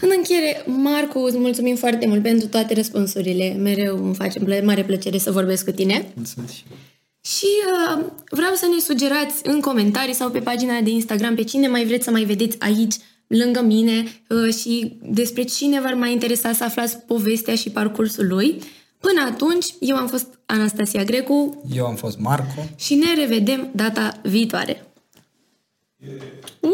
În 0.00 0.10
încheiere, 0.16 0.64
Marcu, 0.66 1.18
îți 1.18 1.38
mulțumim 1.38 1.76
foarte 1.76 2.06
mult 2.06 2.22
pentru 2.22 2.48
toate 2.48 2.74
răspunsurile. 2.74 3.54
Mereu 3.58 4.04
îmi 4.04 4.14
face 4.14 4.60
mare 4.64 4.84
plăcere 4.84 5.18
să 5.18 5.30
vorbesc 5.30 5.64
cu 5.64 5.70
tine. 5.70 6.12
Mulțumesc. 6.14 6.52
Și 7.20 7.46
uh, 7.96 8.04
vreau 8.30 8.54
să 8.54 8.66
ne 8.74 8.80
sugerați 8.80 9.40
în 9.42 9.60
comentarii 9.60 10.14
sau 10.14 10.30
pe 10.30 10.38
pagina 10.38 10.80
de 10.80 10.90
Instagram 10.90 11.34
pe 11.34 11.42
cine 11.42 11.68
mai 11.68 11.84
vreți 11.84 12.04
să 12.04 12.10
mai 12.10 12.24
vedeți 12.24 12.56
aici, 12.60 12.94
lângă 13.26 13.62
mine 13.62 14.04
uh, 14.28 14.54
și 14.54 14.98
despre 15.02 15.42
cine 15.42 15.80
v-ar 15.80 15.94
mai 15.94 16.12
interesa 16.12 16.52
să 16.52 16.64
aflați 16.64 16.96
povestea 16.96 17.54
și 17.54 17.70
parcursul 17.70 18.26
lui. 18.26 18.58
Până 18.98 19.20
atunci, 19.20 19.66
eu 19.80 19.96
am 19.96 20.08
fost 20.08 20.38
Anastasia 20.46 21.04
Grecu. 21.04 21.62
Eu 21.72 21.86
am 21.86 21.96
fost 21.96 22.18
Marco. 22.18 22.64
Și 22.76 22.94
ne 22.94 23.14
revedem 23.14 23.70
data 23.74 24.20
viitoare. 24.22 24.86
Yeah. 25.96 26.20
Uh! 26.60 26.70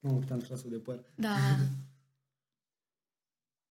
Nu, 0.00 0.22
am 0.30 0.38
tras 0.38 0.60
de 0.62 0.76
păr. 0.76 1.00
Da. 1.14 1.36